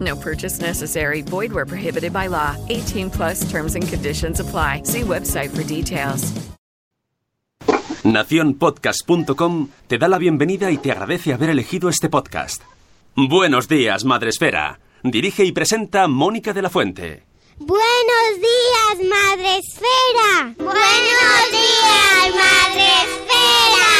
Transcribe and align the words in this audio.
No 0.00 0.16
purchase 0.16 0.60
necessary. 0.60 1.22
Void 1.22 1.52
where 1.52 1.66
prohibited 1.66 2.12
by 2.12 2.28
law. 2.28 2.56
18 2.68 3.10
plus 3.10 3.50
terms 3.50 3.74
and 3.74 3.88
conditions 3.88 4.40
apply. 4.40 4.82
See 4.84 5.00
website 5.02 5.50
for 5.50 5.64
details. 5.64 6.32
Naciónpodcast.com 8.04 9.68
te 9.86 9.98
da 9.98 10.08
la 10.08 10.18
bienvenida 10.18 10.70
y 10.70 10.78
te 10.78 10.92
agradece 10.92 11.32
haber 11.32 11.50
elegido 11.50 11.88
este 11.88 12.08
podcast. 12.08 12.62
Buenos 13.16 13.68
días, 13.68 14.04
Madresfera. 14.04 14.80
Dirige 15.02 15.44
y 15.44 15.52
presenta 15.52 16.06
Mónica 16.08 16.52
de 16.52 16.62
la 16.62 16.70
Fuente. 16.70 17.24
Buenos 17.58 18.36
días, 18.36 19.08
Madresfera. 19.10 20.54
Buenos 20.58 21.50
días, 21.50 22.34
Madresfera. 22.34 23.18
Buenos 23.18 23.97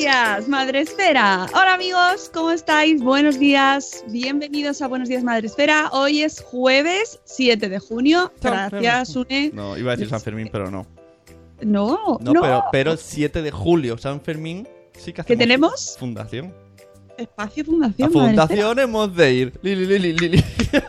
días, 0.00 0.48
Madre 0.48 0.80
Esfera. 0.80 1.46
Hola 1.52 1.74
amigos, 1.74 2.30
¿cómo 2.32 2.52
estáis? 2.52 3.02
Buenos 3.02 3.38
días, 3.38 4.02
bienvenidos 4.08 4.80
a 4.80 4.88
Buenos 4.88 5.10
días, 5.10 5.22
Madre 5.22 5.46
Esfera. 5.46 5.90
Hoy 5.92 6.22
es 6.22 6.40
jueves 6.40 7.20
7 7.24 7.68
de 7.68 7.78
junio. 7.78 8.32
Gracias, 8.40 9.14
Une. 9.14 9.50
No, 9.52 9.76
iba 9.76 9.92
a 9.92 9.96
decir 9.96 10.08
San 10.08 10.22
Fermín, 10.22 10.48
pero 10.50 10.70
no. 10.70 10.86
No, 11.60 12.18
No, 12.22 12.32
no. 12.32 12.40
Pero, 12.40 12.64
pero 12.72 12.92
el 12.92 12.98
7 12.98 13.42
de 13.42 13.50
julio, 13.50 13.98
San 13.98 14.22
Fermín, 14.22 14.66
sí 14.94 15.12
que 15.12 15.16
¿Qué 15.16 15.20
hacemos 15.34 15.38
tenemos? 15.38 15.96
Fundación. 15.98 16.54
Espacio 17.18 17.66
Fundación. 17.66 18.10
Madre 18.10 18.28
fundación 18.28 18.78
hemos 18.78 19.14
de 19.14 19.34
ir. 19.34 19.52
Lili, 19.60 19.84
lili, 19.84 20.12
lili. 20.14 20.44
Esfera. 20.72 20.82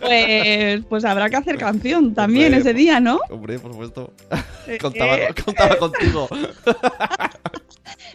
Pues, 0.00 0.84
pues 0.88 1.04
habrá 1.04 1.28
que 1.28 1.36
hacer 1.36 1.58
canción 1.58 2.14
también 2.14 2.54
Hombre, 2.54 2.60
ese 2.60 2.74
día, 2.74 3.00
¿no? 3.00 3.18
Hombre, 3.30 3.58
por 3.58 3.72
supuesto. 3.72 4.12
Eh, 4.68 4.78
contaba, 4.78 5.16
eh. 5.16 5.34
contaba 5.44 5.76
contigo. 5.76 6.28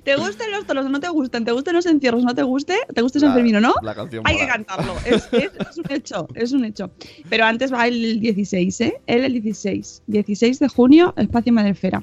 ¿Te 0.03 0.15
gustan 0.15 0.51
los 0.51 0.65
toros 0.65 0.85
o 0.85 0.89
no 0.89 0.99
te 0.99 1.09
gustan? 1.09 1.43
¿Te 1.45 1.51
gustan 1.51 1.75
los 1.75 1.85
encierros 1.85 2.23
o 2.23 2.25
no 2.25 2.33
te 2.35 2.43
guste? 2.43 2.75
¿Te 2.93 3.01
gusta 3.01 3.19
San 3.19 3.33
Fermín 3.33 3.55
o 3.57 3.61
no? 3.61 3.73
La 3.81 3.93
canción 3.95 4.23
Hay 4.25 4.37
que 4.37 4.47
cantarlo. 4.47 4.93
Es, 5.05 5.27
es- 5.33 5.51
es 5.69 5.77
un 5.77 5.85
hecho, 5.91 6.27
es 6.35 6.51
un 6.53 6.65
hecho. 6.65 6.91
Pero 7.29 7.45
antes 7.45 7.71
va 7.73 7.87
el 7.87 8.19
16, 8.19 8.81
¿eh? 8.81 9.01
Él 9.07 9.23
el 9.25 9.33
16. 9.33 10.03
16 10.07 10.59
de 10.59 10.67
junio, 10.69 11.13
Espacio 11.17 11.51
Madrefera. 11.53 12.01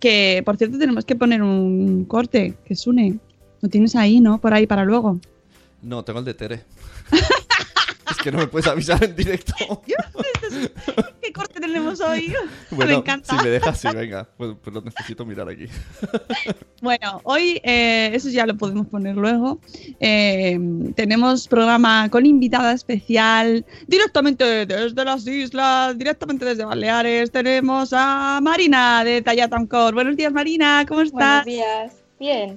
Que, 0.00 0.42
por 0.44 0.56
cierto, 0.56 0.78
tenemos 0.78 1.04
que 1.04 1.14
poner 1.16 1.42
un 1.42 2.04
corte 2.04 2.54
que 2.64 2.74
Sune. 2.76 3.18
Lo 3.60 3.68
tienes 3.68 3.94
ahí, 3.96 4.20
¿no? 4.20 4.38
Por 4.40 4.52
ahí 4.52 4.66
para 4.66 4.84
luego. 4.84 5.18
No, 5.82 6.04
tengo 6.04 6.18
el 6.18 6.24
de 6.24 6.34
Tere. 6.34 6.62
que 8.24 8.32
no 8.32 8.38
me 8.38 8.46
puedes 8.46 8.66
avisar 8.66 9.04
en 9.04 9.14
directo. 9.14 9.54
¿Qué 11.20 11.32
corte 11.32 11.60
tenemos 11.60 12.00
hoy? 12.00 12.28
me 12.70 12.76
Bueno, 12.76 12.92
encanta. 12.98 13.36
si 13.36 13.44
me 13.44 13.50
dejas, 13.50 13.78
sí, 13.78 13.88
venga. 13.94 14.26
Pues, 14.38 14.56
pues 14.62 14.72
lo 14.74 14.80
necesito 14.80 15.24
mirar 15.26 15.48
aquí. 15.48 15.66
Bueno, 16.80 17.20
hoy 17.24 17.62
eh, 17.64 18.10
eso 18.12 18.28
ya 18.28 18.44
lo 18.44 18.58
podemos 18.58 18.86
poner 18.88 19.16
luego. 19.16 19.58
Eh, 20.00 20.58
tenemos 20.94 21.48
programa 21.48 22.10
con 22.10 22.26
invitada 22.26 22.72
especial 22.72 23.64
directamente 23.86 24.66
desde 24.66 25.02
las 25.02 25.26
islas, 25.26 25.96
directamente 25.96 26.44
desde 26.44 26.66
Baleares. 26.66 27.30
Tenemos 27.30 27.90
a 27.94 28.38
Marina 28.42 29.02
de 29.02 29.22
Tallatancor. 29.22 29.94
Buenos 29.94 30.14
días, 30.16 30.30
Marina, 30.30 30.84
¿cómo 30.86 30.98
Buenos 31.00 31.14
estás? 31.14 31.44
días. 31.46 31.92
Bien. 32.20 32.56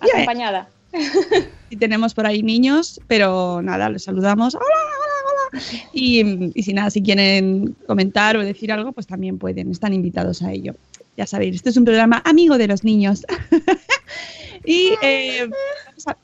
Bien. 0.00 0.14
Acompañada. 0.14 0.70
Y 1.70 1.76
tenemos 1.76 2.14
por 2.14 2.26
ahí 2.26 2.42
niños, 2.42 2.98
pero 3.08 3.60
nada, 3.60 3.90
les 3.90 4.04
saludamos. 4.04 4.54
Hola, 4.54 4.64
hola, 4.64 5.50
hola. 5.52 5.62
Y, 5.92 6.50
y 6.58 6.62
si 6.62 6.72
nada, 6.72 6.88
si 6.88 7.02
quieren 7.02 7.76
comentar 7.86 8.38
o 8.38 8.42
decir 8.42 8.72
algo, 8.72 8.92
pues 8.92 9.06
también 9.06 9.38
pueden, 9.38 9.70
están 9.70 9.92
invitados 9.92 10.40
a 10.40 10.50
ello. 10.50 10.74
Ya 11.18 11.26
sabéis, 11.26 11.56
este 11.56 11.68
es 11.68 11.76
un 11.76 11.84
programa 11.84 12.22
amigo 12.24 12.56
de 12.56 12.68
los 12.68 12.84
niños. 12.84 13.26
y. 14.64 14.94
eh, 15.02 15.50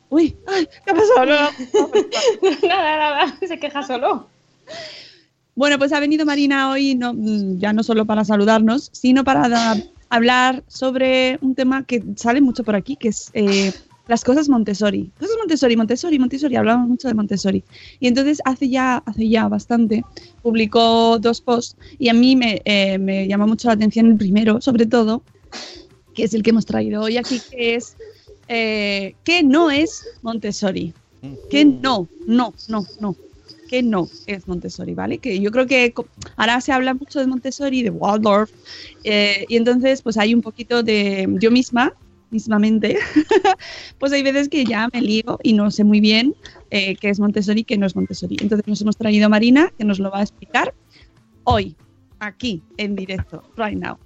uy, 0.09 0.35
¿qué 0.85 0.91
ha 0.91 0.95
pasado? 0.95 1.51
Nada, 2.63 2.97
nada. 2.97 3.39
Se 3.47 3.59
queja 3.59 3.83
solo. 3.83 4.29
Bueno, 5.57 5.79
pues 5.79 5.93
ha 5.93 6.01
venido 6.01 6.25
Marina 6.25 6.71
hoy, 6.71 6.95
no, 6.95 7.15
ya 7.59 7.73
no 7.73 7.83
solo 7.83 8.07
para 8.07 8.25
saludarnos, 8.25 8.89
sino 8.93 9.25
para 9.25 9.77
hablar 10.09 10.65
sobre 10.69 11.39
un 11.43 11.55
tema 11.55 11.85
que 11.85 12.03
sale 12.17 12.41
mucho 12.41 12.65
por 12.65 12.75
aquí, 12.75 12.97
que 12.97 13.09
es 13.09 13.31
eh, 13.35 13.73
las 14.06 14.25
cosas 14.25 14.48
Montessori. 14.48 15.10
Cosas 15.19 15.37
Montessori, 15.38 15.76
Montessori, 15.76 16.19
Montessori, 16.19 16.56
hablamos 16.56 16.88
mucho 16.88 17.09
de 17.09 17.15
Montessori. 17.15 17.65
Y 18.00 18.09
entonces 18.09 18.41
hace 18.44 18.69
ya, 18.69 19.03
hace 19.06 19.28
ya 19.28 19.48
bastante, 19.48 20.04
publicó 20.42 21.19
dos 21.19 21.41
posts 21.41 21.76
y 21.98 22.09
a 22.09 22.15
mí 22.15 22.37
me, 22.37 22.60
eh, 22.65 22.98
me 22.98 23.26
llama 23.26 23.47
mucho 23.47 23.69
la 23.69 23.75
atención 23.75 24.06
el 24.06 24.16
primero, 24.16 24.60
sobre 24.60 24.87
todo, 24.87 25.22
que 26.15 26.25
es 26.25 26.34
el 26.34 26.42
que 26.42 26.50
hemos 26.50 26.66
traído 26.66 27.03
hoy 27.03 27.16
aquí, 27.16 27.41
que 27.50 27.75
es 27.75 27.97
eh, 28.48 29.15
¿qué 29.25 29.42
no 29.42 29.70
es 29.70 30.06
Montessori? 30.22 30.92
que 31.48 31.65
no, 31.65 32.06
no, 32.26 32.53
no, 32.69 32.86
no, 33.00 33.16
que 33.71 33.82
no 33.82 34.09
es 34.26 34.47
Montessori, 34.47 34.92
¿vale? 34.92 35.16
Que 35.16 35.41
yo 35.41 35.50
creo 35.50 35.66
que 35.66 35.94
ahora 36.36 36.60
se 36.60 36.71
habla 36.71 36.92
mucho 36.92 37.19
de 37.19 37.26
Montessori, 37.26 37.82
de 37.82 37.88
Waldorf, 37.88 38.50
eh, 39.04 39.47
y 39.48 39.56
entonces 39.56 40.03
pues 40.03 40.19
hay 40.19 40.34
un 40.34 40.42
poquito 40.42 40.82
de 40.82 41.26
yo 41.41 41.50
misma, 41.50 41.94
mismamente, 42.34 42.99
pues 43.99 44.12
hay 44.12 44.22
veces 44.22 44.49
que 44.49 44.65
ya 44.65 44.89
me 44.93 45.00
lío 45.00 45.39
y 45.43 45.53
no 45.53 45.71
sé 45.71 45.84
muy 45.84 46.00
bien 46.00 46.34
eh, 46.71 46.97
qué 46.97 47.09
es 47.09 47.21
Montessori 47.21 47.61
y 47.61 47.65
qué 47.65 47.78
no 47.78 47.87
es 47.87 47.95
Montessori. 47.95 48.37
Entonces 48.41 48.67
nos 48.67 48.81
hemos 48.83 48.97
traído 48.97 49.27
a 49.27 49.28
Marina, 49.28 49.72
que 49.78 49.84
nos 49.84 50.00
lo 50.00 50.11
va 50.11 50.19
a 50.19 50.22
explicar 50.22 50.75
hoy, 51.45 51.77
aquí, 52.19 52.61
en 52.77 52.97
directo, 52.97 53.43
right 53.56 53.78
now. 53.78 53.97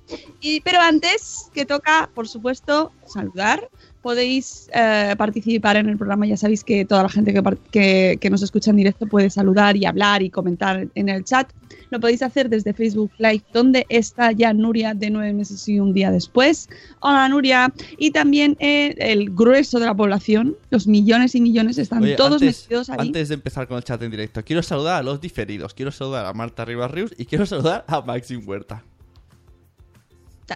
Y, 0.40 0.60
pero 0.60 0.78
antes, 0.80 1.50
que 1.54 1.64
toca, 1.64 2.10
por 2.14 2.28
supuesto, 2.28 2.92
saludar. 3.06 3.68
Podéis 4.02 4.70
eh, 4.72 5.14
participar 5.18 5.76
en 5.76 5.88
el 5.88 5.96
programa, 5.96 6.26
ya 6.26 6.36
sabéis 6.36 6.62
que 6.62 6.84
toda 6.84 7.02
la 7.02 7.08
gente 7.08 7.34
que, 7.34 7.42
que, 7.70 8.18
que 8.20 8.30
nos 8.30 8.42
escucha 8.42 8.70
en 8.70 8.76
directo 8.76 9.06
puede 9.06 9.28
saludar 9.28 9.76
y 9.76 9.86
hablar 9.86 10.22
y 10.22 10.30
comentar 10.30 10.86
en 10.94 11.08
el 11.08 11.24
chat. 11.24 11.50
Lo 11.90 12.00
podéis 12.00 12.22
hacer 12.22 12.48
desde 12.48 12.72
Facebook 12.74 13.10
Live, 13.18 13.42
donde 13.52 13.86
está 13.88 14.32
ya 14.32 14.52
Nuria 14.52 14.94
de 14.94 15.10
nueve 15.10 15.32
meses 15.32 15.68
y 15.68 15.80
un 15.80 15.92
día 15.92 16.10
después. 16.10 16.68
Hola 17.00 17.28
Nuria. 17.28 17.72
Y 17.96 18.10
también 18.10 18.56
eh, 18.60 18.94
el 18.98 19.30
grueso 19.30 19.80
de 19.80 19.86
la 19.86 19.94
población, 19.94 20.56
los 20.70 20.86
millones 20.86 21.34
y 21.34 21.40
millones, 21.40 21.78
están 21.78 22.02
Oye, 22.02 22.14
todos 22.14 22.42
antes, 22.42 22.64
metidos 22.64 22.90
ahí. 22.90 22.98
antes 23.00 23.28
de 23.28 23.34
empezar 23.34 23.66
con 23.66 23.78
el 23.78 23.84
chat 23.84 24.02
en 24.02 24.10
directo, 24.10 24.44
quiero 24.44 24.62
saludar 24.62 25.00
a 25.00 25.02
los 25.02 25.20
diferidos. 25.20 25.74
Quiero 25.74 25.90
saludar 25.90 26.26
a 26.26 26.32
Marta 26.32 26.64
Rivas 26.64 26.90
Rius 26.90 27.14
y 27.16 27.24
quiero 27.24 27.46
saludar 27.46 27.84
a 27.88 28.00
Maxim 28.02 28.46
Huerta. 28.46 28.84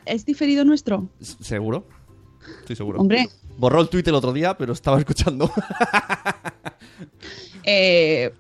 ¿Es 0.06 0.24
diferido 0.24 0.64
nuestro? 0.64 1.08
¿Seguro? 1.20 1.86
Estoy 2.60 2.76
seguro. 2.76 3.00
Hombre, 3.00 3.28
Borró 3.58 3.80
el 3.80 3.88
tweet 3.88 4.04
el 4.06 4.14
otro 4.14 4.32
día, 4.32 4.56
pero 4.56 4.72
estaba 4.72 4.98
escuchando. 4.98 5.50
Eh, 7.64 8.32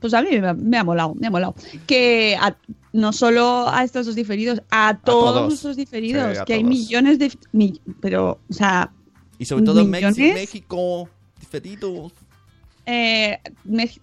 pues 0.00 0.12
a 0.12 0.20
mí 0.22 0.28
me, 0.38 0.48
ha- 0.48 0.54
me 0.54 0.76
ha 0.76 0.84
molado, 0.84 1.14
me 1.14 1.26
ha 1.26 1.30
molado. 1.30 1.54
Que 1.86 2.36
a- 2.38 2.56
no 2.92 3.12
solo 3.12 3.68
a 3.68 3.82
estos 3.84 4.06
dos 4.06 4.14
diferidos, 4.14 4.60
a 4.70 4.98
todos, 5.02 5.34
todos. 5.34 5.48
nuestros 5.48 5.76
diferidos, 5.76 6.38
Sí, 6.38 6.44
que 6.46 6.54
hay 6.54 6.64
millones 6.64 7.18
de... 7.18 7.32
mi- 7.52 7.80
pero, 8.00 8.38
o 8.48 8.52
sea, 8.52 8.92
y 9.38 9.44
sobre 9.46 9.64
todo 9.64 9.80
en. 9.80 9.90
México, 9.90 11.08
diferidos. 11.40 12.12
eh, 12.86 13.38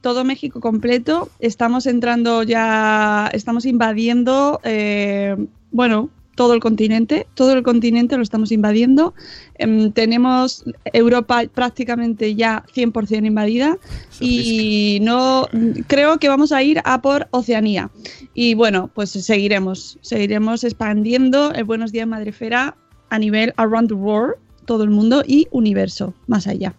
todo 0.01 0.24
México 0.24 0.59
completo, 0.59 1.29
estamos 1.39 1.85
entrando 1.85 2.41
ya, 2.44 3.29
estamos 3.31 3.65
invadiendo, 3.65 4.59
eh, 4.63 5.38
bueno, 5.71 6.09
todo 6.36 6.54
el 6.54 6.60
continente, 6.60 7.28
todo 7.33 7.54
el 7.54 7.63
continente 7.63 8.18
lo 8.18 8.24
estamos 8.24 8.51
invadiendo. 8.51 9.13
Em, 9.56 9.92
tenemos 9.92 10.63
Europa 10.94 11.44
prácticamente 11.54 12.36
ya 12.36 12.63
100% 12.74 13.25
invadida 13.25 13.78
y 14.19 15.00
no 15.01 15.48
creo 15.88 16.18
que 16.18 16.30
vamos 16.30 16.51
a 16.51 16.63
ir 16.63 16.81
a 16.83 17.01
por 17.01 17.28
Oceanía. 17.31 17.92
Y 18.33 18.54
bueno, 18.54 18.89
pues 18.94 19.12
seguiremos, 19.12 19.98
seguiremos 20.01 20.63
expandiendo 20.63 21.54
el 21.54 21.63
Buenos 21.63 21.92
Días 21.92 22.07
Madrefera 22.07 22.75
a 23.10 23.19
nivel 23.19 23.54
around 23.57 23.89
the 23.89 23.95
world, 23.95 24.36
todo 24.66 24.84
el 24.84 24.89
mundo 24.89 25.24
y 25.25 25.48
universo, 25.51 26.13
más 26.27 26.48
allá. 26.48 26.74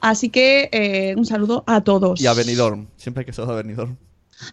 Así 0.00 0.28
que 0.28 0.68
eh, 0.72 1.14
un 1.16 1.26
saludo 1.26 1.64
a 1.66 1.82
todos. 1.82 2.20
Y 2.20 2.26
a 2.26 2.34
Benidorm. 2.34 2.86
Siempre 2.96 3.22
hay 3.22 3.26
que 3.26 3.32
saludar 3.32 3.58
a 3.58 3.62
Benidorm. 3.62 3.96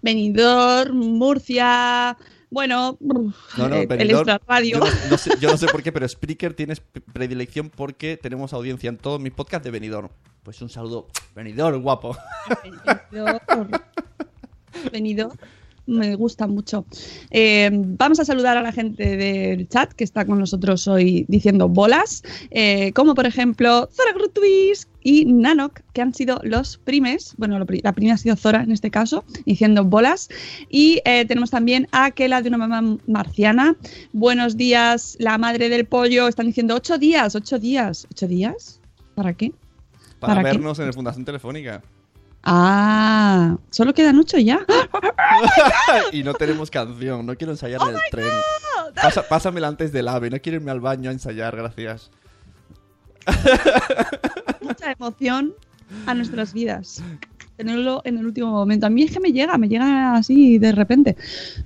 Benidorm, 0.01 0.95
Murcia, 0.95 2.17
bueno, 2.53 2.97
No, 3.01 3.33
no, 3.67 3.75
el 3.75 4.11
extra 4.11 4.39
radio. 4.47 4.79
Yo 4.79 4.85
no, 4.85 5.09
no 5.09 5.17
sé, 5.17 5.31
yo 5.39 5.49
no 5.49 5.57
sé 5.57 5.67
por 5.67 5.83
qué, 5.83 5.91
pero 5.91 6.07
Spreaker 6.07 6.53
tienes 6.53 6.81
predilección 7.11 7.69
porque 7.69 8.17
tenemos 8.17 8.53
audiencia 8.53 8.89
en 8.89 8.97
todos 8.97 9.19
mis 9.19 9.33
podcasts 9.33 9.65
de 9.65 9.71
Benidorm. 9.71 10.09
Pues 10.43 10.61
un 10.61 10.69
saludo, 10.69 11.07
Benidorm, 11.35 11.81
guapo. 11.81 12.15
Benidorm. 12.63 13.71
Benidorm. 14.91 15.37
Me 15.85 16.15
gusta 16.15 16.47
mucho. 16.47 16.85
Eh, 17.29 17.69
vamos 17.73 18.19
a 18.19 18.25
saludar 18.25 18.55
a 18.55 18.61
la 18.61 18.71
gente 18.71 19.17
del 19.17 19.67
chat 19.67 19.91
que 19.91 20.05
está 20.05 20.25
con 20.25 20.39
nosotros 20.39 20.87
hoy 20.87 21.25
diciendo 21.27 21.67
bolas, 21.67 22.23
eh, 22.51 22.93
como 22.93 23.15
por 23.15 23.25
ejemplo 23.25 23.89
Zora 23.91 24.13
Grutwis 24.13 24.87
y 25.01 25.25
Nanok, 25.25 25.81
que 25.91 26.01
han 26.01 26.13
sido 26.13 26.39
los 26.43 26.77
primes. 26.77 27.33
Bueno, 27.37 27.59
lo 27.59 27.65
la 27.83 27.91
primera 27.91 28.15
ha 28.15 28.17
sido 28.17 28.37
Zora 28.37 28.63
en 28.63 28.71
este 28.71 28.91
caso, 28.91 29.25
diciendo 29.45 29.83
bolas. 29.83 30.29
Y 30.69 31.01
eh, 31.03 31.25
tenemos 31.25 31.51
también 31.51 31.87
a 31.91 32.11
Kela 32.11 32.41
de 32.41 32.47
una 32.47 32.59
mamá 32.59 32.97
marciana. 33.05 33.75
Buenos 34.13 34.55
días, 34.55 35.17
la 35.19 35.37
madre 35.37 35.67
del 35.67 35.85
pollo. 35.85 36.29
Están 36.29 36.45
diciendo 36.45 36.75
ocho 36.75 36.97
días, 36.97 37.35
ocho 37.35 37.59
días. 37.59 38.07
¿Ocho 38.09 38.27
días? 38.27 38.79
¿Para 39.15 39.33
qué? 39.33 39.51
Para, 40.19 40.35
¿Para 40.35 40.49
qué? 40.49 40.55
vernos 40.55 40.79
en 40.79 40.87
el 40.87 40.93
Fundación 40.93 41.25
Telefónica. 41.25 41.83
Ah, 42.43 43.55
solo 43.69 43.93
quedan 43.93 44.19
ocho 44.19 44.37
ya. 44.37 44.65
y 46.11 46.23
no 46.23 46.33
tenemos 46.33 46.69
canción, 46.69 47.25
no 47.25 47.35
quiero 47.35 47.53
ensayar 47.53 47.81
en 47.87 47.95
el 47.95 48.01
tren. 48.11 48.27
Pasa- 48.95 49.27
pásamela 49.27 49.67
antes 49.67 49.91
del 49.91 50.07
ave, 50.07 50.29
no 50.29 50.39
quiero 50.39 50.57
irme 50.57 50.71
al 50.71 50.81
baño 50.81 51.09
a 51.09 51.13
ensayar, 51.13 51.55
gracias. 51.55 52.11
mucha 54.61 54.91
emoción 54.91 55.53
a 56.05 56.13
nuestras 56.13 56.53
vidas. 56.53 57.01
Tenerlo 57.57 58.01
en 58.03 58.17
el 58.17 58.25
último 58.25 58.49
momento. 58.49 58.87
A 58.87 58.89
mí 58.89 59.03
es 59.03 59.11
que 59.11 59.19
me 59.19 59.31
llega, 59.31 59.57
me 59.59 59.69
llega 59.69 60.15
así 60.15 60.57
de 60.57 60.71
repente. 60.71 61.15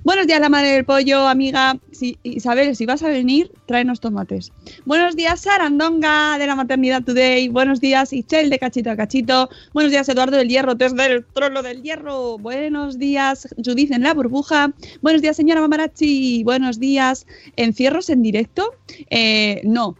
Buenos 0.04 0.26
días, 0.26 0.38
la 0.38 0.50
madre 0.50 0.72
del 0.72 0.84
pollo, 0.84 1.26
amiga. 1.26 1.78
Si, 1.92 2.18
Isabel, 2.22 2.76
si 2.76 2.84
vas 2.84 3.02
a 3.02 3.08
venir, 3.08 3.50
tráenos 3.64 4.00
tomates. 4.00 4.52
Buenos 4.84 5.16
días, 5.16 5.40
Sarandonga 5.40 6.36
de 6.38 6.46
la 6.46 6.54
Maternidad 6.56 7.02
Today. 7.04 7.48
Buenos 7.48 7.80
días, 7.80 8.12
Ichel 8.12 8.50
de 8.50 8.58
Cachito 8.58 8.90
a 8.90 8.96
Cachito. 8.96 9.48
Buenos 9.72 9.90
días, 9.90 10.06
Eduardo 10.10 10.36
del 10.36 10.48
Hierro, 10.48 10.74
desde 10.74 11.06
el 11.06 11.24
trono 11.24 11.62
del 11.62 11.82
hierro. 11.82 12.36
Buenos 12.36 12.98
días, 12.98 13.48
Judith 13.64 13.90
en 13.92 14.02
la 14.02 14.12
burbuja. 14.12 14.74
Buenos 15.00 15.22
días, 15.22 15.36
señora 15.36 15.62
Mamarachi. 15.62 16.44
Buenos 16.44 16.78
días. 16.78 17.26
¿Encierros 17.56 18.10
en 18.10 18.22
directo? 18.22 18.74
Eh, 19.08 19.62
no, 19.64 19.96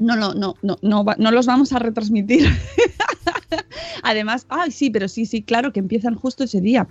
no, 0.00 0.16
no, 0.16 0.34
no, 0.34 0.56
no, 0.62 0.78
no, 0.82 1.04
no 1.16 1.30
los 1.30 1.46
vamos 1.46 1.72
a 1.72 1.78
retransmitir. 1.78 2.46
Además, 4.02 4.46
ay, 4.48 4.70
sí, 4.70 4.90
pero 4.90 5.08
sí, 5.08 5.26
sí, 5.26 5.42
claro 5.42 5.72
que 5.72 5.80
empiezan 5.80 6.14
justo 6.14 6.44
ese 6.44 6.60
día. 6.60 6.88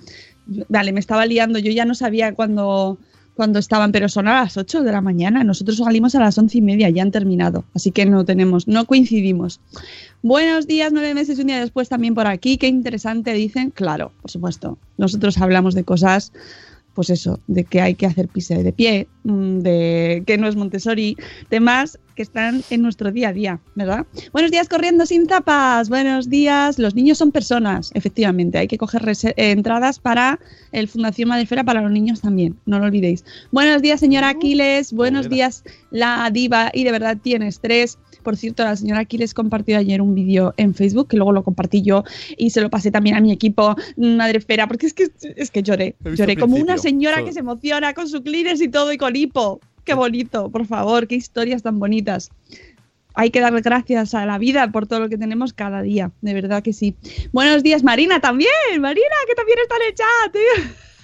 Vale, 0.70 0.92
me 0.92 1.00
estaba 1.00 1.26
liando, 1.26 1.60
yo 1.60 1.72
ya 1.72 1.86
no 1.86 1.96
sabía 1.96 2.34
cuándo, 2.34 2.98
cuándo 3.36 3.60
estaban, 3.60 3.92
pero 3.92 4.10
son 4.10 4.28
a 4.28 4.42
las 4.42 4.58
8 4.58 4.84
de 4.84 4.92
la 4.92 5.02
mañana. 5.02 5.44
Nosotros 5.44 5.78
salimos 5.78 6.16
a 6.16 6.20
las 6.20 6.38
once 6.38 6.58
y 6.58 6.62
media, 6.62 6.90
ya 6.90 7.04
han 7.04 7.12
terminado, 7.12 7.64
así 7.74 7.92
que 7.92 8.06
no 8.06 8.26
tenemos, 8.26 8.68
no 8.68 8.86
coincidimos. 8.86 9.60
Buenos 10.24 10.68
días, 10.68 10.92
nueve 10.94 11.14
meses 11.14 11.38
y 11.38 11.42
un 11.42 11.48
día 11.48 11.60
después 11.60 11.90
también 11.90 12.14
por 12.14 12.28
aquí. 12.28 12.58
Qué 12.58 12.68
interesante, 12.68 13.34
dicen. 13.34 13.72
Claro, 13.72 14.12
por 14.22 14.30
supuesto. 14.30 14.78
Nosotros 14.98 15.38
hablamos 15.40 15.74
de 15.74 15.84
cosas 15.84 16.32
pues 16.94 17.10
eso, 17.10 17.40
de 17.48 17.64
que 17.64 17.82
hay 17.82 17.96
que 17.96 18.06
hacer 18.06 18.28
pisa 18.28 18.56
de 18.56 18.74
pie, 18.74 19.08
mm, 19.24 19.60
de 19.60 20.24
que 20.26 20.38
no 20.38 20.48
es 20.48 20.56
Montessori, 20.56 21.18
temas 21.50 22.00
que 22.16 22.22
están 22.22 22.64
en 22.70 22.82
nuestro 22.82 23.12
día 23.12 23.30
a 23.30 23.34
día, 23.34 23.60
¿verdad? 23.76 24.06
Buenos 24.34 24.52
días 24.52 24.68
corriendo 24.68 25.06
sin 25.06 25.28
zapas, 25.28 25.90
buenos 25.90 26.30
días, 26.30 26.78
los 26.78 26.96
niños 26.96 27.18
son 27.18 27.32
personas, 27.32 27.92
efectivamente, 27.94 28.58
hay 28.58 28.68
que 28.68 28.78
coger 28.78 29.04
eh, 29.08 29.34
entradas 29.38 30.00
para 30.00 30.40
el 30.72 30.88
Fundación 30.88 31.30
Madrefera 31.30 31.64
para 31.64 31.82
los 31.82 31.92
niños 31.92 32.22
también, 32.22 32.58
no 32.66 32.80
lo 32.80 32.86
olvidéis. 32.86 33.24
Buenos 33.52 33.82
días, 33.82 34.00
señora 34.00 34.30
Aquiles, 34.30 34.92
buenos 34.92 35.30
días, 35.30 35.64
la 35.92 36.30
diva, 36.32 36.72
y 36.74 36.84
de 36.84 36.92
verdad 36.92 37.18
tienes 37.22 37.60
tres. 37.60 37.98
Por 38.22 38.38
cierto, 38.38 38.64
la 38.64 38.76
señora 38.76 39.02
Aquiles 39.02 39.34
compartió 39.34 39.78
ayer 39.78 40.02
un 40.02 40.16
vídeo 40.16 40.54
en 40.58 40.74
Facebook, 40.74 41.08
que 41.10 41.18
luego 41.18 41.32
lo 41.32 41.44
compartí 41.44 41.82
yo 41.82 42.04
y 42.38 42.52
se 42.52 42.62
lo 42.62 42.70
pasé 42.70 42.92
también 42.92 43.16
a 43.16 43.22
mi 43.22 43.32
equipo, 43.32 43.76
Madrefera, 43.98 44.68
porque 44.68 44.88
es 44.88 44.94
que, 44.94 45.10
es 45.36 45.52
que 45.52 45.64
lloré, 45.64 45.96
lloré 46.04 46.38
como 46.38 46.56
una 46.56 46.78
señora 46.78 47.24
que 47.24 47.34
se 47.34 47.40
emociona 47.40 47.94
con 47.94 48.08
su 48.08 48.24
Kleenex 48.24 48.62
y 48.62 48.70
todo 48.70 48.92
y 48.92 48.98
con 48.98 49.16
hipo. 49.16 49.60
Qué 49.84 49.94
bonito, 49.94 50.50
por 50.50 50.66
favor, 50.66 51.08
qué 51.08 51.16
historias 51.16 51.64
tan 51.64 51.80
bonitas. 51.80 52.30
Hay 53.14 53.30
que 53.30 53.42
dar 53.42 53.60
gracias 53.62 54.14
a 54.14 54.26
la 54.26 54.38
vida 54.38 54.72
por 54.72 54.88
todo 54.88 55.02
lo 55.02 55.10
que 55.10 55.18
tenemos 55.18 55.54
cada 55.54 55.82
día, 55.82 56.12
de 56.22 56.34
verdad 56.34 56.64
que 56.64 56.72
sí. 56.72 56.96
Buenos 57.32 57.64
días, 57.64 57.84
Marina, 57.84 58.22
también. 58.22 58.52
Marina, 58.80 59.16
que 59.28 59.36
también 59.36 59.60
está 59.60 59.76
en 59.76 59.82
el 59.88 59.96
chat. 59.96 60.36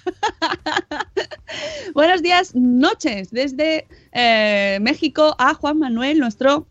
Buenos 1.94 2.22
días, 2.22 2.54
noches, 2.54 3.30
desde 3.30 3.86
eh, 4.12 4.78
México 4.80 5.34
a 5.38 5.54
Juan 5.54 5.78
Manuel, 5.78 6.18
nuestro 6.18 6.66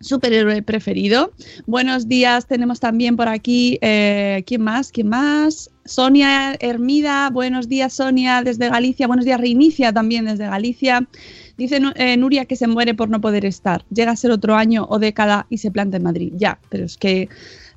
superhéroe 0.00 0.62
preferido. 0.62 1.32
Buenos 1.66 2.08
días, 2.08 2.46
tenemos 2.46 2.80
también 2.80 3.16
por 3.16 3.28
aquí, 3.28 3.78
eh, 3.80 4.42
¿quién 4.46 4.62
más? 4.62 4.92
¿Quién 4.92 5.08
más? 5.08 5.70
Sonia 5.86 6.56
Hermida, 6.58 7.30
buenos 7.30 7.68
días 7.68 7.92
Sonia 7.92 8.42
desde 8.42 8.68
Galicia, 8.68 9.06
buenos 9.06 9.24
días 9.24 9.40
Reinicia 9.40 9.92
también 9.92 10.24
desde 10.24 10.46
Galicia. 10.46 11.08
Dice 11.56 11.80
eh, 11.94 12.16
Nuria 12.16 12.44
que 12.44 12.56
se 12.56 12.66
muere 12.66 12.94
por 12.94 13.08
no 13.08 13.20
poder 13.20 13.44
estar. 13.44 13.84
Llega 13.90 14.10
a 14.10 14.16
ser 14.16 14.30
otro 14.30 14.56
año 14.56 14.86
o 14.88 14.98
década 14.98 15.46
y 15.48 15.58
se 15.58 15.70
planta 15.70 15.96
en 15.96 16.02
Madrid. 16.02 16.32
Ya, 16.36 16.58
pero 16.68 16.84
es 16.84 16.96
que 16.96 17.28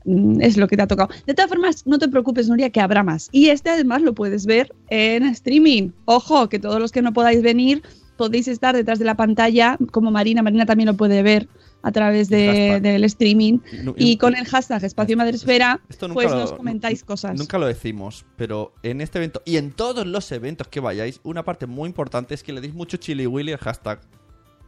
mm, 0.06 0.42
es 0.42 0.58
lo 0.58 0.68
que 0.68 0.76
te 0.76 0.82
ha 0.82 0.88
tocado. 0.88 1.10
De 1.28 1.34
todas 1.34 1.50
formas, 1.50 1.86
no 1.86 2.00
te 2.00 2.08
preocupes, 2.08 2.50
Nuria, 2.50 2.72
que 2.72 2.82
habrá 2.82 3.04
más. 3.04 3.30
Y 3.32 3.50
este 3.50 3.70
además 3.70 4.02
lo 4.02 4.14
puedes 4.14 4.46
ver 4.46 4.74
en 4.90 5.24
streaming. 5.24 5.92
Ojo, 6.06 6.50
que 6.50 6.60
todos 6.60 6.80
los 6.80 6.92
que 6.92 7.02
no 7.02 7.14
podáis 7.14 7.42
venir 7.42 7.84
podéis 8.18 8.50
estar 8.50 8.76
detrás 8.76 9.00
de 9.00 9.06
la 9.06 9.16
pantalla, 9.16 9.78
como 9.92 10.12
Marina. 10.12 10.42
Marina 10.42 10.66
también 10.66 10.88
lo 10.88 10.98
puede 10.98 11.24
ver 11.24 11.48
a 11.82 11.92
través 11.92 12.28
de- 12.30 12.80
del 12.82 13.04
streaming. 13.06 13.60
Y 13.72 13.78
no- 13.84 13.94
Y 13.98 14.12
y- 14.12 14.18
con 14.18 14.36
el 14.36 14.46
hashtag 14.46 14.84
Espacio 14.84 15.16
Madresfera, 15.18 15.80
pues 16.14 16.30
lo- 16.32 16.40
nos 16.40 16.54
comentáis 16.54 17.04
cosas. 17.04 17.38
Nunca 17.38 17.58
lo 17.58 17.68
decimos, 17.68 18.26
pero 18.36 18.74
en 18.84 19.02
este 19.02 19.18
evento 19.20 19.42
y 19.46 19.58
en 19.58 19.72
todos 19.72 20.06
los 20.06 20.32
eventos 20.32 20.68
que 20.68 20.80
vayáis, 20.80 21.20
una 21.24 21.44
parte 21.44 21.68
muy 21.68 21.88
importante 21.88 22.34
es 22.34 22.44
que 22.44 22.52
le 22.54 22.62
deis 22.62 22.74
mucho 22.74 22.98
chili 22.98 23.26
willy 23.28 23.52
el 23.52 23.58
hashtag. 23.58 24.02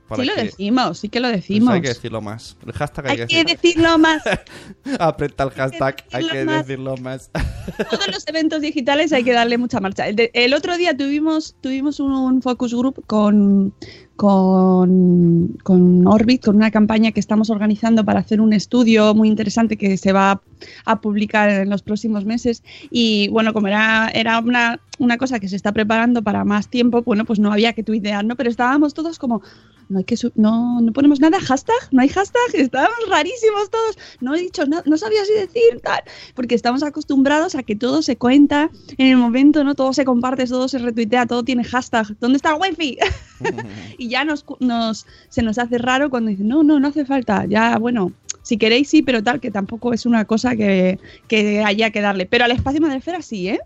para 0.07 0.23
Sí 0.23 0.27
lo 0.27 0.35
decimos, 0.35 0.97
sí 0.99 1.07
que 1.07 1.21
lo 1.21 1.29
Pues 1.29 1.37
decimos. 1.41 1.73
hay 1.73 1.81
que 1.81 1.87
decirlo 1.87 2.19
más. 2.19 2.57
El 2.65 2.73
hashtag 2.73 3.05
hay, 3.05 3.11
Hay 3.11 3.17
que, 3.19 3.27
que 3.27 3.43
decir- 3.45 3.57
decirlo 3.61 3.97
más. 3.97 4.21
Aprieta 4.99 5.43
el 5.45 5.51
hashtag, 5.51 6.03
hay 6.11 6.23
decirlo 6.23 6.31
que 6.33 6.45
más. 6.45 6.67
decirlo 6.67 6.97
más. 6.97 7.31
Todos 7.89 8.07
los 8.09 8.27
eventos 8.27 8.59
digitales 8.61 9.13
hay 9.13 9.23
que 9.23 9.31
darle 9.31 9.57
mucha 9.57 9.79
marcha. 9.79 10.07
El, 10.09 10.17
de- 10.17 10.29
el 10.33 10.53
otro 10.53 10.75
día 10.75 10.97
tuvimos, 10.97 11.55
tuvimos 11.61 12.01
un, 12.01 12.11
un 12.11 12.41
focus 12.41 12.73
group 12.73 13.05
con, 13.07 13.73
con, 14.15 15.57
con 15.63 16.07
Orbit, 16.07 16.45
con 16.45 16.55
una 16.55 16.71
campaña 16.71 17.11
que 17.11 17.19
estamos 17.19 17.49
organizando 17.49 18.05
para 18.05 18.19
hacer 18.19 18.39
un 18.39 18.53
estudio 18.53 19.15
muy 19.15 19.27
interesante 19.27 19.77
que 19.77 19.97
se 19.97 20.13
va 20.13 20.41
a 20.85 21.01
publicar 21.01 21.49
en 21.49 21.69
los 21.69 21.81
próximos 21.81 22.25
meses. 22.25 22.63
Y 22.89 23.29
bueno, 23.29 23.53
como 23.53 23.67
era, 23.67 24.09
era 24.13 24.39
una, 24.39 24.79
una 24.99 25.17
cosa 25.17 25.39
que 25.39 25.47
se 25.47 25.55
está 25.55 25.71
preparando 25.71 26.21
para 26.21 26.45
más 26.45 26.67
tiempo, 26.67 27.01
bueno, 27.01 27.25
pues 27.25 27.39
no 27.39 27.51
había 27.51 27.73
que 27.73 27.83
tuitear, 27.83 28.23
¿no? 28.23 28.35
Pero 28.35 28.49
estábamos 28.49 28.93
todos 28.93 29.17
como, 29.17 29.41
no 29.89 29.99
hay 29.99 30.03
que 30.03 30.15
no, 30.35 30.81
no 30.81 30.93
ponemos 30.93 31.19
nada, 31.19 31.39
hashtag, 31.39 31.75
no 31.91 32.01
hay 32.01 32.09
hashtag, 32.09 32.41
estábamos 32.53 32.99
rarísimos 33.09 33.69
todos, 33.71 33.97
no 34.19 34.35
he 34.35 34.39
dicho 34.39 34.65
nada, 34.65 34.83
no 34.85 34.97
sabía 34.97 35.25
si 35.25 35.33
decir 35.33 35.81
tal, 35.83 36.01
porque 36.35 36.55
estamos 36.55 36.83
acostumbrados 36.83 37.55
a 37.55 37.63
que 37.63 37.75
todo 37.75 38.01
se 38.01 38.17
cuenta 38.17 38.69
en 38.97 39.07
el 39.07 39.17
momento, 39.17 39.63
¿no? 39.63 39.75
Todo 39.75 39.93
se 39.93 40.05
comparte, 40.05 40.45
todo 40.45 40.67
se 40.67 40.77
retuitea, 40.77 41.25
todo 41.25 41.43
tiene 41.43 41.63
hashtag. 41.63 42.15
¿Dónde 42.19 42.37
está 42.37 42.53
el 42.53 42.61
wifi? 42.61 42.97
y 43.97 44.09
ya 44.09 44.23
nos, 44.23 44.45
nos, 44.59 45.05
se 45.29 45.41
nos 45.41 45.57
hace 45.57 45.77
raro 45.77 46.09
cuando 46.09 46.29
dicen, 46.29 46.47
no, 46.47 46.63
no, 46.63 46.79
no 46.79 46.87
hace 46.87 47.05
falta, 47.05 47.45
ya, 47.45 47.77
bueno, 47.77 48.11
si 48.43 48.57
queréis 48.57 48.89
sí, 48.89 49.01
pero 49.01 49.23
tal, 49.23 49.39
que 49.39 49.51
tampoco 49.51 49.93
es 49.93 50.05
una 50.05 50.25
cosa 50.25 50.55
que, 50.55 50.99
que 51.27 51.63
haya 51.63 51.91
que 51.91 52.01
darle. 52.01 52.25
Pero 52.25 52.45
al 52.45 52.51
espacio 52.51 52.81
Madrefera 52.81 53.21
sí, 53.21 53.49
¿eh? 53.49 53.59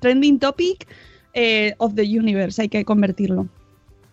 Trending 0.00 0.38
topic 0.38 0.86
eh, 1.34 1.74
of 1.78 1.94
the 1.94 2.02
universe, 2.02 2.60
hay 2.60 2.68
que 2.68 2.84
convertirlo. 2.84 3.48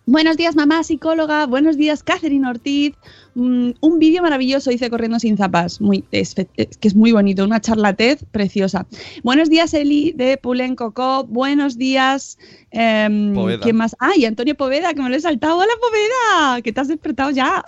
Buenos 0.05 0.36
días, 0.36 0.55
mamá 0.57 0.83
psicóloga. 0.83 1.45
Buenos 1.45 1.77
días, 1.77 2.03
Catherine 2.03 2.45
Ortiz. 2.45 2.93
Mm, 3.36 3.72
un 3.79 4.00
vídeo 4.00 4.22
maravilloso 4.22 4.69
hice 4.69 4.89
corriendo 4.89 5.17
sin 5.17 5.38
zapas. 5.38 5.79
Muy, 5.79 6.03
es, 6.12 6.36
que 6.36 6.88
es 6.88 6.93
muy 6.93 7.13
bonito. 7.13 7.45
Una 7.45 7.62
charla 7.62 7.93
TED 7.93 8.19
preciosa. 8.31 8.86
Buenos 9.24 9.50
días, 9.50 9.74
Eli 9.74 10.12
de 10.12 10.36
Pulen 10.38 10.75
Coco. 10.75 11.24
Buenos 11.24 11.77
días. 11.77 12.38
Poveda. 12.72 13.62
¿Quién 13.62 13.77
más? 13.77 13.95
¡Ay, 14.00 14.25
Antonio 14.25 14.55
Poveda! 14.55 14.93
Que 14.93 15.01
me 15.01 15.10
lo 15.10 15.15
he 15.15 15.22
saltado. 15.22 15.57
¡Hola, 15.57 15.72
Poveda! 15.79 16.62
Que 16.62 16.74
te 16.74 16.81
has 16.81 16.89
despertado 16.89 17.31
ya. 17.31 17.63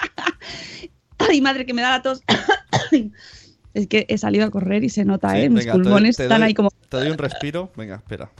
¡Ay, 1.18 1.42
madre, 1.42 1.66
que 1.66 1.74
me 1.74 1.82
da 1.82 1.90
la 1.90 2.00
tos! 2.02 2.22
es 3.74 3.86
que 3.86 4.06
he 4.08 4.16
salido 4.16 4.46
a 4.46 4.50
correr 4.50 4.82
y 4.82 4.88
se 4.88 5.04
nota, 5.04 5.32
Sí, 5.34 5.40
¿eh? 5.42 5.50
Mis 5.50 5.66
venga, 5.66 5.72
pulmones 5.74 6.18
están 6.18 6.40
doy- 6.40 6.46
ahí 6.48 6.54
como. 6.54 6.70
Te 6.88 6.96
doy 6.96 7.10
un 7.10 7.18
respiro. 7.18 7.70
Venga, 7.76 7.96
espera. 7.96 8.30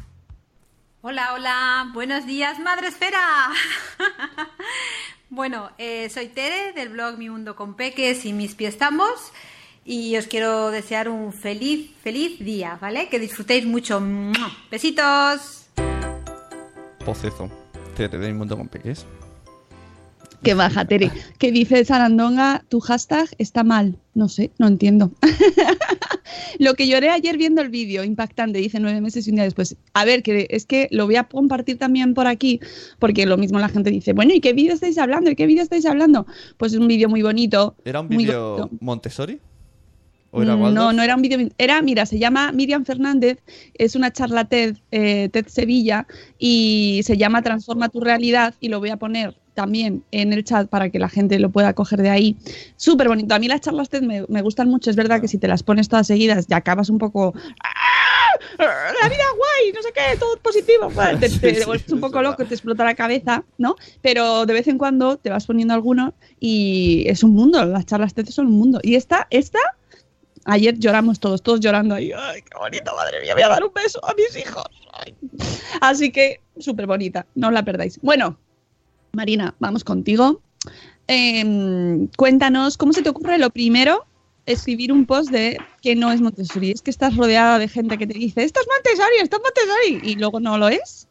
Hola, 1.02 1.32
hola, 1.32 1.90
buenos 1.94 2.26
días, 2.26 2.58
Madre 2.58 2.88
Esfera. 2.88 3.48
bueno, 5.30 5.70
eh, 5.78 6.10
soy 6.10 6.28
Tere 6.28 6.74
del 6.74 6.90
blog 6.90 7.16
Mi 7.16 7.30
Mundo 7.30 7.56
con 7.56 7.72
Peques 7.72 8.26
y 8.26 8.34
Mis 8.34 8.54
Pies 8.54 8.76
Tambos 8.76 9.32
y 9.82 10.14
os 10.18 10.26
quiero 10.26 10.70
desear 10.70 11.08
un 11.08 11.32
feliz, 11.32 11.90
feliz 12.02 12.38
día, 12.40 12.76
¿vale? 12.78 13.08
Que 13.08 13.18
disfrutéis 13.18 13.64
mucho. 13.64 13.98
¡Mua! 13.98 14.52
Besitos. 14.70 15.68
Pocezo. 17.02 17.50
Te 17.96 18.06
te 18.06 18.18
doy 18.18 18.32
un 18.32 18.36
mundo 18.36 18.58
con 18.58 18.68
peques. 18.68 19.06
Que 20.42 20.52
baja, 20.52 20.84
Tere. 20.84 21.10
Que 21.38 21.50
dice 21.50 21.82
Sarandonga, 21.82 22.62
tu 22.68 22.78
hashtag 22.80 23.26
está 23.38 23.64
mal. 23.64 23.98
No 24.12 24.28
sé, 24.28 24.50
no 24.58 24.66
entiendo. 24.66 25.10
lo 26.58 26.74
que 26.74 26.86
lloré 26.86 27.10
ayer 27.10 27.36
viendo 27.36 27.62
el 27.62 27.68
vídeo, 27.68 28.04
impactante, 28.04 28.58
dice 28.58 28.80
nueve 28.80 29.00
meses 29.00 29.26
y 29.26 29.30
un 29.30 29.36
día 29.36 29.44
después. 29.44 29.76
A 29.94 30.04
ver, 30.04 30.22
que 30.22 30.46
es 30.50 30.66
que 30.66 30.88
lo 30.90 31.06
voy 31.06 31.16
a 31.16 31.24
compartir 31.24 31.78
también 31.78 32.14
por 32.14 32.26
aquí, 32.26 32.60
porque 32.98 33.26
lo 33.26 33.36
mismo 33.36 33.58
la 33.58 33.68
gente 33.68 33.90
dice, 33.90 34.12
bueno, 34.12 34.34
¿y 34.34 34.40
qué 34.40 34.52
vídeo 34.52 34.74
estáis 34.74 34.98
hablando? 34.98 35.30
¿Y 35.30 35.36
qué 35.36 35.46
vídeo 35.46 35.62
estáis 35.62 35.86
hablando? 35.86 36.26
Pues 36.56 36.72
es 36.72 36.78
un 36.78 36.88
vídeo 36.88 37.08
muy 37.08 37.22
bonito. 37.22 37.74
¿Era 37.84 38.00
un 38.00 38.08
vídeo. 38.08 38.70
Montessori? 38.80 39.40
¿O 40.32 40.42
era 40.42 40.56
Mm? 40.56 40.74
No, 40.74 40.92
no 40.92 41.02
era 41.02 41.16
un 41.16 41.22
vídeo. 41.22 41.48
Era, 41.58 41.82
mira, 41.82 42.06
se 42.06 42.18
llama 42.18 42.52
Miriam 42.52 42.84
Fernández, 42.84 43.38
es 43.74 43.96
una 43.96 44.12
charla 44.12 44.44
TED, 44.44 44.76
eh, 44.92 45.28
TED 45.32 45.46
Sevilla, 45.48 46.06
y 46.38 47.00
se 47.04 47.16
llama 47.16 47.42
Transforma 47.42 47.88
tu 47.88 48.00
realidad, 48.00 48.54
y 48.60 48.68
lo 48.68 48.78
voy 48.78 48.90
a 48.90 48.96
poner 48.96 49.36
también 49.60 50.02
en 50.10 50.32
el 50.32 50.42
chat 50.42 50.70
para 50.70 50.88
que 50.88 50.98
la 50.98 51.10
gente 51.10 51.38
lo 51.38 51.50
pueda 51.50 51.74
coger 51.74 52.00
de 52.00 52.08
ahí. 52.08 52.34
Súper 52.76 53.08
bonito. 53.08 53.34
A 53.34 53.38
mí 53.38 53.46
las 53.46 53.60
charlas 53.60 53.90
TED 53.90 54.00
me, 54.00 54.24
me 54.26 54.40
gustan 54.40 54.70
mucho. 54.70 54.88
Es 54.88 54.96
verdad 54.96 55.20
que 55.20 55.28
si 55.28 55.36
te 55.36 55.48
las 55.48 55.62
pones 55.62 55.90
todas 55.90 56.06
seguidas 56.06 56.46
ya 56.46 56.56
acabas 56.56 56.88
un 56.88 56.96
poco. 56.96 57.34
¡Ah! 57.62 57.76
La 58.58 59.08
vida 59.08 59.24
guay, 59.36 59.72
no 59.74 59.82
sé 59.82 59.90
qué, 59.94 60.16
todo 60.18 60.38
positivo. 60.38 60.88
Bueno, 60.88 61.18
te, 61.18 61.28
te 61.52 61.66
vuelves 61.66 61.92
un 61.92 62.00
poco 62.00 62.22
loco, 62.22 62.42
te 62.46 62.54
explota 62.54 62.84
la 62.84 62.94
cabeza, 62.94 63.44
¿no? 63.58 63.76
Pero 64.00 64.46
de 64.46 64.54
vez 64.54 64.66
en 64.66 64.78
cuando 64.78 65.18
te 65.18 65.28
vas 65.28 65.44
poniendo 65.44 65.74
alguno 65.74 66.14
y 66.38 67.04
es 67.06 67.22
un 67.22 67.34
mundo. 67.34 67.62
Las 67.66 67.84
charlas 67.84 68.14
TED 68.14 68.30
son 68.30 68.46
un 68.46 68.58
mundo. 68.58 68.80
Y 68.82 68.94
esta, 68.94 69.26
esta 69.28 69.58
Ayer 70.46 70.78
lloramos 70.78 71.20
todos, 71.20 71.42
todos 71.42 71.60
llorando 71.60 71.94
ahí. 71.94 72.12
Ay, 72.16 72.40
qué 72.40 72.58
bonito, 72.58 72.96
madre 72.96 73.20
mía, 73.20 73.34
voy 73.34 73.42
a 73.42 73.48
dar 73.48 73.62
un 73.62 73.74
beso 73.74 74.02
a 74.02 74.14
mis 74.14 74.34
hijos. 74.38 74.64
Ay. 74.94 75.14
Así 75.82 76.10
que, 76.10 76.40
súper 76.58 76.86
bonita, 76.86 77.26
no 77.34 77.48
os 77.48 77.52
la 77.52 77.62
perdáis. 77.62 78.00
Bueno, 78.00 78.38
Marina, 79.12 79.54
vamos 79.58 79.84
contigo. 79.84 80.40
Em, 81.06 82.06
cuéntanos, 82.16 82.76
¿cómo 82.76 82.92
se 82.92 83.02
te 83.02 83.08
ocurre 83.08 83.38
lo 83.38 83.50
primero 83.50 84.04
escribir 84.46 84.92
un 84.92 85.06
post 85.06 85.30
de 85.30 85.58
que 85.82 85.96
no 85.96 86.12
es 86.12 86.20
Montessori? 86.20 86.70
Es 86.70 86.82
que 86.82 86.90
estás 86.90 87.16
rodeada 87.16 87.58
de 87.58 87.68
gente 87.68 87.98
que 87.98 88.06
te 88.06 88.14
dice, 88.14 88.44
esto 88.44 88.60
es 88.60 88.66
Montessori, 88.68 89.16
esto 89.20 89.36
es 89.36 89.42
Montessori, 89.42 90.10
y 90.10 90.16
luego 90.16 90.40
no 90.40 90.58
lo 90.58 90.68
es. 90.68 91.08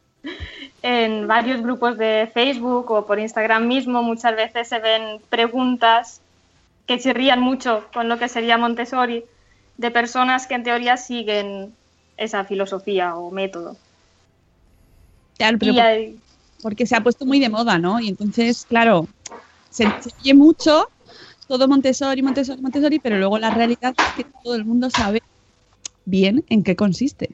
En 0.82 1.26
varios 1.26 1.62
grupos 1.62 1.96
de 1.98 2.30
Facebook 2.32 2.90
o 2.90 3.06
por 3.06 3.18
Instagram 3.18 3.66
mismo 3.66 4.02
muchas 4.02 4.36
veces 4.36 4.68
se 4.68 4.78
ven 4.78 5.20
preguntas 5.28 6.20
que 6.86 6.98
chirrían 6.98 7.40
mucho 7.40 7.86
con 7.92 8.08
lo 8.08 8.18
que 8.18 8.28
sería 8.28 8.58
Montessori 8.58 9.24
de 9.76 9.90
personas 9.90 10.46
que 10.46 10.54
en 10.54 10.64
teoría 10.64 10.96
siguen 10.96 11.72
esa 12.16 12.44
filosofía 12.44 13.14
o 13.16 13.30
método. 13.30 13.76
Claro, 15.38 15.58
pero 15.58 15.72
Y 15.72 15.78
hay- 15.78 16.18
porque 16.62 16.86
se 16.86 16.96
ha 16.96 17.02
puesto 17.02 17.26
muy 17.26 17.40
de 17.40 17.48
moda, 17.48 17.78
¿no? 17.78 18.00
Y 18.00 18.08
entonces, 18.08 18.66
claro, 18.68 19.06
se, 19.70 19.84
se 20.00 20.10
oye 20.20 20.34
mucho 20.34 20.88
todo 21.48 21.66
Montessori, 21.66 22.22
Montessori, 22.22 22.62
Montessori, 22.62 22.98
pero 23.00 23.18
luego 23.18 23.38
la 23.38 23.50
realidad 23.50 23.94
es 23.98 24.12
que 24.16 24.30
todo 24.44 24.54
el 24.54 24.64
mundo 24.64 24.88
sabe 24.88 25.20
bien 26.04 26.44
en 26.48 26.62
qué 26.62 26.76
consiste. 26.76 27.30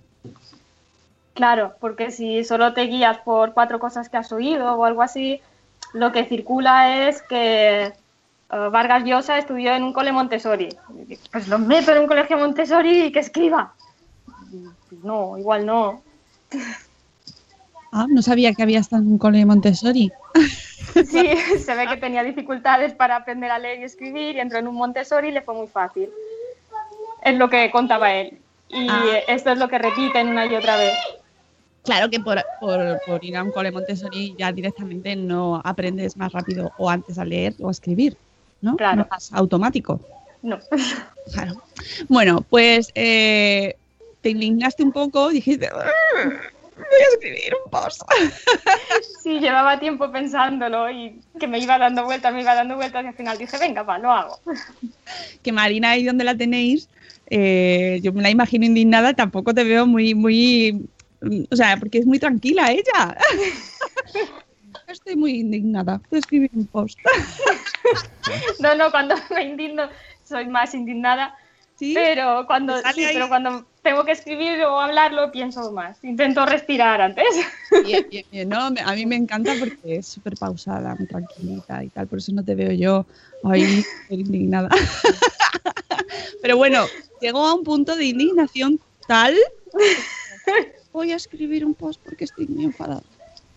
Claro, 1.35 1.75
porque 1.81 2.11
si 2.11 2.43
solo 2.45 2.73
te 2.73 2.83
guías 2.83 3.19
por 3.19 3.53
cuatro 3.53 3.79
cosas 3.79 4.09
que 4.09 4.17
has 4.17 4.33
oído 4.33 4.75
o 4.75 4.85
algo 4.87 5.03
así, 5.03 5.43
lo 5.93 6.13
que 6.13 6.25
circula 6.25 7.09
es 7.09 7.21
que 7.21 7.83
eh, 7.85 7.93
Vargas 8.49 9.05
Llosa 9.05 9.37
estudió 9.37 9.75
en 9.75 9.83
un 9.83 9.93
cole 9.93 10.13
Montessori. 10.13 10.71
Pues 11.31 11.49
lo 11.49 11.59
meto 11.59 11.93
en 11.93 11.99
un 11.99 12.07
colegio 12.07 12.39
Montessori 12.39 13.05
y 13.05 13.13
que 13.13 13.19
escriba. 13.19 13.75
No, 15.03 15.37
igual 15.37 15.67
no. 15.67 16.03
Ah, 17.93 18.07
no 18.09 18.21
sabía 18.23 18.53
que 18.53 18.63
había 18.63 18.81
estado 18.81 19.03
en 19.03 19.09
un 19.13 19.19
cole 19.19 19.45
Montessori. 19.47 20.11
Sí, 20.95 21.29
se 21.59 21.75
ve 21.75 21.87
que 21.89 21.99
tenía 21.99 22.23
dificultades 22.23 22.95
para 22.95 23.17
aprender 23.17 23.51
a 23.51 23.59
leer 23.59 23.81
y 23.81 23.85
escribir 23.85 24.37
y 24.37 24.41
entró 24.41 24.59
en 24.59 24.67
un 24.67 24.77
Montessori 24.77 25.29
y 25.29 25.33
le 25.33 25.43
fue 25.43 25.55
muy 25.55 25.67
fácil. 25.67 26.09
Es 27.23 27.37
lo 27.37 27.51
que 27.51 27.71
contaba 27.71 28.15
él. 28.15 28.39
Y 28.71 28.87
Ah. 28.89 29.05
esto 29.29 29.51
es 29.51 29.59
lo 29.59 29.69
que 29.69 29.77
repiten 29.79 30.29
una 30.29 30.47
y 30.47 30.55
otra 30.57 30.77
vez. 30.79 30.95
Claro 31.85 32.09
que 32.09 32.19
por, 32.19 32.43
por- 32.61 32.99
por 33.07 33.23
ir 33.23 33.37
a 33.37 33.43
un 33.43 33.51
cole 33.53 33.71
Montessori 33.73 34.35
ya 34.39 34.53
directamente 34.53 35.15
no 35.17 35.61
aprendes 35.63 36.17
más 36.17 36.33
rápido 36.33 36.73
o 36.79 36.89
antes 36.89 37.19
a 37.19 37.25
leer 37.27 37.55
o 37.61 37.69
a 37.69 37.73
escribir, 37.73 38.17
¿no? 38.63 38.77
Claro. 38.77 39.07
No 39.11 39.17
es 39.19 39.31
automático. 39.35 40.01
No. 40.43 40.59
Claro. 41.35 41.61
Bueno, 42.09 42.41
pues 42.49 42.89
eh, 42.95 43.75
te 44.23 44.31
indignaste 44.31 44.83
un 44.83 44.93
poco, 44.93 45.29
dijiste, 45.29 45.69
"Ah, 45.75 46.31
voy 46.77 47.01
a 47.01 47.09
escribir 47.15 47.55
un 47.65 47.71
post. 47.71 48.03
Sí, 49.23 49.41
llevaba 49.41 49.81
tiempo 49.81 50.13
pensándolo 50.13 50.89
y 50.89 51.21
que 51.41 51.49
me 51.49 51.59
iba 51.59 51.79
dando 51.79 52.05
vueltas, 52.05 52.33
me 52.33 52.43
iba 52.43 52.55
dando 52.55 52.77
vueltas 52.77 53.05
y 53.05 53.09
al 53.09 53.15
final 53.15 53.37
dije, 53.37 53.59
venga, 53.59 53.83
va, 53.83 53.99
lo 53.99 54.13
hago. 54.13 54.39
que 55.43 55.53
Marina, 55.53 55.91
ahí 55.91 56.05
donde 56.05 56.23
la 56.23 56.37
tenéis, 56.37 56.89
eh, 57.29 57.99
yo 58.03 58.13
me 58.13 58.23
la 58.23 58.31
imagino 58.31 58.65
indignada, 58.65 59.15
tampoco 59.15 59.53
te 59.53 59.65
veo 59.65 59.85
muy, 59.85 60.15
muy, 60.15 60.89
o 61.51 61.57
sea, 61.57 61.77
porque 61.77 61.99
es 61.99 62.07
muy 62.07 62.21
tranquila 62.21 62.71
ella. 62.71 63.17
Estoy 64.87 65.17
muy 65.17 65.41
indignada 65.41 66.01
de 66.11 66.19
escribir 66.19 66.51
un 66.55 66.67
post. 66.67 66.99
No, 68.61 68.77
no, 68.77 68.91
cuando 68.93 69.17
me 69.35 69.43
indigno 69.43 69.89
soy 70.23 70.47
más 70.47 70.75
indignada, 70.75 71.37
¿Sí? 71.77 71.95
pero 71.95 72.47
cuando, 72.47 72.77
sí, 72.95 73.05
pero 73.13 73.29
cuando 73.29 73.67
tengo 73.87 74.05
que 74.05 74.11
escribir 74.11 74.61
o 74.65 74.81
hablarlo 74.81 75.31
pienso 75.31 75.71
más. 75.71 76.03
Intento 76.03 76.45
respirar 76.45 77.01
antes. 77.01 77.25
Bien, 77.85 78.05
bien, 78.11 78.27
bien. 78.33 78.49
No, 78.49 78.67
a 78.67 78.95
mí 78.97 79.07
me 79.07 79.15
encanta 79.15 79.53
porque 79.61 79.99
es 79.99 80.09
súper 80.09 80.37
pausada, 80.37 80.97
muy 80.97 81.07
tranquilita 81.07 81.85
y 81.85 81.91
tal, 81.91 82.09
por 82.09 82.19
eso 82.19 82.33
no 82.33 82.45
te 82.45 82.57
veo 82.57 82.73
yo 82.73 83.07
ahí 83.45 83.85
indignada. 84.11 84.71
Pero 86.43 86.57
bueno, 86.57 86.85
llegó 87.21 87.47
a 87.47 87.55
un 87.55 87.63
punto 87.63 87.95
de 87.95 88.07
indignación 88.07 88.81
tal. 89.07 89.37
Voy 90.93 91.13
a 91.13 91.17
escribir 91.17 91.65
un 91.65 91.75
post 91.75 92.01
porque 92.05 92.25
estoy 92.25 92.49
muy 92.49 92.65
enfadada. 92.65 93.05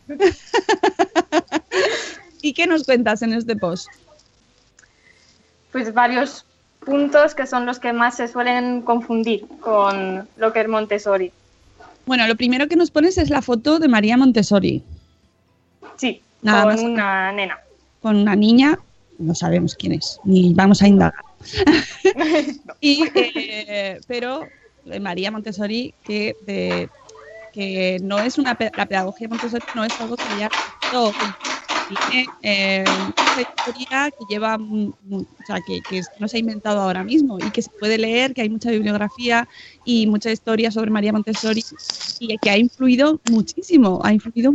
¿Y 2.43 2.53
qué 2.53 2.67
nos 2.67 2.83
cuentas 2.83 3.23
en 3.23 3.33
este 3.33 3.55
post? 3.55 3.87
Pues 5.71 5.91
varios 5.91 6.45
puntos 6.85 7.35
que 7.35 7.45
son 7.45 7.65
los 7.65 7.79
que 7.79 7.93
más 7.93 8.15
se 8.17 8.27
suelen 8.27 8.81
confundir 8.81 9.45
con 9.59 10.27
lo 10.37 10.53
que 10.53 10.61
es 10.61 10.67
Montessori. 10.67 11.31
Bueno, 12.05 12.27
lo 12.27 12.35
primero 12.35 12.67
que 12.67 12.75
nos 12.75 12.89
pones 12.91 13.17
es 13.17 13.29
la 13.29 13.41
foto 13.41 13.79
de 13.79 13.87
María 13.87 14.17
Montessori 14.17 14.83
Sí, 15.97 16.21
Nada 16.41 16.63
con 16.63 16.71
más. 16.73 16.81
una 16.81 17.31
nena. 17.33 17.59
con 18.01 18.15
una 18.15 18.35
niña, 18.35 18.79
no 19.17 19.35
sabemos 19.35 19.75
quién 19.75 19.93
es, 19.93 20.19
ni 20.23 20.53
vamos 20.53 20.81
a 20.81 20.87
indagar. 20.87 21.19
y, 22.79 23.03
eh, 23.15 23.99
pero 24.07 24.47
María 25.01 25.29
Montessori, 25.31 25.93
que, 26.03 26.35
de- 26.45 26.89
que 27.53 27.97
no 28.01 28.19
es 28.19 28.37
una 28.37 28.57
la 28.77 28.85
pedagogía 28.85 29.27
Montessori 29.27 29.63
no 29.75 29.83
es 29.83 29.99
algo 29.99 30.15
que 30.15 30.23
no, 30.93 31.11
tiene 31.89 32.27
eh, 32.43 32.85
una 32.87 33.41
historia 33.41 34.11
que 34.11 34.25
lleva 34.29 34.55
o 34.55 35.25
sea 35.45 35.59
que, 35.65 35.81
que 35.81 36.01
no 36.19 36.27
se 36.27 36.37
ha 36.37 36.39
inventado 36.39 36.81
ahora 36.81 37.03
mismo 37.03 37.37
y 37.39 37.49
que 37.51 37.61
se 37.61 37.69
puede 37.79 37.97
leer 37.97 38.33
que 38.33 38.41
hay 38.41 38.49
mucha 38.49 38.71
bibliografía 38.71 39.47
y 39.85 40.07
mucha 40.07 40.31
historia 40.31 40.71
sobre 40.71 40.91
María 40.91 41.11
Montessori 41.11 41.63
y 42.19 42.37
que 42.37 42.49
ha 42.49 42.57
influido 42.57 43.19
muchísimo 43.29 43.99
ha 44.03 44.13
influido 44.13 44.51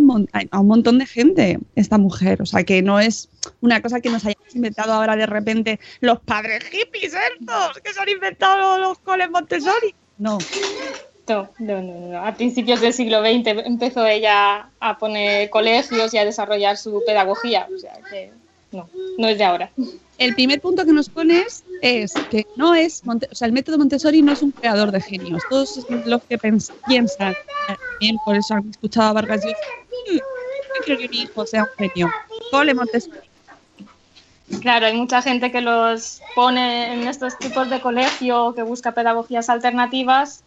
a 0.50 0.60
un 0.60 0.66
montón 0.66 0.98
de 0.98 1.06
gente 1.06 1.58
esta 1.74 1.98
mujer. 1.98 2.42
O 2.42 2.46
sea 2.46 2.64
que 2.64 2.82
no 2.82 3.00
es 3.00 3.28
una 3.60 3.80
cosa 3.80 4.00
que 4.00 4.10
nos 4.10 4.24
hayamos 4.24 4.54
inventado 4.54 4.92
ahora 4.92 5.16
de 5.16 5.26
repente 5.26 5.80
los 6.00 6.20
padres 6.20 6.64
hippies 6.64 7.14
estos 7.14 7.80
que 7.82 7.92
se 7.92 8.00
han 8.00 8.08
inventado 8.08 8.78
los 8.78 8.98
coles 9.00 9.30
Montessori. 9.30 9.94
No 10.18 10.38
No, 11.26 11.48
no, 11.58 11.80
no, 11.80 11.98
no. 12.08 12.26
A 12.26 12.34
principios 12.34 12.80
del 12.80 12.92
siglo 12.92 13.20
XX 13.20 13.64
empezó 13.66 14.06
ella 14.06 14.68
a 14.78 14.98
poner 14.98 15.48
colegios 15.50 16.12
y 16.12 16.18
a 16.18 16.24
desarrollar 16.24 16.76
su 16.76 17.02
pedagogía. 17.06 17.66
O 17.74 17.78
sea 17.78 17.94
que 18.10 18.30
no, 18.72 18.88
no 19.16 19.28
es 19.28 19.38
de 19.38 19.44
ahora. 19.44 19.70
El 20.18 20.34
primer 20.34 20.60
punto 20.60 20.84
que 20.84 20.92
nos 20.92 21.08
pones 21.08 21.64
es 21.80 22.12
que 22.30 22.46
no 22.56 22.74
es, 22.74 23.04
Monte- 23.04 23.28
o 23.32 23.34
sea, 23.34 23.46
el 23.46 23.52
método 23.52 23.78
Montessori 23.78 24.20
no 24.22 24.32
es 24.32 24.42
un 24.42 24.50
creador 24.52 24.92
de 24.92 25.00
genios. 25.00 25.42
Todos 25.48 25.86
los 26.04 26.22
que 26.24 26.38
piensan, 26.86 27.34
bien, 28.00 28.16
por 28.24 28.36
eso 28.36 28.54
han 28.54 28.68
escuchado 28.70 29.08
a 29.08 29.12
Vargas 29.14 29.42
Llosa, 29.44 29.56
"Mm, 30.12 30.16
yo 30.16 30.84
quiero 30.84 31.00
que 31.00 31.08
mi 31.08 31.22
hijo 31.22 31.46
sea 31.46 31.62
un 31.62 31.68
genio. 31.88 32.10
Cole 32.50 32.74
Montessori. 32.74 33.18
Claro, 34.60 34.86
hay 34.86 34.94
mucha 34.94 35.22
gente 35.22 35.50
que 35.50 35.62
los 35.62 36.20
pone 36.34 36.92
en 36.92 37.08
estos 37.08 37.38
tipos 37.38 37.70
de 37.70 37.80
colegio, 37.80 38.54
que 38.54 38.62
busca 38.62 38.92
pedagogías 38.92 39.48
alternativas, 39.48 40.43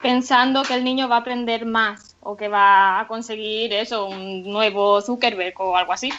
pensando 0.00 0.62
que 0.62 0.74
el 0.74 0.84
niño 0.84 1.08
va 1.08 1.16
a 1.16 1.20
aprender 1.20 1.66
más 1.66 2.14
o 2.20 2.36
que 2.36 2.48
va 2.48 3.00
a 3.00 3.08
conseguir 3.08 3.72
eso, 3.72 4.06
un 4.06 4.44
nuevo 4.44 5.00
Zuckerberg 5.00 5.60
o 5.60 5.76
algo 5.76 5.92
así. 5.92 6.10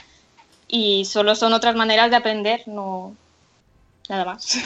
Y 0.68 1.06
solo 1.06 1.36
son 1.36 1.54
otras 1.54 1.76
maneras 1.76 2.10
de 2.10 2.18
aprender, 2.18 2.64
no 2.68 3.16
nada 4.10 4.26
más. 4.26 4.58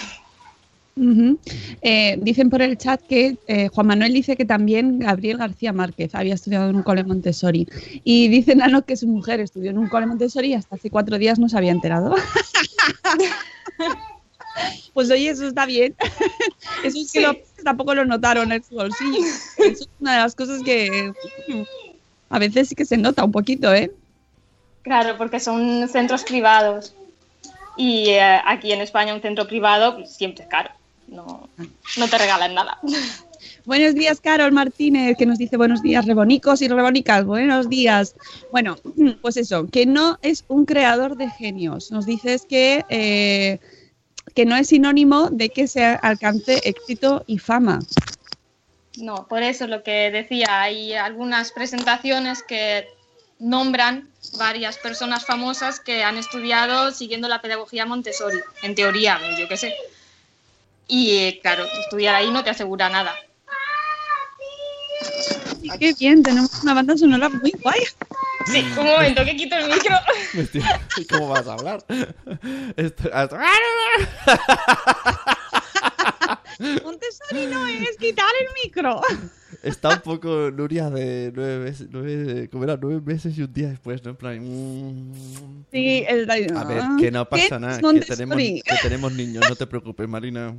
Eh, 1.82 2.18
dicen 2.22 2.50
por 2.50 2.62
el 2.62 2.78
chat 2.78 3.02
que 3.02 3.38
eh, 3.48 3.70
Juan 3.70 3.88
Manuel 3.88 4.14
dice 4.14 4.36
que 4.36 4.46
también 4.46 5.00
Gabriel 5.00 5.38
García 5.38 5.74
Márquez 5.74 6.14
había 6.14 6.36
estudiado 6.36 6.70
en 6.70 6.76
un 6.76 6.84
cole 6.84 7.04
Montessori. 7.04 7.68
Y 8.04 8.28
dice 8.28 8.56
Nano 8.56 8.86
que 8.86 8.96
su 8.96 9.08
mujer 9.08 9.40
estudió 9.40 9.72
en 9.72 9.78
un 9.78 9.88
cole 9.88 10.06
Montessori 10.06 10.50
y 10.50 10.54
hasta 10.54 10.76
hace 10.76 10.90
cuatro 10.90 11.18
días 11.18 11.40
no 11.40 11.50
se 11.50 11.58
había 11.58 11.72
enterado. 11.72 12.16
pues 14.94 15.10
oye, 15.10 15.30
eso 15.30 15.48
está 15.48 15.66
bien. 15.66 15.96
eso 16.84 17.00
es 17.00 17.12
que 17.12 17.20
Sí. 17.22 17.26
padres 17.26 17.51
tampoco 17.64 17.96
lo 17.96 18.06
notaron 18.06 18.52
en 18.52 18.64
su 18.64 18.76
bolsillo. 18.76 19.20
Eso 19.58 19.84
es 19.84 19.90
una 20.00 20.16
de 20.16 20.20
las 20.20 20.36
cosas 20.36 20.62
que 20.64 21.14
a 22.30 22.40
veces 22.40 22.70
sí 22.70 22.76
que 22.76 22.86
se 22.86 22.98
nota 22.98 23.24
un 23.24 23.32
poquito, 23.32 23.74
¿eh? 23.74 23.92
Claro, 24.82 25.18
porque 25.18 25.40
son 25.40 25.88
centros 25.88 26.24
privados. 26.24 26.96
Y 27.78 28.10
eh, 28.10 28.42
aquí 28.46 28.72
en 28.72 28.82
España 28.82 29.14
un 29.14 29.22
centro 29.22 29.48
privado 29.48 29.96
pues, 29.96 30.12
siempre 30.12 30.44
es 30.44 30.50
caro. 30.50 30.72
No, 31.08 31.50
no 31.98 32.08
te 32.08 32.18
regalan 32.18 32.54
nada. 32.54 32.80
Buenos 33.66 33.96
días, 33.96 34.20
Carol 34.22 34.52
Martínez, 34.52 35.18
que 35.18 35.26
nos 35.26 35.38
dice 35.38 35.58
buenos 35.58 35.82
días, 35.82 36.06
rebonicos 36.06 36.62
y 36.62 36.68
rebonicas. 36.68 37.26
Buenos 37.26 37.70
días. 37.70 38.16
Bueno, 38.52 38.78
pues 39.22 39.38
eso, 39.38 39.68
que 39.68 39.86
no 39.86 40.18
es 40.22 40.46
un 40.48 40.66
creador 40.66 41.18
de 41.18 41.30
genios. 41.30 41.92
Nos 41.92 42.06
dices 42.06 42.46
que, 42.48 42.86
eh, 42.90 43.60
que 44.34 44.46
no 44.46 44.56
es 44.56 44.70
sinónimo 44.70 45.30
de 45.30 45.50
que 45.50 45.68
se 45.68 45.84
alcance 45.84 46.62
éxito 46.64 47.24
y 47.28 47.38
fama. 47.38 47.80
No, 48.98 49.28
por 49.28 49.42
eso 49.44 49.68
lo 49.68 49.84
que 49.84 50.12
decía, 50.12 50.62
hay 50.62 50.94
algunas 50.94 51.52
presentaciones 51.52 52.44
que 52.44 52.88
nombran 53.40 54.10
varias 54.38 54.78
personas 54.78 55.26
famosas 55.26 55.80
que 55.80 56.04
han 56.04 56.18
estudiado 56.18 56.92
siguiendo 56.92 57.28
la 57.28 57.42
pedagogía 57.42 57.86
Montessori, 57.86 58.40
en 58.64 58.76
teoría, 58.76 59.20
yo 59.38 59.48
qué 59.48 59.58
sé. 59.58 59.76
Y 60.88 61.18
eh, 61.18 61.40
claro, 61.42 61.66
estudiar 61.80 62.16
ahí 62.16 62.30
no 62.32 62.44
te 62.44 62.50
asegura 62.50 62.90
nada. 62.90 63.16
Y 65.62 65.70
qué 65.78 65.94
bien, 66.00 66.24
tenemos 66.24 66.64
una 66.64 66.74
banda 66.74 66.98
sonora 66.98 67.30
muy 67.30 67.52
guay. 67.62 67.82
Sí, 68.48 68.66
un 68.78 68.86
momento 68.86 69.24
que 69.24 69.36
quito 69.36 69.56
el 69.56 69.68
micro. 69.68 69.96
Hostia, 70.42 70.82
¿y 70.98 71.06
¿Cómo 71.06 71.30
vas 71.30 71.48
a 71.48 71.54
hablar? 71.54 71.86
Esto- 72.76 73.10
Montessori 76.84 77.48
no 77.48 77.68
es 77.68 77.98
quitar 77.98 78.28
el 78.40 78.48
micro. 78.64 79.02
Está 79.64 79.90
un 79.90 80.02
poco 80.02 80.52
Nuria 80.52 80.90
de 80.90 81.32
nueve 81.36 81.66
meses, 81.66 81.88
nueve, 81.92 82.50
¿cómo 82.52 82.64
era? 82.64 82.78
Nueve 82.82 83.02
meses 83.04 83.38
y 83.38 83.44
un 83.44 83.54
día 83.54 83.70
después, 83.70 84.04
¿no? 84.04 84.12
En 84.12 84.16
plan... 84.16 84.40
mm. 84.40 85.66
Sí, 85.72 86.04
el 86.08 86.30
A 86.30 86.64
ver, 86.64 86.84
que 87.00 87.12
no 87.12 87.28
pasa 87.28 87.44
¿Qué 87.48 87.60
nada, 87.60 87.80
que 87.80 88.00
tenemos, 88.02 88.38
que 88.38 88.64
tenemos 88.82 89.12
niños, 89.14 89.46
no 89.48 89.56
te 89.56 89.68
preocupes, 89.68 90.08
Marina. 90.08 90.56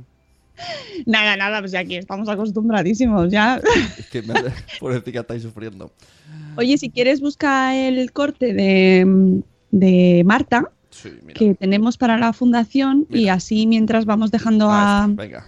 Nada, 1.05 1.35
nada, 1.35 1.59
pues 1.59 1.73
aquí 1.75 1.95
estamos 1.95 2.29
acostumbradísimos 2.29 3.31
ya. 3.31 3.59
Es 3.97 4.07
que 4.09 4.21
me 4.21 4.33
hace- 4.33 4.51
pobrecita 4.79 5.11
que 5.11 5.19
estáis 5.19 5.41
sufriendo. 5.43 5.91
Oye, 6.57 6.77
si 6.77 6.89
quieres 6.89 7.19
busca 7.21 7.75
el 7.75 8.11
corte 8.11 8.53
de, 8.53 9.41
de 9.71 10.23
Marta 10.25 10.69
Sí, 10.89 11.09
que 11.33 11.55
tenemos 11.55 11.97
para 11.97 12.17
la 12.19 12.33
fundación 12.33 13.07
y 13.09 13.13
Mira. 13.21 13.33
así 13.33 13.65
mientras 13.65 14.05
vamos 14.05 14.29
dejando 14.29 14.69
Ah, 14.69 15.05
a, 15.05 15.07
venga. 15.07 15.47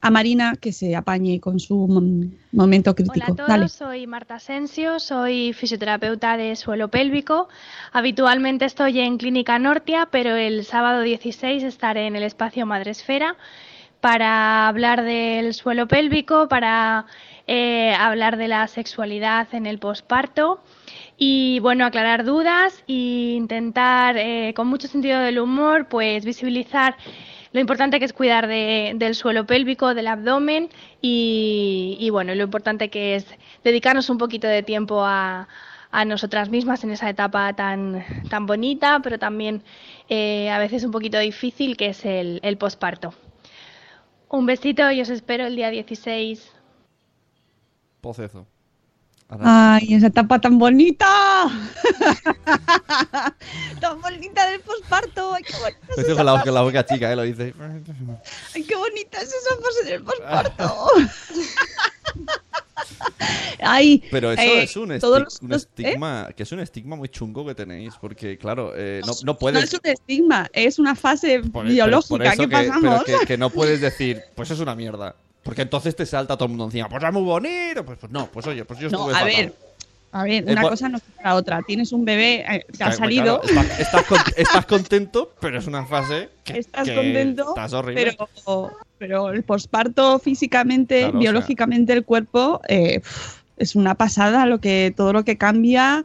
a 0.00 0.10
Marina 0.12 0.54
que 0.60 0.72
se 0.72 0.94
apañe 0.94 1.40
con 1.40 1.58
su 1.58 1.88
mom- 1.88 2.30
momento 2.52 2.90
Hola 2.92 2.94
crítico. 2.94 3.32
a 3.32 3.34
todos, 3.34 3.48
Dale. 3.48 3.68
soy 3.68 4.06
Marta 4.06 4.36
Asensio, 4.36 5.00
soy 5.00 5.52
fisioterapeuta 5.52 6.36
de 6.36 6.54
suelo 6.54 6.88
pélvico. 6.88 7.48
Habitualmente 7.92 8.64
estoy 8.64 9.00
en 9.00 9.18
Clínica 9.18 9.58
Nortia, 9.58 10.08
pero 10.12 10.36
el 10.36 10.64
sábado 10.64 11.02
16 11.02 11.64
estaré 11.64 12.06
en 12.06 12.14
el 12.14 12.22
espacio 12.22 12.64
Madresfera 12.64 13.34
para 14.00 14.68
hablar 14.68 15.02
del 15.02 15.54
suelo 15.54 15.86
pélvico, 15.88 16.48
para 16.48 17.06
eh, 17.46 17.94
hablar 17.98 18.36
de 18.36 18.48
la 18.48 18.66
sexualidad 18.68 19.48
en 19.54 19.66
el 19.66 19.78
posparto 19.78 20.60
y 21.18 21.58
bueno, 21.60 21.84
aclarar 21.86 22.24
dudas 22.24 22.82
e 22.88 22.92
intentar 23.36 24.16
eh, 24.18 24.52
con 24.54 24.66
mucho 24.68 24.86
sentido 24.88 25.20
del 25.20 25.38
humor 25.38 25.86
pues 25.88 26.24
visibilizar 26.24 26.96
lo 27.52 27.60
importante 27.60 27.98
que 27.98 28.04
es 28.04 28.12
cuidar 28.12 28.46
de- 28.48 28.92
del 28.96 29.14
suelo 29.14 29.46
pélvico, 29.46 29.94
del 29.94 30.08
abdomen 30.08 30.68
y, 31.00 31.96
y, 31.98 32.10
bueno, 32.10 32.34
lo 32.34 32.42
importante 32.42 32.90
que 32.90 33.14
es 33.16 33.26
dedicarnos 33.64 34.10
un 34.10 34.18
poquito 34.18 34.46
de 34.46 34.62
tiempo 34.62 35.02
a, 35.04 35.48
a 35.90 36.04
nosotras 36.04 36.50
mismas 36.50 36.84
en 36.84 36.90
esa 36.90 37.08
etapa 37.08 37.54
tan, 37.54 38.04
tan 38.28 38.44
bonita, 38.46 39.00
pero 39.02 39.18
también 39.18 39.62
eh, 40.08 40.50
a 40.50 40.58
veces 40.58 40.84
un 40.84 40.90
poquito 40.90 41.18
difícil 41.18 41.76
que 41.78 41.86
es 41.86 42.04
el, 42.04 42.40
el 42.42 42.58
posparto. 42.58 43.14
Un 44.28 44.46
besito 44.46 44.90
y 44.90 45.00
os 45.00 45.08
espero 45.08 45.46
el 45.46 45.56
día 45.56 45.70
16. 45.70 46.50
Pocezo. 48.00 48.46
Ahora- 49.28 49.74
Ay, 49.76 49.94
esa 49.94 50.06
etapa 50.08 50.40
tan 50.40 50.58
bonita. 50.58 51.06
tan 53.80 54.00
bonita 54.00 54.46
del 54.50 54.60
posparto. 54.60 55.34
Ay, 55.34 55.42
qué 55.42 55.52
bonita 55.58 55.92
es 55.96 55.98
esa 55.98 56.14
con 56.16 56.26
la, 56.26 56.32
fase. 56.34 56.44
con 56.44 56.54
la 56.54 56.62
boca 56.62 56.86
chica, 56.86 57.12
¿eh? 57.12 57.16
Lo 57.16 57.22
dice. 57.22 57.52
Ay, 58.54 58.62
qué 58.64 58.76
bonita 58.76 59.18
es 59.20 59.32
esa 59.34 59.56
fase 59.56 59.84
del 59.90 60.02
posparto. 60.04 60.88
Ay, 63.60 64.02
Pero 64.10 64.32
eso 64.32 64.42
eh, 64.42 64.62
es 64.62 64.76
un, 64.76 64.90
esti- 64.90 65.00
todos 65.00 65.20
los- 65.20 65.40
un 65.42 65.48
los- 65.48 65.64
¿eh? 65.64 65.68
estigma, 65.82 66.28
que 66.36 66.42
es 66.42 66.52
un 66.52 66.60
estigma 66.60 66.96
muy 66.96 67.08
chungo 67.08 67.44
que 67.46 67.54
tenéis, 67.54 67.94
porque 68.00 68.36
claro, 68.38 68.72
eh, 68.76 69.00
no, 69.04 69.12
no 69.12 69.18
No 69.24 69.38
puedes... 69.38 69.64
es 69.64 69.74
un 69.74 69.80
estigma, 69.84 70.48
es 70.52 70.78
una 70.78 70.94
fase 70.94 71.40
por- 71.40 71.66
biológica 71.66 72.08
por 72.08 72.36
que, 72.36 72.48
que- 72.48 72.48
pasamos. 72.48 73.02
Pero 73.06 73.20
que, 73.20 73.26
que 73.26 73.38
no 73.38 73.50
puedes 73.50 73.80
decir, 73.80 74.22
pues 74.34 74.50
es 74.50 74.60
una 74.60 74.74
mierda. 74.74 75.14
Porque 75.42 75.62
entonces 75.62 75.94
te 75.94 76.04
salta 76.04 76.34
todo 76.36 76.46
el 76.46 76.50
mundo 76.50 76.64
encima, 76.64 76.88
pues 76.88 77.02
es 77.04 77.12
muy 77.12 77.22
bonito, 77.22 77.84
pues, 77.84 77.98
pues 78.00 78.10
no, 78.10 78.26
pues 78.32 78.46
oye, 78.48 78.64
pues 78.64 78.80
yo 78.80 78.88
No, 78.90 78.98
estuve 78.98 79.12
a 79.12 79.18
fatal. 79.20 79.36
ver, 79.36 79.54
a 80.20 80.22
ver, 80.24 80.48
Eh, 80.48 80.52
una 80.52 80.62
cosa 80.62 80.88
no 80.88 80.98
quita 81.00 81.22
la 81.22 81.34
otra. 81.34 81.62
Tienes 81.62 81.92
un 81.92 82.04
bebé 82.04 82.44
eh, 82.48 82.66
que 82.76 82.84
ha 82.84 82.92
salido, 82.92 83.40
claro, 83.40 83.68
estás, 83.68 83.80
estás 83.80 84.02
con- 84.04 84.18
estás 84.36 84.66
contento, 84.66 85.32
pero 85.40 85.58
es 85.58 85.66
una 85.66 85.84
fase 85.84 86.30
que, 86.44 86.58
estás 86.58 86.88
que 86.88 86.94
contento, 86.94 87.48
Estás 87.50 87.72
horrible. 87.72 88.16
pero, 88.44 88.72
pero 88.98 89.30
el 89.30 89.42
posparto 89.42 90.18
físicamente, 90.18 90.98
Claro, 91.00 91.08
o 91.08 91.12
sea- 91.12 91.20
biológicamente 91.20 91.92
el 91.92 92.04
cuerpo 92.04 92.60
eh, 92.68 93.02
es 93.58 93.74
una 93.76 93.94
pasada 93.94 94.46
lo 94.46 94.60
que 94.60 94.92
todo 94.96 95.12
lo 95.12 95.24
que 95.24 95.36
cambia, 95.36 96.04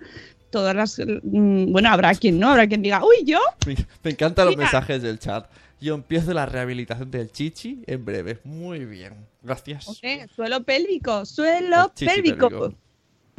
todas 0.50 0.76
las 0.76 1.00
mm, 1.00 1.72
bueno, 1.72 1.90
habrá 1.90 2.14
quien 2.16 2.40
no, 2.40 2.50
habrá 2.50 2.68
quien 2.68 2.82
diga, 2.82 3.02
"Uy, 3.06 3.24
yo 3.26 3.40
Me, 3.66 4.12
encantan 4.12 4.48
los 4.48 4.58
mensajes 4.58 5.02
del 5.02 5.20
chat. 5.20 5.46
Yo 5.80 5.96
empiezo 5.96 6.32
la 6.34 6.46
rehabilitación 6.46 7.10
del 7.10 7.32
chichi 7.32 7.82
en 7.88 8.06
breve. 8.06 8.40
Muy 8.44 8.86
bien. 8.86 9.16
Gracias. 9.42 9.88
Hombre, 9.88 10.28
suelo 10.36 10.62
pélvico, 10.64 11.26
suelo 11.26 11.92
pélvico. 11.98 12.74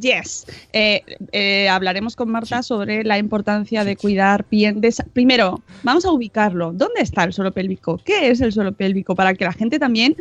Yes. 0.03 0.47
Eh, 0.73 1.03
eh, 1.31 1.69
hablaremos 1.69 2.17
con 2.17 2.29
Marta 2.29 2.63
sobre 2.63 3.05
la 3.05 3.19
importancia 3.19 3.85
de 3.85 3.97
cuidar 3.97 4.45
bien. 4.51 4.81
de 4.81 4.93
Primero, 5.13 5.63
vamos 5.85 6.05
a 6.05 6.11
ubicarlo. 6.11 6.73
¿Dónde 6.73 7.01
está 7.01 7.23
el 7.25 7.33
suelo 7.33 7.53
pélvico? 7.53 8.01
¿Qué 8.05 8.31
es 8.31 8.41
el 8.41 8.53
suelo 8.53 8.73
pélvico? 8.73 9.15
Para 9.15 9.33
que 9.35 9.45
la 9.45 9.53
gente 9.53 9.79
también 9.79 10.17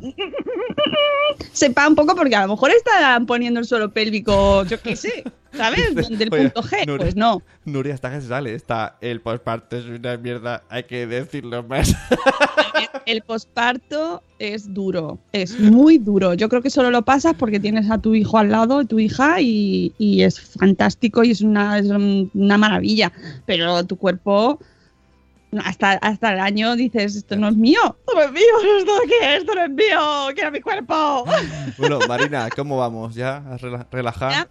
sepa 1.52 1.86
un 1.86 1.94
poco, 1.94 2.16
porque 2.16 2.34
a 2.34 2.46
lo 2.46 2.54
mejor 2.54 2.70
están 2.70 3.26
poniendo 3.26 3.60
el 3.60 3.66
suelo 3.66 3.92
pélvico, 3.92 4.64
yo 4.64 4.80
qué 4.80 4.96
sé, 4.96 5.24
¿sabes? 5.52 5.94
Del 5.94 6.30
punto 6.30 6.62
G. 6.62 6.86
Nuria- 6.86 6.98
Pues 6.98 7.16
no. 7.16 7.42
Nuria 7.64 7.94
está 7.94 8.10
que 8.10 8.20
se 8.20 8.28
sale. 8.28 8.54
Está 8.54 8.96
el 9.00 9.20
posparto 9.20 9.76
es 9.76 9.84
una 9.86 10.16
mierda. 10.16 10.62
Hay 10.68 10.84
que 10.84 11.06
decirlo 11.06 11.62
más. 11.64 11.94
El 13.06 13.22
posparto 13.22 14.22
es 14.38 14.72
duro, 14.72 15.18
es 15.32 15.58
muy 15.60 15.98
duro. 15.98 16.34
Yo 16.34 16.48
creo 16.48 16.62
que 16.62 16.70
solo 16.70 16.90
lo 16.90 17.02
pasas 17.02 17.34
porque 17.38 17.58
tienes 17.60 17.90
a 17.90 17.98
tu 17.98 18.14
hijo 18.14 18.38
al 18.38 18.50
lado, 18.50 18.84
tu 18.84 18.98
hija, 18.98 19.40
y, 19.40 19.92
y 19.98 20.22
es 20.22 20.40
fantástico 20.40 21.24
y 21.24 21.30
es 21.32 21.40
una, 21.40 21.78
es 21.78 21.86
un- 21.86 22.30
una 22.34 22.58
maravilla. 22.58 23.12
Pero 23.46 23.84
tu 23.84 23.96
cuerpo 23.96 24.58
hasta, 25.64 25.92
hasta 25.94 26.32
el 26.32 26.38
año 26.40 26.76
dices, 26.76 27.16
esto 27.16 27.34
no 27.36 27.48
es 27.48 27.56
mío, 27.56 27.80
esto 27.98 28.14
no 28.14 28.22
es 28.22 28.30
mío, 28.32 28.78
esto 28.78 28.92
qué, 29.08 29.36
esto 29.36 29.54
no 29.54 29.64
es 29.64 29.70
mío, 29.70 30.28
quiero 30.34 30.52
mi 30.52 30.60
cuerpo. 30.60 31.24
Bueno, 31.76 31.98
Marina, 32.06 32.48
¿cómo 32.54 32.78
vamos? 32.78 33.14
¿Ya? 33.16 33.38
¿Has 33.50 33.60
rela- 33.60 33.86
relajado? 33.90 34.30
¿Ya? 34.32 34.48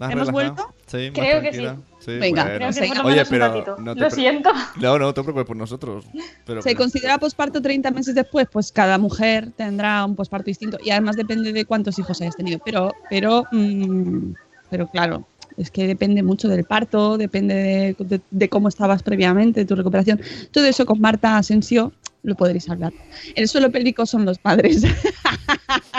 ¿Has 0.00 0.10
¿Hemos 0.12 0.26
relajado? 0.28 0.32
vuelto? 0.32 0.74
Sí, 0.86 0.96
más 1.10 1.12
Creo 1.12 1.36
que 1.40 1.48
tranquila. 1.50 1.76
Sí, 2.00 2.10
Venga, 2.18 2.42
bueno. 2.44 2.56
Creo 2.56 2.68
que 2.68 2.72
Sí. 2.74 2.88
por 2.88 2.96
lo 2.98 3.04
Oye, 3.04 3.24
pero 3.26 3.76
no 3.78 3.94
te 3.94 4.00
Lo 4.00 4.10
siento. 4.10 4.50
No, 4.80 4.98
no 4.98 5.14
te 5.14 5.22
preocupes 5.22 5.46
por 5.46 5.56
nosotros. 5.56 6.04
Pero 6.44 6.62
¿Se 6.62 6.74
considera 6.74 7.18
posparto 7.18 7.62
30 7.62 7.90
meses 7.90 8.14
después? 8.14 8.46
Pues 8.50 8.72
cada 8.72 8.98
mujer 8.98 9.52
tendrá 9.56 10.04
un 10.04 10.14
posparto 10.16 10.46
distinto 10.46 10.78
y 10.84 10.90
además 10.90 11.16
depende 11.16 11.52
de 11.52 11.64
cuántos 11.64 11.98
hijos 11.98 12.20
hayas 12.20 12.36
tenido. 12.36 12.58
Pero, 12.64 12.92
pero, 13.08 13.44
mm, 13.52 14.32
pero 14.68 14.88
claro, 14.88 15.26
es 15.56 15.70
que 15.70 15.86
depende 15.86 16.22
mucho 16.22 16.48
del 16.48 16.64
parto, 16.64 17.16
depende 17.16 17.54
de, 17.54 17.96
de- 18.04 18.20
de 18.30 18.48
cómo 18.48 18.68
estabas 18.68 19.02
previamente, 19.02 19.60
de 19.60 19.66
tu 19.66 19.76
recuperación. 19.76 20.20
Todo 20.50 20.64
eso 20.66 20.84
con 20.84 21.00
Marta 21.00 21.38
Asensio 21.38 21.92
lo 22.24 22.34
podréis 22.34 22.68
hablar. 22.68 22.92
El 23.34 23.48
suelo 23.48 23.70
pélvico 23.70 24.04
son 24.06 24.24
los 24.24 24.38
padres. 24.38 24.82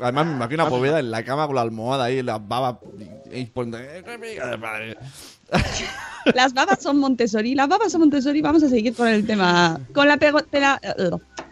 Además, 0.00 0.26
me 0.26 0.32
imagino 0.32 0.62
a 0.64 0.68
Poveda 0.68 0.98
en 1.00 1.10
la 1.10 1.24
cama 1.24 1.46
con 1.46 1.56
la 1.56 1.62
almohada 1.62 2.04
ahí, 2.04 2.22
las 2.22 2.46
babas. 2.46 2.76
Y, 2.98 3.36
"Eh, 3.36 3.50
qué 3.54 4.12
amiga 4.12 4.46
de 4.48 4.58
padre". 4.58 4.96
Las 6.34 6.54
babas 6.54 6.82
son 6.82 6.98
Montessori. 6.98 7.54
Las 7.54 7.68
babas 7.68 7.92
son 7.92 8.00
Montessori. 8.00 8.40
Vamos 8.40 8.62
a 8.62 8.68
seguir 8.68 8.94
con 8.94 9.08
el 9.08 9.26
tema. 9.26 9.78
Con 9.92 10.08
la, 10.08 10.18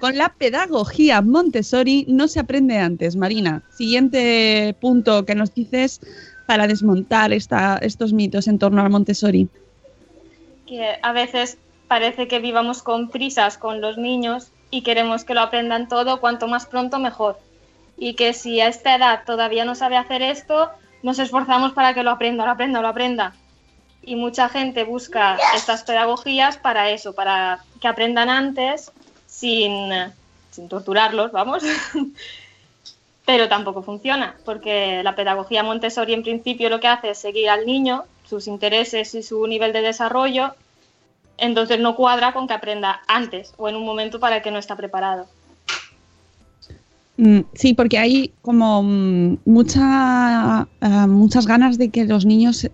con 0.00 0.16
la 0.16 0.28
pedagogía 0.30 1.20
Montessori 1.20 2.06
no 2.08 2.26
se 2.26 2.40
aprende 2.40 2.78
antes, 2.78 3.14
Marina. 3.14 3.62
Siguiente 3.76 4.74
punto 4.80 5.26
que 5.26 5.34
nos 5.34 5.52
dices 5.54 6.00
para 6.46 6.66
desmontar 6.66 7.32
esta, 7.32 7.76
estos 7.82 8.12
mitos 8.12 8.48
en 8.48 8.58
torno 8.58 8.80
al 8.82 8.90
Montessori. 8.90 9.48
que 10.66 10.96
a 11.02 11.12
veces 11.12 11.58
parece 11.86 12.26
que 12.26 12.38
vivamos 12.38 12.82
con 12.82 13.10
prisas 13.10 13.58
con 13.58 13.82
los 13.82 13.98
niños 13.98 14.48
y 14.70 14.82
queremos 14.82 15.24
que 15.24 15.34
lo 15.34 15.42
aprendan 15.42 15.86
todo 15.88 16.18
cuanto 16.20 16.48
más 16.48 16.64
pronto 16.64 16.98
mejor. 16.98 17.38
Y 17.96 18.14
que 18.14 18.32
si 18.32 18.60
a 18.60 18.68
esta 18.68 18.96
edad 18.96 19.22
todavía 19.24 19.64
no 19.64 19.74
sabe 19.74 19.96
hacer 19.96 20.22
esto, 20.22 20.70
nos 21.02 21.18
esforzamos 21.18 21.72
para 21.72 21.94
que 21.94 22.02
lo 22.02 22.10
aprenda, 22.10 22.44
lo 22.44 22.52
aprenda, 22.52 22.80
lo 22.80 22.88
aprenda. 22.88 23.34
Y 24.02 24.16
mucha 24.16 24.48
gente 24.48 24.84
busca 24.84 25.38
estas 25.54 25.84
pedagogías 25.84 26.56
para 26.56 26.90
eso, 26.90 27.14
para 27.14 27.60
que 27.80 27.88
aprendan 27.88 28.28
antes 28.30 28.90
sin, 29.26 29.90
sin 30.50 30.68
torturarlos, 30.68 31.32
vamos. 31.32 31.62
Pero 33.24 33.48
tampoco 33.48 33.82
funciona, 33.82 34.36
porque 34.44 35.02
la 35.04 35.14
pedagogía 35.14 35.62
Montessori 35.62 36.12
en 36.12 36.24
principio 36.24 36.68
lo 36.68 36.80
que 36.80 36.88
hace 36.88 37.10
es 37.10 37.18
seguir 37.18 37.48
al 37.48 37.66
niño, 37.66 38.04
sus 38.24 38.48
intereses 38.48 39.14
y 39.14 39.22
su 39.22 39.46
nivel 39.46 39.72
de 39.72 39.82
desarrollo, 39.82 40.54
entonces 41.38 41.78
no 41.78 41.94
cuadra 41.94 42.32
con 42.32 42.46
que 42.46 42.54
aprenda 42.54 43.02
antes 43.06 43.54
o 43.56 43.68
en 43.68 43.76
un 43.76 43.84
momento 43.84 44.20
para 44.20 44.36
el 44.36 44.42
que 44.42 44.50
no 44.50 44.58
está 44.58 44.76
preparado. 44.76 45.26
Mm, 47.22 47.40
Sí, 47.54 47.74
porque 47.74 47.98
hay 47.98 48.34
como 48.40 48.82
mm, 48.82 49.38
mucha, 49.44 49.82
ah, 50.80 51.06
muchas 51.08 51.46
ganas 51.46 51.78
de 51.78 51.90
que 51.90 52.04
los 52.04 52.26
niños 52.26 52.68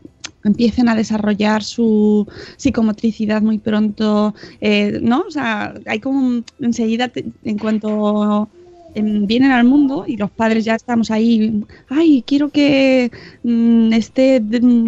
empiecen 0.45 0.89
a 0.89 0.95
desarrollar 0.95 1.63
su 1.65 2.27
psicomotricidad 2.57 3.43
muy 3.43 3.59
pronto, 3.59 4.35
eh, 4.61 5.01
¿no? 5.03 5.23
O 5.29 5.31
sea, 5.31 5.75
hay 5.87 6.01
como 6.01 6.21
un- 6.21 6.47
enseguida, 6.61 7.09
te- 7.09 7.27
en 7.43 7.59
cuanto 7.59 8.51
em, 8.95 9.27
vienen 9.27 9.51
al 9.51 9.65
mundo 9.65 10.05
y 10.07 10.17
los 10.17 10.31
padres 10.31 10.65
ya 10.65 10.75
estamos 10.75 11.11
ahí, 11.11 11.63
ay, 11.89 12.25
quiero 12.27 12.51
que 12.51 13.11
mm, 13.43 13.93
esté 13.93 14.41
mm, 14.41 14.87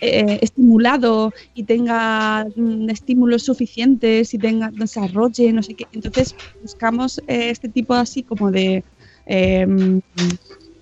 eh, 0.00 0.38
estimulado 0.42 1.32
y 1.54 1.64
tenga 1.64 2.46
mm, 2.54 2.90
estímulos 2.90 3.42
suficientes 3.44 4.34
y 4.34 4.38
tenga 4.38 4.70
desarrolle, 4.72 5.52
no 5.52 5.62
sé 5.62 5.74
qué. 5.74 5.86
Entonces 5.92 6.34
buscamos 6.62 7.18
eh, 7.26 7.50
este 7.50 7.68
tipo 7.68 7.94
así 7.94 8.22
como 8.22 8.50
de, 8.50 8.84
eh, 9.26 9.66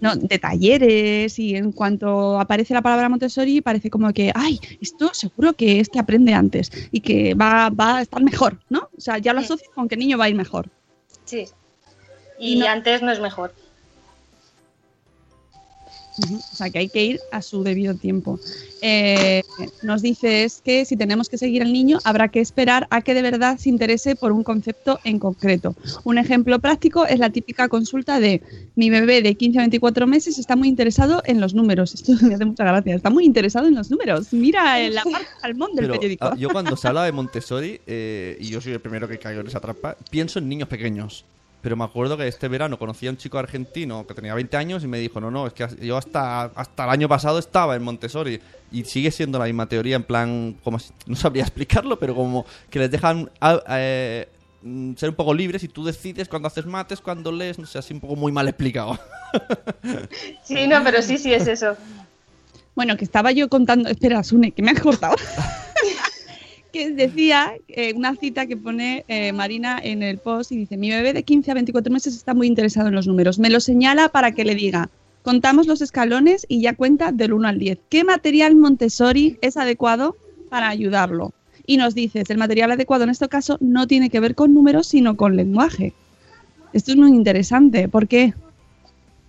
no, 0.00 0.16
de 0.16 0.38
talleres 0.38 1.38
y 1.38 1.57
en 1.57 1.72
cuanto 1.72 2.38
aparece 2.38 2.74
la 2.74 2.83
palabra 2.83 3.09
Montessori 3.09 3.61
parece 3.61 3.88
como 3.88 4.12
que, 4.12 4.31
ay, 4.35 4.59
esto 4.81 5.11
seguro 5.14 5.55
que 5.55 5.81
es 5.81 5.88
que 5.88 5.98
aprende 5.98 6.35
antes 6.35 6.70
y 6.90 7.00
que 7.00 7.35
va, 7.35 7.70
va 7.70 7.98
a 7.98 8.03
estar 8.03 8.22
mejor, 8.22 8.59
¿no? 8.68 8.88
O 8.96 9.00
sea, 9.00 9.18
ya 9.18 9.33
lo 9.33 9.40
asocio 9.40 9.70
con 9.74 9.88
que 9.88 9.94
el 9.94 10.00
niño 10.00 10.18
va 10.18 10.24
a 10.24 10.29
ir 10.29 10.35
mejor. 10.35 10.68
Sí. 11.24 11.46
Y 12.38 12.55
Y 12.55 12.59
no- 12.59 12.66
antes 12.66 13.00
no 13.00 13.12
es 13.12 13.20
mejor. 13.20 13.55
O 16.16 16.57
sea, 16.57 16.70
que 16.70 16.79
hay 16.79 16.88
que 16.88 17.05
ir 17.05 17.20
a 17.33 17.42
su 17.42 17.64
debido 17.64 17.94
tiempo. 17.94 18.38
Eh, 18.83 19.42
nos 19.83 20.03
dices 20.03 20.61
que 20.64 20.85
si 20.85 20.96
tenemos 20.96 21.29
que 21.29 21.38
seguir 21.38 21.62
al 21.62 21.72
niño, 21.72 21.98
habrá 22.05 22.29
que 22.29 22.40
esperar 22.40 22.87
a 22.90 23.03
que 23.03 23.14
de 23.14 23.22
verdad 23.22 23.59
se 23.59 23.68
interese 23.68 24.14
por 24.14 24.31
un 24.31 24.44
concepto 24.44 25.00
en 25.05 25.18
concreto. 25.18 25.74
Un 26.05 26.18
ejemplo 26.18 26.59
práctico 26.59 27.07
es 27.07 27.18
la 27.18 27.31
típica 27.31 27.68
consulta 27.68 28.20
de 28.20 28.42
mi 28.77 28.90
bebé 28.90 29.22
de 29.22 29.35
15 29.35 29.59
a 29.59 29.62
24 29.62 30.07
meses 30.07 30.38
está 30.38 30.57
muy 30.57 30.68
interesado 30.68 31.22
en 31.24 31.40
los 31.40 31.55
números. 31.55 31.94
Esto 31.94 32.12
me 32.27 32.35
hace 32.35 32.44
mucha 32.44 32.64
gracia. 32.64 32.94
Está 32.94 33.11
muy 33.11 33.24
interesado 33.24 33.66
en 33.66 33.74
los 33.74 33.90
números. 33.90 34.33
Mira 34.33 34.81
en 34.81 34.94
la 34.94 35.03
parte 35.03 35.27
salmón 35.40 35.74
del 35.74 35.87
Pero 35.87 35.94
periódico. 35.94 36.27
ah, 36.27 36.37
yo 36.37 36.50
cuando 36.50 36.77
se 36.77 36.88
habla 36.88 37.05
de 37.05 37.12
Montessori, 37.12 37.81
eh, 37.87 38.37
y 38.40 38.48
yo 38.48 38.61
soy 38.61 38.72
el 38.72 38.81
primero 38.81 39.09
que 39.09 39.18
caigo 39.18 39.40
en 39.40 39.46
esa 39.46 39.61
trampa, 39.61 39.96
pienso 40.11 40.38
en 40.38 40.48
niños 40.48 40.68
pequeños. 40.68 41.24
Pero 41.64 41.77
me 41.77 41.85
acuerdo 41.85 42.18
que 42.18 42.29
este 42.29 42.46
verano 42.46 42.79
conocí 42.79 43.07
a 43.07 43.11
un 43.11 43.16
chico 43.16 43.38
argentino 43.38 44.07
que 44.07 44.12
tenía 44.12 44.35
20 44.35 44.55
años 44.59 44.85
y 44.85 44.87
me 44.87 44.98
dijo, 44.98 45.18
no, 45.18 45.31
no, 45.31 45.46
es 45.46 45.55
que 45.55 45.66
yo 45.81 45.96
hasta, 45.96 46.42
hasta 46.44 46.85
el 46.85 46.90
año 46.90 47.09
pasado 47.09 47.38
estaba 47.38 47.74
en 47.74 47.83
Montessori. 47.83 48.38
Y 48.70 48.85
sigue 48.85 49.11
siendo 49.11 49.38
la 49.38 49.46
misma 49.46 49.66
teoría, 49.66 49.96
en 49.96 50.03
plan, 50.03 50.57
como 50.62 50.79
si- 50.79 50.92
no 51.07 51.16
sabría 51.16 51.42
explicarlo, 51.42 51.98
pero 51.98 52.14
como 52.14 52.44
que 52.68 52.81
les 52.81 52.90
dejan 52.90 53.31
eh, 53.70 54.29
ser 54.96 55.09
un 55.09 55.14
poco 55.16 55.33
libres 55.33 55.62
y 55.64 55.68
tú 55.68 55.85
decides 55.87 56.29
cuando 56.29 56.48
haces 56.48 56.66
mates, 56.66 57.00
cuando 57.00 57.33
lees, 57.33 57.59
no 57.59 57.64
sé, 57.66 57.79
así 57.79 57.94
un 57.94 58.00
poco 58.00 58.14
muy 58.14 58.31
mal 58.31 58.46
explicado. 58.46 58.98
Sí, 60.44 60.66
no, 60.68 60.85
pero 60.85 61.00
sí, 61.03 61.16
sí 61.18 61.33
es 61.33 61.46
eso. 61.48 61.77
Bueno, 62.74 62.96
que 62.98 63.05
estaba 63.05 63.33
yo 63.33 63.48
contando. 63.48 63.88
Espera, 63.88 64.22
Sune, 64.22 64.53
que 64.53 64.62
me 64.62 64.70
has 64.72 64.81
cortado. 64.81 65.16
que 66.74 66.90
decía 66.90 67.54
eh, 67.68 67.92
una 67.94 68.16
cita 68.16 68.46
que 68.46 68.56
pone 68.56 69.04
eh, 69.06 69.32
Marina 69.32 69.78
en 69.80 70.02
el 70.02 70.18
post 70.18 70.50
y 70.50 70.56
dice: 70.56 70.76
Mi 70.76 70.90
bebé 70.90 71.12
de 71.12 71.22
15 71.22 71.52
a 71.52 71.54
24 71.54 71.92
meses 71.92 72.16
está 72.16 72.34
muy 72.34 72.48
interesado 72.48 72.88
en 72.88 72.96
los 72.96 73.06
números. 73.06 73.38
Me 73.38 73.48
lo 73.48 73.60
señala 73.60 74.08
para 74.08 74.32
que 74.32 74.44
le 74.44 74.56
diga. 74.56 74.90
Contamos 75.22 75.68
los 75.68 75.80
escalones 75.82 76.44
y 76.48 76.62
ya 76.62 76.74
cuenta 76.74 77.12
del 77.12 77.32
1 77.32 77.46
al 77.46 77.58
10. 77.60 77.78
¿Qué 77.88 78.02
material 78.02 78.56
Montessori 78.56 79.38
es 79.40 79.56
adecuado 79.56 80.16
para 80.50 80.68
ayudarlo? 80.68 81.32
Y 81.64 81.76
nos 81.76 81.94
dices: 81.94 82.28
el 82.28 82.38
material 82.38 82.72
adecuado 82.72 83.04
en 83.04 83.10
este 83.10 83.28
caso 83.28 83.56
no 83.60 83.87
tiene 83.87 84.10
que 84.10 84.18
ver 84.18 84.34
con 84.34 84.52
números, 84.52 84.88
sino 84.88 85.16
con 85.16 85.37
lenguaje. 85.37 85.92
Esto 86.72 86.90
es 86.90 86.96
muy 86.96 87.10
interesante. 87.10 87.88
¿Por 87.88 88.08
qué? 88.08 88.34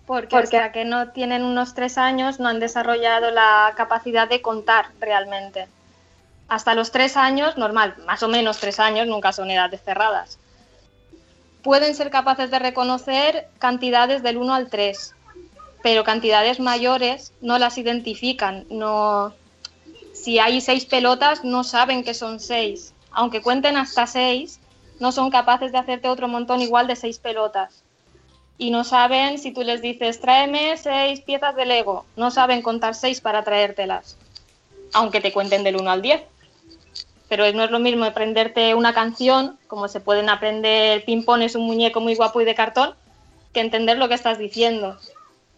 Porque 0.08 0.36
hasta 0.36 0.72
que 0.72 0.84
no 0.84 1.10
tienen 1.10 1.44
unos 1.44 1.76
tres 1.76 2.00
años 2.00 2.40
no 2.40 2.48
han 2.48 2.60
desarrollado 2.60 3.30
la 3.30 3.72
capacidad 3.78 4.28
de 4.28 4.42
contar 4.42 4.88
realmente. 5.00 5.68
Hasta 6.48 6.76
los 6.76 6.92
tres 6.92 7.18
años, 7.18 7.58
normal, 7.58 7.96
más 8.06 8.22
o 8.24 8.28
menos 8.28 8.60
tres 8.60 8.80
años, 8.80 9.08
nunca 9.08 9.32
son 9.32 9.50
edades 9.50 9.82
cerradas. 9.84 10.38
Pueden 11.64 11.96
ser 11.96 12.12
capaces 12.12 12.52
de 12.52 12.60
reconocer 12.60 13.48
cantidades 13.58 14.22
del 14.22 14.38
1 14.38 14.54
al 14.54 14.70
3, 14.70 15.16
pero 15.82 16.04
cantidades 16.04 16.60
mayores 16.60 17.34
no 17.42 17.58
las 17.58 17.78
identifican. 17.78 18.66
No, 18.70 19.34
si 20.14 20.38
hay 20.38 20.62
seis 20.62 20.86
pelotas, 20.86 21.44
no 21.44 21.64
saben 21.64 22.04
que 22.04 22.14
son 22.14 22.40
seis. 22.40 22.94
Aunque 23.12 23.42
cuenten 23.42 23.78
hasta 23.78 24.06
seis, 24.06 24.60
no 25.00 25.12
son 25.12 25.32
capaces 25.32 25.72
de 25.72 25.80
hacerte 25.80 26.10
otro 26.10 26.28
montón 26.28 26.62
igual 26.62 26.86
de 26.88 26.96
seis 26.96 27.18
pelotas 27.18 27.84
y 28.58 28.72
no 28.72 28.84
saben 28.84 29.38
si 29.38 29.52
tú 29.52 29.64
les 29.64 29.82
dices 29.82 30.20
tráeme 30.20 30.78
seis 30.78 31.22
piezas 31.22 31.56
de 31.56 31.66
Lego, 31.66 32.06
no 32.16 32.32
saben 32.32 32.62
contar 32.62 32.96
seis 32.96 33.22
para 33.22 33.44
traértelas, 33.44 34.18
aunque 34.94 35.22
te 35.22 35.34
cuenten 35.34 35.64
del 35.64 35.76
1 35.76 35.92
al 35.92 36.02
10. 36.02 36.22
Pero 37.28 37.52
no 37.54 37.64
es 37.64 37.72
lo 37.72 37.80
mismo 37.80 38.06
aprenderte 38.06 38.76
una 38.76 38.94
canción, 38.94 39.58
como 39.68 39.88
se 39.88 40.00
pueden 40.00 40.30
aprender 40.30 41.04
ping-pong 41.06 41.42
es 41.42 41.56
un 41.56 41.66
muñeco 41.66 42.00
muy 42.02 42.16
guapo 42.16 42.42
y 42.42 42.46
de 42.46 42.54
cartón, 42.56 42.94
que 43.54 43.62
entender 43.62 43.98
lo 43.98 44.08
que 44.08 44.14
estás 44.16 44.38
diciendo. 44.38 44.98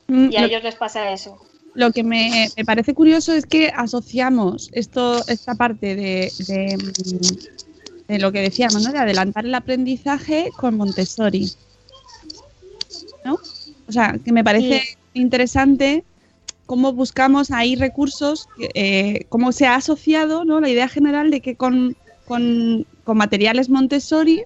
Mm, 0.07 0.29
Y 0.31 0.35
a 0.37 0.41
lo- 0.41 0.47
ellos 0.47 0.63
les 0.63 0.75
pasa 0.75 1.11
eso. 1.11 1.37
Lo 1.73 1.91
que 1.91 2.03
me, 2.03 2.47
me 2.55 2.65
parece 2.65 2.93
curioso 2.95 3.33
es 3.33 3.45
que 3.45 3.67
asociamos 3.75 4.69
esto, 4.71 5.21
esta 5.27 5.53
parte 5.55 5.95
de, 5.95 6.31
de, 6.47 6.77
de 8.07 8.19
lo 8.19 8.31
que 8.31 8.41
decíamos, 8.41 8.81
¿no? 8.83 8.91
De 8.91 8.97
adelantar 8.97 9.45
el 9.45 9.53
aprendizaje 9.53 10.49
con 10.57 10.75
Montessori. 10.75 11.51
¿No? 13.23 13.35
O 13.87 13.91
sea, 13.91 14.17
que 14.23 14.31
me 14.31 14.43
parece 14.43 14.81
interesante 15.13 16.03
cómo 16.67 16.93
buscamos 16.93 17.49
ahí 17.49 17.75
recursos, 17.75 18.47
eh, 18.75 19.25
cómo 19.29 19.51
se 19.51 19.65
ha 19.65 19.75
asociado 19.75 20.45
¿no? 20.45 20.59
la 20.61 20.69
idea 20.69 20.87
general 20.87 21.31
de 21.31 21.39
que 21.41 21.55
con, 21.55 21.95
con, 22.25 22.85
con 23.03 23.17
materiales 23.17 23.69
Montessori 23.69 24.43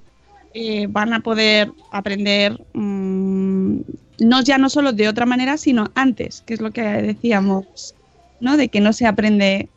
eh, 0.53 0.87
van 0.87 1.13
a 1.13 1.19
poder 1.21 1.71
aprender 1.91 2.61
mm, 2.73 3.79
no 4.19 4.41
ya 4.43 4.57
no 4.59 4.69
solo 4.69 4.93
de 4.93 5.09
otra 5.09 5.25
manera, 5.25 5.57
sino 5.57 5.91
antes, 5.95 6.43
que 6.45 6.53
es 6.53 6.61
lo 6.61 6.71
que 6.71 6.83
decíamos, 6.83 7.95
¿no? 8.39 8.55
De 8.55 8.69
que 8.69 8.79
no 8.79 8.93
se 8.93 9.07
aprende 9.07 9.67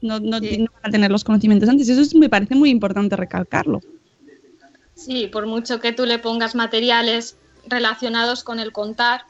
no, 0.00 0.18
no, 0.18 0.40
no 0.40 0.66
van 0.72 0.84
a 0.84 0.90
tener 0.90 1.10
los 1.10 1.22
conocimientos 1.24 1.68
antes. 1.68 1.86
Eso 1.88 2.00
es- 2.00 2.14
me 2.14 2.30
parece 2.30 2.54
muy 2.54 2.70
importante 2.70 3.14
recalcarlo. 3.16 3.82
Sí, 4.94 5.26
por 5.26 5.46
mucho 5.46 5.80
que 5.80 5.92
tú 5.92 6.06
le 6.06 6.18
pongas 6.18 6.54
materiales 6.54 7.36
relacionados 7.66 8.42
con 8.42 8.58
el 8.58 8.72
contar, 8.72 9.22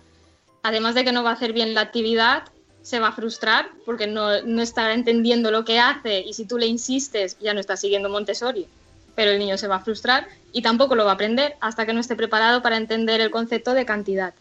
además 0.63 0.95
de 0.95 1.05
que 1.05 1.13
no 1.13 1.25
va 1.25 1.31
a 1.31 1.35
hacer 1.35 1.53
bien 1.53 1.75
la 1.75 1.81
actividad, 1.81 2.45
se 2.83 2.99
va 2.99 3.09
a 3.09 3.13
frustrar 3.13 3.71
porque 3.85 4.07
no, 4.07 4.43
no 4.43 4.63
entendiendo 4.93 5.51
lo 5.51 5.65
que 5.65 5.79
hace 5.79 6.21
y 6.21 6.33
si 6.33 6.45
tú 6.45 6.59
le 6.59 6.67
insistes 6.67 7.37
ya 7.41 7.55
no 7.55 7.61
está 7.61 7.77
siguiendo 7.77 8.09
Montessori, 8.09 8.67
pero 9.15 9.33
el 9.33 9.39
niño 9.39 9.59
se 9.59 9.69
va 9.69 9.77
a 9.77 9.81
frustrar 9.81 10.27
y 10.53 10.63
tampoco 10.63 10.95
lo 10.95 11.05
va 11.05 11.13
a 11.13 11.15
aprender 11.15 11.55
hasta 11.61 11.87
que 11.87 11.93
no 11.93 12.01
esté 12.01 12.17
preparado 12.17 12.63
para 12.63 12.77
entender 12.77 13.21
el 13.21 13.31
concepto 13.31 13.75
de 13.75 13.85
cantidad. 13.85 14.35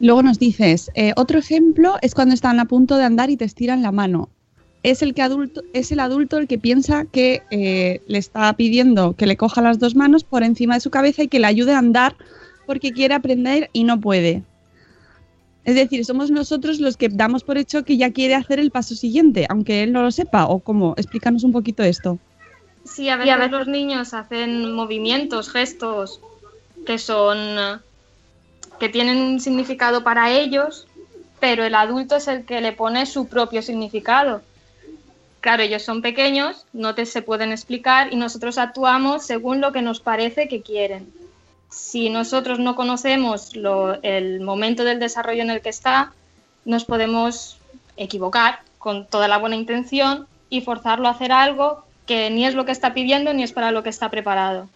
Luego 0.00 0.22
nos 0.22 0.38
dices, 0.38 0.90
eh, 0.94 1.12
otro 1.16 1.38
ejemplo 1.38 1.96
es 2.02 2.14
cuando 2.14 2.34
están 2.34 2.60
a 2.60 2.66
punto 2.66 2.96
de 2.96 3.04
andar 3.04 3.30
y 3.30 3.36
te 3.36 3.44
estiran 3.44 3.82
la 3.82 3.90
mano. 3.90 4.28
Es 4.84 5.02
el, 5.02 5.12
que 5.12 5.22
adulto, 5.22 5.62
es 5.72 5.90
el 5.90 5.98
adulto 5.98 6.38
el 6.38 6.46
que 6.46 6.56
piensa 6.56 7.04
que 7.04 7.42
eh, 7.50 8.00
le 8.06 8.18
está 8.18 8.52
pidiendo 8.52 9.14
que 9.14 9.26
le 9.26 9.36
coja 9.36 9.60
las 9.60 9.80
dos 9.80 9.96
manos 9.96 10.22
por 10.22 10.44
encima 10.44 10.74
de 10.74 10.80
su 10.80 10.90
cabeza 10.90 11.24
y 11.24 11.28
que 11.28 11.40
le 11.40 11.48
ayude 11.48 11.72
a 11.72 11.78
andar 11.78 12.14
porque 12.64 12.92
quiere 12.92 13.14
aprender 13.14 13.70
y 13.72 13.82
no 13.82 14.00
puede. 14.00 14.44
Es 15.68 15.74
decir, 15.74 16.02
somos 16.06 16.30
nosotros 16.30 16.80
los 16.80 16.96
que 16.96 17.10
damos 17.10 17.44
por 17.44 17.58
hecho 17.58 17.84
que 17.84 17.98
ya 17.98 18.10
quiere 18.10 18.34
hacer 18.34 18.58
el 18.58 18.70
paso 18.70 18.94
siguiente, 18.94 19.44
aunque 19.50 19.82
él 19.82 19.92
no 19.92 20.00
lo 20.00 20.10
sepa. 20.10 20.46
¿O 20.46 20.60
cómo? 20.60 20.94
Explícanos 20.96 21.44
un 21.44 21.52
poquito 21.52 21.82
esto. 21.82 22.18
Sí, 22.84 23.10
a 23.10 23.18
veces, 23.18 23.50
los 23.50 23.68
niños 23.68 24.14
hacen 24.14 24.72
movimientos, 24.72 25.50
gestos 25.50 26.22
que 26.86 26.96
son 26.96 27.82
que 28.80 28.88
tienen 28.88 29.18
un 29.18 29.40
significado 29.40 30.02
para 30.02 30.30
ellos, 30.30 30.86
pero 31.38 31.64
el 31.64 31.74
adulto 31.74 32.16
es 32.16 32.28
el 32.28 32.46
que 32.46 32.62
le 32.62 32.72
pone 32.72 33.04
su 33.04 33.28
propio 33.28 33.60
significado. 33.60 34.40
Claro, 35.42 35.64
ellos 35.64 35.82
son 35.82 36.00
pequeños, 36.00 36.64
no 36.72 36.94
te 36.94 37.04
se 37.04 37.20
pueden 37.20 37.52
explicar 37.52 38.10
y 38.10 38.16
nosotros 38.16 38.56
actuamos 38.56 39.26
según 39.26 39.60
lo 39.60 39.70
que 39.70 39.82
nos 39.82 40.00
parece 40.00 40.48
que 40.48 40.62
quieren. 40.62 41.12
Si 41.70 42.08
nosotros 42.10 42.58
no 42.58 42.74
conocemos 42.76 43.52
el 44.02 44.40
momento 44.40 44.84
del 44.84 44.98
desarrollo 44.98 45.42
en 45.42 45.50
el 45.50 45.60
que 45.60 45.68
está, 45.68 46.12
nos 46.64 46.84
podemos 46.84 47.58
equivocar 47.96 48.60
con 48.78 49.06
toda 49.06 49.28
la 49.28 49.38
buena 49.38 49.56
intención 49.56 50.26
y 50.48 50.62
forzarlo 50.62 51.08
a 51.08 51.12
hacer 51.12 51.32
algo 51.32 51.84
que 52.06 52.30
ni 52.30 52.46
es 52.46 52.54
lo 52.54 52.64
que 52.64 52.72
está 52.72 52.94
pidiendo 52.94 53.34
ni 53.34 53.42
es 53.42 53.52
para 53.52 53.70
lo 53.70 53.82
que 53.82 53.90
está 53.90 54.10
preparado. 54.10 54.68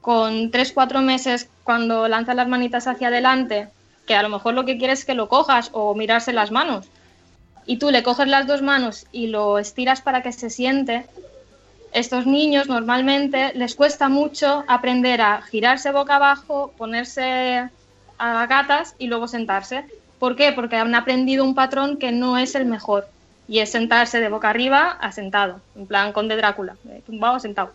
Con 0.00 0.50
tres, 0.50 0.72
cuatro 0.72 1.02
meses, 1.02 1.48
cuando 1.64 2.08
lanza 2.08 2.32
las 2.34 2.48
manitas 2.48 2.86
hacia 2.86 3.08
adelante, 3.08 3.68
que 4.06 4.14
a 4.14 4.22
lo 4.22 4.28
mejor 4.28 4.54
lo 4.54 4.64
que 4.64 4.78
quieres 4.78 5.00
es 5.00 5.04
que 5.04 5.14
lo 5.14 5.28
cojas 5.28 5.70
o 5.72 5.94
mirarse 5.94 6.32
las 6.32 6.50
manos, 6.50 6.86
y 7.66 7.78
tú 7.78 7.90
le 7.90 8.02
coges 8.02 8.28
las 8.28 8.46
dos 8.46 8.62
manos 8.62 9.06
y 9.12 9.26
lo 9.26 9.58
estiras 9.58 10.00
para 10.00 10.22
que 10.22 10.32
se 10.32 10.48
siente, 10.48 11.04
estos 11.92 12.26
niños 12.26 12.68
normalmente 12.68 13.52
les 13.54 13.74
cuesta 13.74 14.08
mucho 14.08 14.64
aprender 14.66 15.20
a 15.20 15.42
girarse 15.42 15.92
boca 15.92 16.16
abajo, 16.16 16.72
ponerse 16.76 17.68
a 18.18 18.46
gatas 18.46 18.94
y 18.98 19.06
luego 19.06 19.28
sentarse. 19.28 19.84
¿Por 20.18 20.36
qué? 20.36 20.52
Porque 20.52 20.76
han 20.76 20.94
aprendido 20.94 21.44
un 21.44 21.54
patrón 21.54 21.98
que 21.98 22.12
no 22.12 22.38
es 22.38 22.54
el 22.54 22.66
mejor 22.66 23.08
y 23.48 23.60
es 23.60 23.70
sentarse 23.70 24.20
de 24.20 24.28
boca 24.28 24.50
arriba 24.50 24.90
a 24.90 25.12
sentado, 25.12 25.60
en 25.76 25.86
plan 25.86 26.12
con 26.12 26.28
de 26.28 26.36
Drácula, 26.36 26.76
tumbado 27.06 27.36
a 27.36 27.40
sentado. 27.40 27.72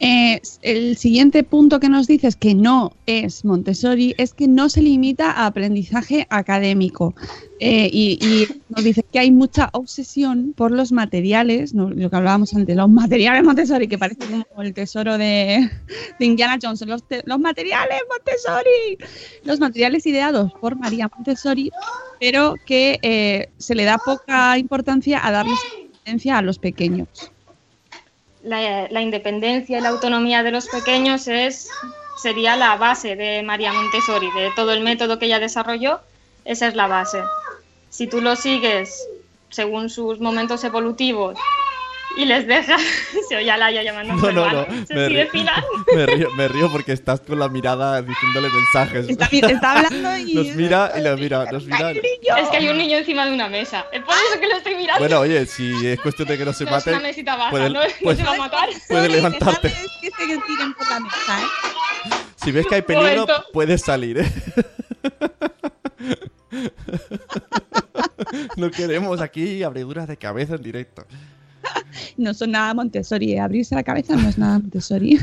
Eh, 0.00 0.40
el 0.62 0.96
siguiente 0.96 1.42
punto 1.42 1.80
que 1.80 1.88
nos 1.88 2.06
dices 2.06 2.36
que 2.36 2.54
no 2.54 2.92
es 3.06 3.44
Montessori 3.44 4.14
es 4.18 4.34
que 4.34 4.48
no 4.48 4.68
se 4.68 4.82
limita 4.82 5.30
a 5.30 5.46
aprendizaje 5.46 6.26
académico. 6.30 7.14
Eh, 7.58 7.88
y, 7.90 8.46
nos 8.68 8.84
dice 8.84 9.02
que 9.10 9.18
hay 9.18 9.30
mucha 9.30 9.70
obsesión 9.72 10.52
por 10.54 10.70
los 10.70 10.92
materiales, 10.92 11.72
lo 11.72 12.10
que 12.10 12.16
hablábamos 12.16 12.52
antes, 12.52 12.76
los 12.76 12.90
materiales 12.90 13.42
Montessori, 13.44 13.88
que 13.88 13.96
parece 13.96 14.26
como 14.26 14.62
el 14.62 14.74
tesoro 14.74 15.16
de, 15.16 15.70
Indiana 16.20 16.58
Jones, 16.60 16.82
los, 16.86 17.02
te- 17.08 17.22
los 17.24 17.38
materiales 17.38 18.02
Montessori, 18.10 18.98
los 19.44 19.60
materiales 19.60 20.04
ideados 20.06 20.52
por 20.60 20.76
María 20.76 21.08
Montessori, 21.14 21.70
pero 22.20 22.54
que 22.66 22.98
eh, 23.00 23.48
se 23.56 23.74
le 23.74 23.84
da 23.84 23.96
poca 23.96 24.58
importancia 24.58 25.26
a 25.26 25.30
darles 25.30 25.58
a 26.30 26.42
los 26.42 26.58
pequeños. 26.58 27.08
La, 28.46 29.02
independencia 29.02 29.78
y 29.78 29.80
la 29.80 29.90
autonomía 29.90 30.42
de 30.42 30.52
los 30.52 30.68
pequeños 30.68 31.28
es, 31.28 31.68
sería 32.22 32.56
la 32.56 32.76
base 32.76 33.16
de 33.16 33.42
María 33.42 33.72
Montessori, 33.72 34.30
de 34.32 34.50
todo 34.54 34.72
el 34.72 34.82
método 34.82 35.18
que 35.18 35.26
ella 35.26 35.40
desarrolló, 35.40 36.00
esa 36.44 36.68
es 36.68 36.74
la 36.74 36.86
base. 36.86 37.22
Si 37.90 38.06
tú 38.06 38.20
lo 38.20 38.36
sigues 38.36 39.06
según 39.50 39.90
sus 39.90 40.20
momentos 40.20 40.64
evolutivos 40.64 41.38
y 42.16 42.24
les 42.24 42.46
dejas, 42.46 42.80
se 43.28 43.36
oye 43.36 43.50
a 43.50 43.56
Laia 43.56 43.82
llamando 43.82 44.14
a 44.14 44.16
No, 44.16 44.32
no, 44.32 44.50
no. 44.52 44.86
se 44.86 44.94
Me, 44.94 45.06
sigue 45.08 45.24
río, 45.32 45.44
me, 45.94 46.06
río, 46.06 46.30
me 46.32 46.48
río 46.48 46.70
porque 46.72 46.92
estás 46.92 47.20
con 47.20 47.38
la 47.38 47.48
mirada 47.48 48.00
diciéndole 48.02 48.48
mensajes. 48.50 49.08
Está, 49.08 49.26
está 49.26 49.72
hablando 49.72 50.16
y... 50.18 50.34
Nos 50.34 50.46
mira 50.56 50.92
y 50.96 51.02
nos 51.02 51.20
mira, 51.20 51.44
nos 51.52 51.64
mira. 51.64 51.90
Es 51.92 52.48
que 52.50 52.56
hay 52.56 52.68
un 52.68 52.78
niño 52.78 52.96
encima 52.98 53.26
de 53.26 53.32
una 53.32 53.48
mesa, 53.48 53.84
es 53.92 54.02
por 54.02 54.14
eso 54.14 54.40
que 54.40 54.46
lo 54.46 54.56
estoy 54.56 54.74
mirando. 54.76 55.00
Bueno, 55.00 55.20
oye, 55.20 55.46
si 55.46 55.86
es 55.86 56.00
cuestión 56.00 56.28
de 56.28 56.38
que 56.38 56.44
no 56.44 56.52
se 56.52 56.64
no 56.64 56.70
mate, 56.72 56.90
es 56.90 56.96
una 56.96 57.06
mesita 57.06 57.36
baja, 57.36 57.50
puede- 57.50 57.70
no, 57.70 57.82
no 57.82 57.86
puede- 58.02 58.16
se 58.16 58.22
va 58.24 58.32
a 58.34 58.38
matar. 58.38 58.68
puedes 58.88 59.12
levantarte. 59.12 59.68
que 60.00 60.10
se 60.10 60.26
tiren 60.26 60.72
por 60.74 60.88
la 60.90 61.00
mesa, 61.00 61.40
¿eh? 61.42 62.14
Si 62.36 62.52
ves 62.52 62.66
que 62.66 62.76
hay 62.76 62.82
peligro, 62.82 63.22
Momento. 63.26 63.44
puedes 63.52 63.82
salir, 63.82 64.18
¿eh? 64.18 64.32
No 68.56 68.70
queremos 68.70 69.20
aquí 69.20 69.62
abriduras 69.62 70.08
de 70.08 70.16
cabeza 70.16 70.54
en 70.54 70.62
directo. 70.62 71.04
No 72.16 72.34
son 72.34 72.52
nada 72.52 72.74
Montessori, 72.74 73.32
¿eh? 73.32 73.40
abrirse 73.40 73.74
la 73.74 73.82
cabeza 73.82 74.16
no 74.16 74.28
es 74.28 74.38
nada 74.38 74.58
Montessori. 74.58 75.18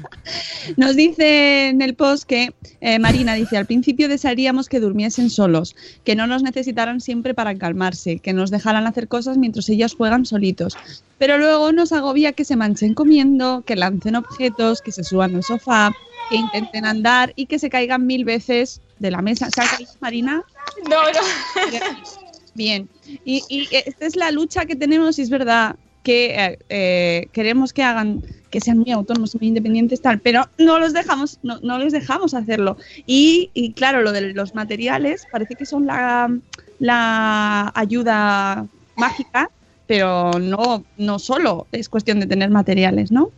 Nos 0.76 0.96
dice 0.96 1.68
en 1.68 1.82
el 1.82 1.94
post 1.94 2.24
que 2.24 2.54
eh, 2.80 2.98
Marina 2.98 3.34
dice, 3.34 3.56
al 3.56 3.66
principio 3.66 4.08
desearíamos 4.08 4.68
que 4.68 4.80
durmiesen 4.80 5.30
solos, 5.30 5.74
que 6.04 6.14
no 6.16 6.26
nos 6.26 6.42
necesitaran 6.42 7.00
siempre 7.00 7.34
para 7.34 7.54
calmarse, 7.56 8.18
que 8.18 8.32
nos 8.32 8.50
dejaran 8.50 8.86
hacer 8.86 9.08
cosas 9.08 9.38
mientras 9.38 9.68
ellos 9.68 9.94
juegan 9.94 10.24
solitos. 10.24 10.76
Pero 11.18 11.38
luego 11.38 11.72
nos 11.72 11.92
agobia 11.92 12.32
que 12.32 12.44
se 12.44 12.56
manchen 12.56 12.94
comiendo, 12.94 13.62
que 13.66 13.76
lancen 13.76 14.16
objetos, 14.16 14.80
que 14.82 14.92
se 14.92 15.04
suban 15.04 15.34
al 15.34 15.42
sofá, 15.42 15.92
que 16.30 16.36
intenten 16.36 16.84
andar 16.84 17.32
y 17.36 17.46
que 17.46 17.58
se 17.58 17.70
caigan 17.70 18.06
mil 18.06 18.24
veces 18.24 18.80
de 18.98 19.10
la 19.10 19.22
mesa. 19.22 19.48
¿Se 19.50 19.60
ha 19.60 19.66
caído 19.66 19.92
Marina? 20.00 20.42
No, 20.88 21.02
no. 21.12 22.31
Bien, 22.54 22.88
y, 23.24 23.42
y 23.48 23.68
esta 23.74 24.06
es 24.06 24.16
la 24.16 24.30
lucha 24.30 24.66
que 24.66 24.76
tenemos 24.76 25.18
y 25.18 25.22
es 25.22 25.30
verdad 25.30 25.76
que 26.02 26.34
eh, 26.34 26.58
eh, 26.68 27.28
queremos 27.32 27.72
que 27.72 27.82
hagan, 27.82 28.22
que 28.50 28.60
sean 28.60 28.78
muy 28.78 28.90
autónomos, 28.90 29.34
muy 29.36 29.48
independientes, 29.48 30.02
tal, 30.02 30.18
pero 30.18 30.48
no 30.58 30.78
los 30.78 30.92
dejamos, 30.92 31.38
no, 31.42 31.58
no 31.60 31.78
les 31.78 31.92
dejamos 31.92 32.34
hacerlo. 32.34 32.76
Y, 33.06 33.50
y 33.54 33.72
claro, 33.72 34.02
lo 34.02 34.12
de 34.12 34.32
los 34.32 34.54
materiales 34.54 35.26
parece 35.30 35.54
que 35.54 35.66
son 35.66 35.86
la, 35.86 36.30
la 36.78 37.72
ayuda 37.74 38.66
mágica, 38.96 39.50
pero 39.86 40.38
no, 40.38 40.84
no 40.96 41.18
solo 41.18 41.66
es 41.72 41.88
cuestión 41.88 42.20
de 42.20 42.26
tener 42.26 42.50
materiales, 42.50 43.12
¿no? 43.12 43.30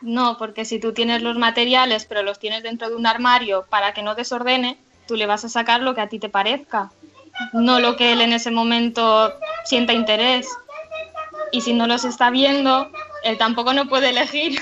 No, 0.00 0.36
porque 0.38 0.64
si 0.64 0.78
tú 0.78 0.92
tienes 0.92 1.22
los 1.22 1.38
materiales, 1.38 2.04
pero 2.04 2.22
los 2.22 2.38
tienes 2.38 2.62
dentro 2.62 2.90
de 2.90 2.96
un 2.96 3.06
armario 3.06 3.64
para 3.70 3.94
que 3.94 4.02
no 4.02 4.14
desordene, 4.14 4.76
tú 5.08 5.16
le 5.16 5.26
vas 5.26 5.44
a 5.44 5.48
sacar 5.48 5.80
lo 5.80 5.94
que 5.94 6.02
a 6.02 6.08
ti 6.08 6.18
te 6.18 6.28
parezca, 6.28 6.92
no 7.52 7.80
lo 7.80 7.96
que 7.96 8.12
él 8.12 8.20
en 8.20 8.32
ese 8.32 8.50
momento 8.50 9.32
sienta 9.64 9.92
interés. 9.92 10.48
Y 11.52 11.60
si 11.60 11.72
no 11.72 11.86
los 11.86 12.04
está 12.04 12.30
viendo, 12.30 12.90
él 13.22 13.38
tampoco 13.38 13.72
no 13.72 13.88
puede 13.88 14.10
elegir. 14.10 14.60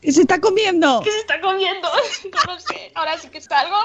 ¿Qué 0.00 0.12
se 0.12 0.20
está 0.20 0.40
comiendo? 0.40 1.00
¿Qué 1.02 1.10
se 1.10 1.18
está 1.18 1.40
comiendo? 1.40 1.88
No 2.46 2.54
lo 2.54 2.60
sé. 2.60 2.92
Ahora 2.94 3.18
sí 3.18 3.28
que 3.28 3.38
está 3.38 3.60
algo. 3.60 3.76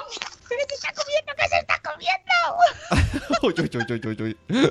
¿Qué 0.48 0.56
se 0.70 0.76
está 0.76 0.94
comiendo? 0.94 1.32
¿Qué 1.36 1.48
se 1.48 1.58
está 1.58 1.82
comiendo? 1.82 2.32
Uy, 3.42 3.56
uy, 3.58 3.86
uy, 3.90 4.02
uy, 4.06 4.22
uy. 4.22 4.38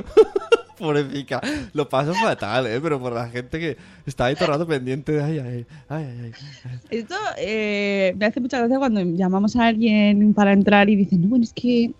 Pobrecita. 0.78 1.40
Lo 1.72 1.88
paso 1.88 2.14
fatal, 2.14 2.66
¿eh? 2.66 2.80
Pero 2.80 3.00
por 3.00 3.12
la 3.12 3.28
gente 3.28 3.58
que 3.58 3.76
está 4.06 4.26
ahí 4.26 4.34
todo 4.34 4.44
el 4.44 4.50
rato 4.52 4.66
pendiente 4.66 5.12
de... 5.12 5.22
Ay, 5.22 5.38
ay, 5.38 5.66
ay, 5.88 6.04
ay, 6.04 6.32
ay. 6.64 6.78
Esto 6.90 7.16
eh, 7.36 8.14
me 8.16 8.26
hace 8.26 8.40
mucha 8.40 8.58
gracia 8.58 8.78
cuando 8.78 9.02
llamamos 9.02 9.56
a 9.56 9.66
alguien 9.66 10.32
para 10.32 10.52
entrar 10.52 10.88
y 10.88 10.96
dicen, 10.96 11.22
no, 11.22 11.28
bueno, 11.28 11.44
es 11.44 11.52
que 11.52 11.90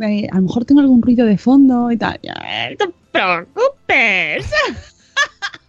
eh, 0.00 0.28
a 0.30 0.36
lo 0.36 0.42
mejor 0.42 0.64
tengo 0.64 0.80
algún 0.80 1.02
ruido 1.02 1.26
de 1.26 1.38
fondo 1.38 1.90
y 1.90 1.96
tal. 1.96 2.18
"Eh, 2.22 2.76
no 2.78 2.86
te 2.86 2.92
preocupes. 3.12 4.46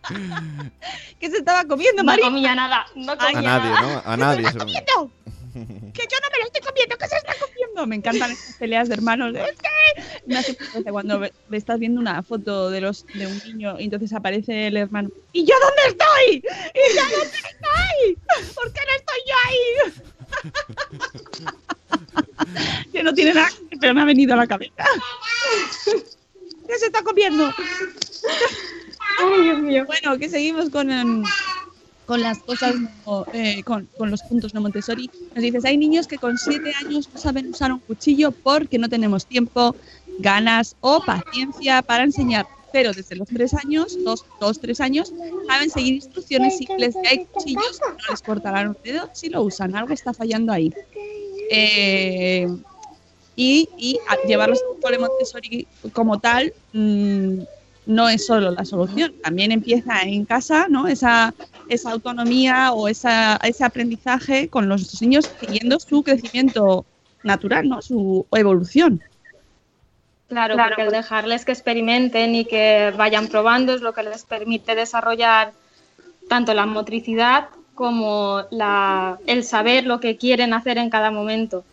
¿Qué 1.20 1.30
se 1.30 1.38
estaba 1.38 1.66
comiendo, 1.66 2.02
No 2.04 2.08
María? 2.08 2.26
comía 2.26 2.56
nada. 2.56 2.86
No 2.96 3.12
A 3.14 3.18
comía 3.18 3.42
nadie, 3.42 3.70
nada. 3.70 3.82
¿no? 3.82 4.02
A 4.06 4.18
nadie. 4.18 4.38
¿Qué 4.44 4.44
se 4.44 4.58
está 4.58 4.66
comiendo? 4.66 5.12
Que 5.52 6.04
yo 6.04 6.18
no 6.22 6.30
me 6.32 6.38
lo 6.40 6.46
estoy 6.46 6.62
comiendo, 6.62 6.98
¿qué 6.98 7.08
se 7.08 7.16
está 7.18 7.34
comiendo? 7.40 7.88
Me 7.88 7.96
encantan 7.96 8.32
estas 8.32 8.56
peleas 8.56 8.88
de 8.88 8.94
hermanos. 8.94 9.36
Es 9.36 9.58
que 9.58 10.04
me 10.28 10.38
hace 10.38 10.56
cuando 10.92 11.22
estás 11.52 11.80
viendo 11.80 12.00
una 12.00 12.22
foto 12.24 12.70
de 12.70 12.82
los 12.82 13.06
de 13.08 13.28
un 13.28 13.38
niño 13.46 13.80
y 13.80 13.86
entonces 13.86 14.14
aparece 14.14 14.68
el 14.68 14.78
hermano. 14.78 15.10
¿Y 15.34 15.46
yo 15.46 15.56
dónde 15.60 15.82
estoy? 15.88 16.36
¿Y 16.38 16.96
yo 16.96 17.02
dónde 17.18 17.38
estoy? 17.38 18.54
¿Por 18.56 18.72
qué 18.72 18.82
no 18.88 18.94
estoy 18.96 19.20
yo 19.28 19.36
ahí? 19.48 19.60
que 22.94 23.04
no 23.04 23.14
tiene 23.14 23.34
nada, 23.34 23.50
pero 23.80 23.94
me 23.94 24.02
ha 24.02 24.06
venido 24.06 24.34
a 24.34 24.38
la 24.38 24.48
cabeza. 24.48 24.84
está 26.68 27.02
comiendo? 27.04 27.52
Ay, 29.20 29.42
Dios 29.44 29.60
mío. 29.60 29.86
Bueno, 29.86 30.18
que 30.18 30.30
seguimos 30.30 30.70
con, 30.70 30.92
em, 30.92 31.24
con 32.06 32.22
las 32.22 32.40
cosas, 32.40 32.76
no, 33.06 33.26
eh, 33.34 33.64
con, 33.64 33.88
con 33.98 34.12
los 34.12 34.22
puntos 34.24 34.54
no 34.54 34.62
Montessori. 34.62 35.10
Nos 35.36 35.44
dices, 35.44 35.66
hay 35.66 35.78
niños 35.78 36.08
que 36.08 36.18
con 36.18 36.38
siete 36.38 36.74
años 36.84 37.10
no 37.14 37.20
saben 37.20 37.50
usar 37.50 37.72
un 37.72 37.80
cuchillo 37.80 38.32
porque 38.32 38.78
no 38.78 38.90
tenemos 38.90 39.26
tiempo, 39.26 39.76
ganas 40.20 40.76
o 40.82 41.04
paciencia 41.04 41.82
para 41.82 42.04
enseñar. 42.04 42.46
Pero 42.72 42.94
desde 42.94 43.16
los 43.16 43.28
tres 43.28 43.54
años, 43.56 43.98
dos, 44.04 44.26
dos, 44.40 44.60
tres 44.60 44.80
años, 44.80 45.12
saben 45.48 45.72
seguir 45.72 45.96
instrucciones 45.96 46.58
simples 46.58 46.96
que 47.02 47.08
hay 47.08 47.26
cuchillos 47.26 47.80
que 47.80 47.90
no 47.90 48.12
les 48.12 48.22
cortarán 48.22 48.70
un 48.70 48.78
dedo 48.84 49.10
si 49.14 49.30
lo 49.30 49.42
usan. 49.42 49.76
Algo 49.76 49.94
está 49.94 50.14
fallando 50.14 50.54
ahí. 50.54 50.72
Eh, 51.52 52.48
y, 53.48 53.70
y 53.78 54.02
a- 54.08 54.18
llevarlos 54.28 54.60
al 54.70 54.80
cole 54.82 55.00
Montessori 55.00 55.68
como 55.94 56.20
tal 56.20 56.54
mm, 56.74 57.44
no 57.86 58.10
es 58.10 58.26
solo 58.26 58.52
la 58.52 58.66
solución, 58.66 59.16
también 59.22 59.52
empieza 59.52 60.02
en 60.04 60.26
casa, 60.26 60.68
¿no? 60.70 60.88
Esa, 60.88 61.34
esa 61.68 61.92
autonomía 61.92 62.74
o 62.74 62.88
esa, 62.88 63.38
ese 63.44 63.64
aprendizaje 63.64 64.50
con 64.50 64.68
los 64.70 65.02
niños 65.02 65.26
siguiendo 65.40 65.80
su 65.80 66.04
crecimiento 66.04 66.86
natural, 67.24 67.68
¿no? 67.70 67.82
Su 67.82 68.28
evolución. 68.32 69.02
Claro, 70.28 70.62
porque 70.62 70.84
el 70.84 70.92
dejarles 70.92 71.44
que 71.46 71.52
experimenten 71.52 72.36
y 72.36 72.46
que 72.46 72.94
vayan 72.96 73.28
probando 73.28 73.74
es 73.74 73.82
lo 73.82 73.94
que 73.94 74.04
les 74.04 74.24
permite 74.26 74.76
desarrollar 74.76 75.54
tanto 76.30 76.54
la 76.54 76.66
motricidad 76.68 77.50
como 77.76 78.44
la, 78.52 79.20
el 79.28 79.44
saber 79.44 79.86
lo 79.86 80.00
que 80.00 80.18
quieren 80.18 80.54
hacer 80.54 80.78
en 80.78 80.90
cada 80.90 81.12
momento. 81.12 81.66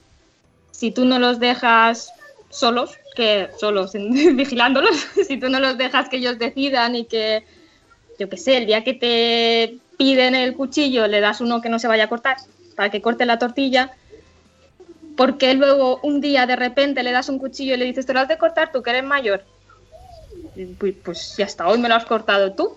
Si 0.77 0.91
tú 0.91 1.07
no 1.07 1.19
los 1.19 1.41
dejas 1.41 2.13
solos, 2.51 2.99
que 3.15 3.49
solos 3.59 3.93
vigilándolos, 4.35 4.95
si 5.27 5.39
tú 5.39 5.49
no 5.49 5.59
los 5.59 5.79
dejas 5.79 6.11
que 6.11 6.19
ellos 6.19 6.39
decidan 6.39 6.95
y 6.95 7.07
que, 7.07 7.45
yo 8.19 8.29
qué 8.29 8.37
sé, 8.37 8.59
el 8.59 8.67
día 8.67 8.85
que 8.85 8.93
te 8.93 9.79
piden 9.97 10.35
el 10.35 10.53
cuchillo 10.53 11.07
le 11.07 11.23
das 11.23 11.41
uno 11.41 11.63
que 11.63 11.71
no 11.71 11.79
se 11.79 11.89
vaya 11.89 12.05
a 12.05 12.09
cortar 12.11 12.37
para 12.75 12.91
que 12.91 13.01
corte 13.01 13.25
la 13.25 13.39
tortilla, 13.39 13.93
porque 15.17 15.55
luego 15.55 15.99
un 16.03 16.21
día 16.21 16.45
de 16.45 16.57
repente 16.57 17.03
le 17.03 17.13
das 17.13 17.31
un 17.31 17.39
cuchillo 17.39 17.73
y 17.73 17.79
le 17.79 17.87
dices, 17.87 18.05
te 18.05 18.13
lo 18.13 18.21
has 18.21 18.29
de 18.29 18.37
cortar 18.37 18.71
tú, 18.71 18.83
que 18.83 18.91
eres 18.91 19.05
mayor. 19.05 19.45
Pues, 20.79 20.95
pues 21.03 21.37
ya 21.39 21.47
hasta 21.47 21.67
hoy 21.67 21.79
me 21.79 21.89
lo 21.89 21.95
has 21.95 22.05
cortado 22.05 22.53
tú. 22.53 22.77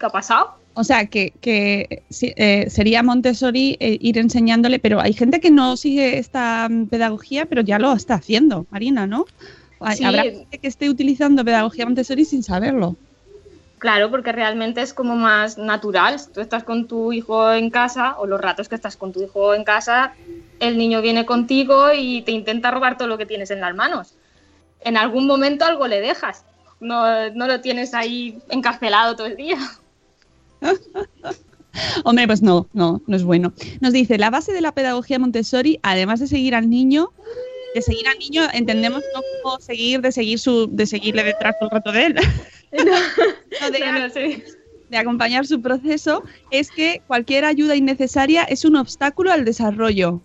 ¿Qué 0.00 0.06
ha 0.06 0.10
pasado? 0.10 0.56
O 0.78 0.84
sea, 0.84 1.06
que, 1.06 1.32
eh, 1.42 2.66
sería 2.68 3.02
Montessori 3.02 3.78
eh, 3.80 3.96
ir 3.98 4.18
enseñándole, 4.18 4.78
pero 4.78 5.00
hay 5.00 5.14
gente 5.14 5.40
que 5.40 5.50
no 5.50 5.74
sigue 5.74 6.18
esta 6.18 6.68
mm, 6.68 6.88
pedagogía, 6.88 7.46
pero 7.46 7.62
ya 7.62 7.78
lo 7.78 7.94
está 7.94 8.14
haciendo, 8.16 8.66
Marina, 8.70 9.06
¿no? 9.06 9.24
Sí. 9.94 10.04
Habrá 10.04 10.24
gente 10.24 10.58
que 10.58 10.68
esté 10.68 10.90
utilizando 10.90 11.46
pedagogía 11.46 11.86
Montessori 11.86 12.26
sin 12.26 12.42
saberlo. 12.42 12.94
Claro, 13.78 14.10
porque 14.10 14.32
realmente 14.32 14.82
es 14.82 14.92
como 14.92 15.16
más 15.16 15.56
natural. 15.56 16.18
Si 16.18 16.30
tú 16.30 16.42
estás 16.42 16.62
con 16.62 16.86
tu 16.86 17.10
hijo 17.10 17.50
en 17.52 17.70
casa, 17.70 18.18
o 18.18 18.26
los 18.26 18.38
ratos 18.38 18.68
que 18.68 18.74
estás 18.74 18.98
con 18.98 19.14
tu 19.14 19.22
hijo 19.22 19.54
en 19.54 19.64
casa, 19.64 20.12
el 20.60 20.76
niño 20.76 21.00
viene 21.00 21.24
contigo 21.24 21.88
y 21.96 22.20
te 22.20 22.32
intenta 22.32 22.70
robar 22.70 22.98
todo 22.98 23.08
lo 23.08 23.16
que 23.16 23.24
tienes 23.24 23.50
en 23.50 23.62
las 23.62 23.74
manos. 23.74 24.14
En 24.82 24.98
algún 24.98 25.26
momento 25.26 25.64
algo 25.64 25.88
le 25.88 26.02
dejas. 26.02 26.44
No, 26.80 27.30
no 27.30 27.46
lo 27.46 27.62
tienes 27.62 27.94
ahí 27.94 28.38
encarcelado 28.50 29.16
todo 29.16 29.26
el 29.26 29.36
día. 29.36 29.56
Hombre, 32.04 32.26
pues 32.26 32.42
no, 32.42 32.68
no, 32.72 33.02
no 33.06 33.16
es 33.16 33.22
bueno. 33.22 33.52
Nos 33.80 33.92
dice, 33.92 34.18
la 34.18 34.30
base 34.30 34.52
de 34.52 34.60
la 34.60 34.72
pedagogía 34.72 35.18
Montessori, 35.18 35.78
además 35.82 36.20
de 36.20 36.26
seguir 36.26 36.54
al 36.54 36.70
niño, 36.70 37.12
de 37.74 37.82
seguir 37.82 38.08
al 38.08 38.18
niño, 38.18 38.44
entendemos 38.52 39.02
no 39.14 39.20
como 39.42 39.60
seguir, 39.60 40.00
de 40.00 40.12
seguir 40.12 40.38
su, 40.38 40.68
de 40.70 40.86
seguirle 40.86 41.22
detrás 41.22 41.54
todo 41.58 41.68
el 41.68 41.74
rato 41.74 41.92
de 41.92 42.06
él. 42.06 42.16
No, 43.60 43.70
de, 43.70 43.80
No, 43.80 43.98
no, 44.00 44.10
sí. 44.10 44.42
de 44.90 44.96
acompañar 44.96 45.46
su 45.46 45.60
proceso, 45.60 46.22
es 46.50 46.70
que 46.70 47.02
cualquier 47.06 47.44
ayuda 47.44 47.76
innecesaria 47.76 48.44
es 48.44 48.64
un 48.64 48.76
obstáculo 48.76 49.32
al 49.32 49.44
desarrollo. 49.44 50.20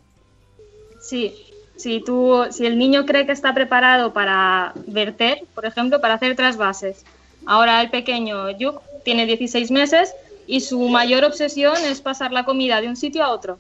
Sí, 1.01 1.34
si, 1.77 2.01
tú, 2.01 2.45
si 2.51 2.65
el 2.65 2.77
niño 2.77 3.06
cree 3.06 3.25
que 3.25 3.32
está 3.32 3.54
preparado 3.54 4.13
para 4.13 4.73
verter, 4.88 5.43
por 5.56 5.65
ejemplo, 5.65 5.99
para 5.99 6.15
hacer 6.15 6.36
trasvases. 6.36 7.06
Ahora 7.45 7.82
el 7.82 7.89
pequeño 7.89 8.51
Yuk 8.51 8.82
tiene 9.04 9.25
16 9.25 9.71
meses 9.71 10.13
y 10.52 10.60
su 10.60 10.90
mayor 10.90 11.24
obsesión 11.24 11.78
es 11.78 12.02
pasar 12.02 12.34
la 12.34 12.44
comida 12.44 12.82
de 12.82 12.90
un 12.90 12.98
sitio 12.98 13.24
a 13.24 13.30
otro. 13.30 13.58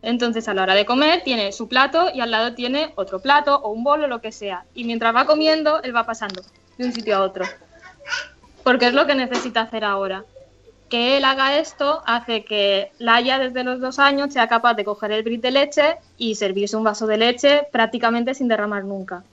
Entonces 0.00 0.48
a 0.48 0.54
la 0.54 0.62
hora 0.62 0.74
de 0.74 0.86
comer 0.86 1.20
tiene 1.22 1.52
su 1.52 1.68
plato 1.68 2.10
y 2.14 2.20
al 2.20 2.30
lado 2.30 2.54
tiene 2.54 2.94
otro 2.94 3.20
plato 3.20 3.56
o 3.56 3.68
un 3.68 3.84
bol 3.84 4.04
o 4.04 4.06
lo 4.06 4.22
que 4.22 4.32
sea. 4.32 4.64
Y 4.74 4.84
mientras 4.84 5.14
va 5.14 5.26
comiendo, 5.26 5.82
él 5.82 5.94
va 5.94 6.06
pasando 6.06 6.40
de 6.78 6.86
un 6.86 6.94
sitio 6.94 7.14
a 7.18 7.20
otro. 7.24 7.44
Porque 8.64 8.86
es 8.86 8.94
lo 8.94 9.06
que 9.06 9.14
necesita 9.14 9.60
hacer 9.60 9.84
ahora. 9.84 10.24
Que 10.88 11.18
él 11.18 11.26
haga 11.26 11.58
esto 11.58 12.02
hace 12.06 12.42
que 12.42 12.90
Laia 12.98 13.38
desde 13.38 13.62
los 13.62 13.78
dos 13.78 13.98
años 13.98 14.32
sea 14.32 14.48
capaz 14.48 14.72
de 14.72 14.84
coger 14.86 15.12
el 15.12 15.22
brick 15.22 15.42
de 15.42 15.50
leche 15.50 15.98
y 16.16 16.36
servirse 16.36 16.74
un 16.74 16.84
vaso 16.84 17.06
de 17.06 17.18
leche 17.18 17.66
prácticamente 17.70 18.32
sin 18.32 18.48
derramar 18.48 18.84
nunca. 18.84 19.24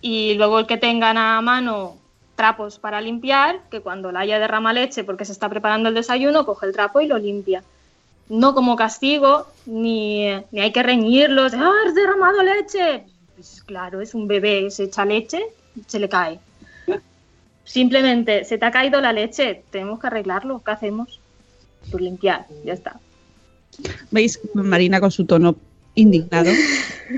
Y 0.00 0.34
luego 0.34 0.60
el 0.60 0.68
que 0.68 0.76
tengan 0.76 1.18
a 1.18 1.40
mano 1.40 2.03
trapos 2.34 2.78
para 2.78 3.00
limpiar, 3.00 3.60
que 3.70 3.80
cuando 3.80 4.12
Laia 4.12 4.38
derrama 4.38 4.72
leche 4.72 5.04
porque 5.04 5.24
se 5.24 5.32
está 5.32 5.48
preparando 5.48 5.88
el 5.88 5.94
desayuno, 5.94 6.46
coge 6.46 6.66
el 6.66 6.72
trapo 6.72 7.00
y 7.00 7.06
lo 7.06 7.18
limpia. 7.18 7.62
No 8.28 8.54
como 8.54 8.76
castigo, 8.76 9.46
ni, 9.66 10.26
ni 10.50 10.60
hay 10.60 10.72
que 10.72 10.82
reñirlos, 10.82 11.52
¡ah, 11.54 11.72
has 11.86 11.94
derramado 11.94 12.42
leche! 12.42 13.04
Pues 13.34 13.62
claro, 13.62 14.00
es 14.00 14.14
un 14.14 14.26
bebé, 14.26 14.70
se 14.70 14.84
echa 14.84 15.04
leche, 15.04 15.42
se 15.86 15.98
le 15.98 16.08
cae. 16.08 16.38
Simplemente 17.64 18.44
se 18.44 18.58
te 18.58 18.64
ha 18.66 18.70
caído 18.70 19.00
la 19.00 19.12
leche, 19.12 19.64
tenemos 19.70 19.98
que 19.98 20.06
arreglarlo. 20.06 20.62
¿Qué 20.64 20.70
hacemos? 20.70 21.20
Pues 21.90 22.02
limpiar, 22.02 22.46
ya 22.64 22.74
está. 22.74 23.00
¿Veis? 24.10 24.40
Marina 24.54 25.00
con 25.00 25.10
su 25.10 25.24
tono 25.24 25.56
indignado. 25.94 26.50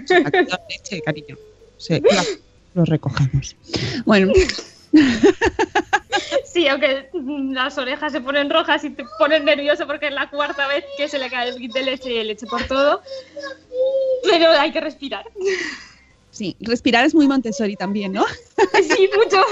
Se 0.06 0.16
ha 0.16 0.24
quedado 0.24 0.58
leche, 0.70 1.02
cariño. 1.02 1.36
Sí, 1.78 2.00
claro, 2.00 2.28
lo 2.74 2.84
recogemos. 2.84 3.56
Bueno, 4.04 4.32
Sí, 6.44 6.66
aunque 6.68 7.10
las 7.12 7.76
orejas 7.76 8.12
se 8.12 8.20
ponen 8.20 8.48
rojas 8.48 8.82
y 8.84 8.90
te 8.90 9.04
pones 9.18 9.42
nervioso 9.42 9.86
porque 9.86 10.06
es 10.06 10.14
la 10.14 10.30
cuarta 10.30 10.66
vez 10.66 10.84
que 10.96 11.08
se 11.08 11.18
le 11.18 11.28
cae 11.28 11.50
el 11.50 11.56
kit 11.56 11.72
de 11.72 11.82
leche 11.82 12.12
y 12.12 12.16
el 12.18 12.28
leche 12.28 12.46
por 12.46 12.64
todo. 12.64 13.02
Pero 14.24 14.50
hay 14.52 14.72
que 14.72 14.80
respirar. 14.80 15.26
sí, 16.30 16.56
respirar 16.60 17.04
es 17.04 17.14
muy 17.14 17.26
Montessori 17.26 17.76
también, 17.76 18.12
¿no? 18.12 18.24
Sí, 18.96 19.10
mucho. 19.14 19.42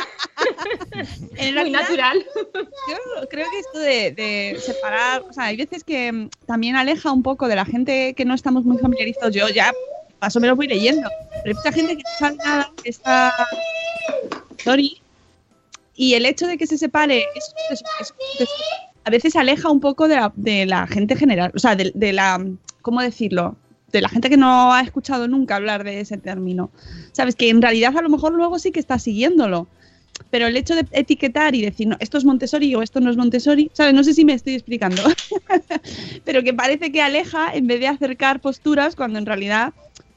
En 1.37 1.55
Muy 1.55 1.71
natural. 1.71 2.25
Yo 2.45 3.29
creo 3.29 3.51
que 3.51 3.59
esto 3.59 3.79
de, 3.79 4.13
de 4.13 4.61
separar, 4.61 5.23
o 5.23 5.33
sea, 5.33 5.45
hay 5.45 5.57
veces 5.57 5.85
que 5.85 6.11
mm, 6.11 6.31
también 6.47 6.77
aleja 6.77 7.13
un 7.13 7.23
poco 7.23 7.49
de 7.49 7.57
la 7.57 7.65
gente 7.65 8.15
que 8.15 8.25
no 8.25 8.35
estamos 8.35 8.65
muy 8.65 8.79
familiarizados. 8.79 9.35
Yo 9.35 9.49
ya 9.49 9.73
más 10.21 10.35
o 10.37 10.41
menos 10.41 10.57
voy 10.57 10.69
leyendo, 10.69 11.09
pero 11.43 11.49
hay 11.49 11.55
mucha 11.55 11.73
gente 11.73 11.97
que 11.97 12.03
no 12.03 12.19
sabe 12.19 12.37
nada 12.37 12.73
story 14.57 15.04
y 15.97 16.15
el 16.15 16.27
hecho 16.27 16.47
de 16.47 16.57
que 16.59 16.67
se 16.67 16.79
separe 16.79 17.25
es- 17.35 17.83
a 19.05 19.11
veces 19.11 19.37
aleja 19.37 19.71
un 19.71 19.81
poco 19.81 20.09
de 20.09 20.17
la, 20.17 20.33
de 20.35 20.67
la 20.67 20.87
gente 20.87 21.15
general, 21.17 21.53
o 21.55 21.59
sea, 21.59 21.77
de, 21.77 21.93
de 21.95 22.13
la, 22.13 22.45
¿cómo 22.83 23.03
decirlo? 23.03 23.57
De 23.93 24.01
la 24.01 24.09
gente 24.09 24.31
que 24.31 24.37
no 24.37 24.73
ha 24.73 24.81
escuchado 24.81 25.29
nunca 25.29 25.57
hablar 25.57 25.85
de 25.85 26.01
ese 26.01 26.17
término. 26.17 26.71
Sabes 27.13 27.37
que 27.37 27.49
en 27.51 27.61
realidad 27.63 27.97
a 27.97 28.03
lo 28.03 28.09
mejor 28.09 28.33
luego 28.33 28.59
sí 28.59 28.73
que 28.73 28.81
está 28.81 28.99
siguiéndolo 28.99 29.69
pero 30.31 30.47
el 30.47 30.57
hecho 30.57 30.77
de 30.77 30.87
etiquetar 30.93 31.57
y 31.57 31.63
decir, 31.63 31.89
no, 31.89 31.97
esto 31.99 32.19
es 32.19 32.25
Montessori 32.25 32.73
o 32.77 32.83
esto 32.83 33.01
no 33.01 33.11
es 33.11 33.17
Montessori, 33.17 33.71
¿sabes? 33.73 33.95
No 33.95 34.05
sé 34.05 34.15
si 34.15 34.25
me 34.25 34.33
estoy 34.33 34.55
explicando, 34.55 35.03
pero 36.25 36.43
que 36.43 36.55
parece 36.55 36.93
que 36.93 37.03
aleja 37.03 37.53
en 37.55 37.67
vez 37.67 37.81
de 37.81 37.89
acercar 37.89 38.41
posturas 38.41 38.95
cuando 38.97 39.19
en 39.19 39.27
realidad 39.27 39.75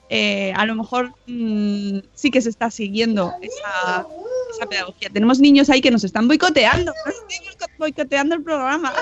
eh, 0.09 0.53
a 0.55 0.65
lo 0.65 0.75
mejor 0.75 1.13
mm, 1.25 1.99
sí 2.13 2.31
que 2.31 2.41
se 2.41 2.49
está 2.49 2.71
siguiendo 2.71 3.33
esa, 3.41 4.07
pedagogía. 4.69 5.09
Tenemos 5.09 5.39
niños 5.39 5.69
ahí 5.69 5.81
que 5.81 5.91
nos 5.91 6.03
están 6.03 6.27
boicoteando, 6.27 6.93
nos 7.05 7.49
están 7.49 7.69
boicoteando 7.77 8.35
el 8.35 8.43
programa. 8.43 8.93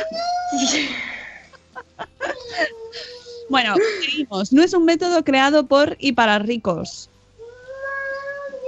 bueno, 3.49 3.75
seguimos. 4.01 4.51
No 4.51 4.63
es 4.63 4.73
un 4.73 4.85
método 4.85 5.23
creado 5.23 5.65
por 5.65 5.95
y 5.99 6.11
para 6.11 6.39
ricos. 6.39 7.09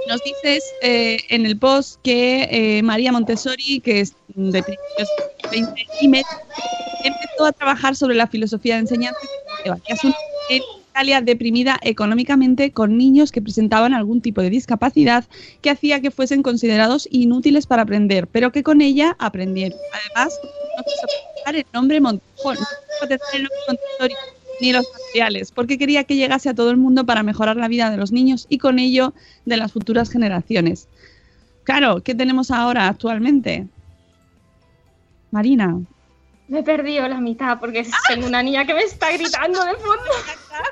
Nos 0.08 0.22
dices 0.22 0.64
eh, 0.80 1.18
en 1.28 1.44
el 1.44 1.58
post 1.58 2.00
que 2.02 2.48
eh, 2.50 2.82
María 2.82 3.12
Montessori, 3.12 3.80
que 3.80 4.00
es 4.00 4.14
de 4.28 4.62
principios 4.62 5.08
del 5.50 5.66
20 5.66 5.86
y 6.00 6.08
medio, 6.08 6.26
empezó 7.04 7.44
a 7.44 7.52
trabajar 7.52 7.94
sobre 7.94 8.14
la 8.14 8.26
filosofía 8.26 8.76
de 8.76 8.80
enseñanza 8.80 9.20
de 9.64 9.70
Baquiasun 9.70 10.14
en 10.48 10.62
Italia 10.98 11.20
deprimida 11.20 11.78
económicamente 11.82 12.72
con 12.72 12.98
niños 12.98 13.30
que 13.30 13.40
presentaban 13.40 13.94
algún 13.94 14.20
tipo 14.20 14.42
de 14.42 14.50
discapacidad 14.50 15.24
que 15.62 15.70
hacía 15.70 16.00
que 16.00 16.10
fuesen 16.10 16.42
considerados 16.42 17.06
inútiles 17.12 17.68
para 17.68 17.82
aprender, 17.82 18.26
pero 18.26 18.50
que 18.50 18.64
con 18.64 18.80
ella 18.80 19.14
aprendieron. 19.20 19.78
Además, 19.92 20.36
no 20.76 20.82
quiso 20.82 21.06
utilizar 21.06 21.54
el 21.54 21.66
nombre 21.72 22.00
utilizar 22.00 23.28
el 23.32 23.42
nombre 23.42 23.58
Montessori 23.68 24.14
ni 24.60 24.72
los 24.72 24.86
materiales, 24.92 25.52
porque 25.52 25.78
quería 25.78 26.02
que 26.02 26.16
llegase 26.16 26.48
a 26.48 26.54
todo 26.54 26.72
el 26.72 26.76
mundo 26.76 27.06
para 27.06 27.22
mejorar 27.22 27.56
la 27.56 27.68
vida 27.68 27.92
de 27.92 27.96
los 27.96 28.10
niños 28.10 28.46
y 28.48 28.58
con 28.58 28.80
ello 28.80 29.14
de 29.44 29.56
las 29.56 29.70
futuras 29.70 30.10
generaciones. 30.10 30.88
Claro, 31.62 32.02
¿qué 32.02 32.16
tenemos 32.16 32.50
ahora 32.50 32.88
actualmente? 32.88 33.68
Marina. 35.30 35.80
Me 36.48 36.60
he 36.60 36.62
perdido 36.62 37.06
la 37.06 37.20
mitad 37.20 37.60
porque 37.60 37.86
tengo 38.08 38.26
una 38.26 38.42
niña 38.42 38.64
que 38.64 38.74
me 38.74 38.82
está 38.82 39.12
gritando 39.16 39.64
de 39.64 39.74
fondo. 39.74 40.10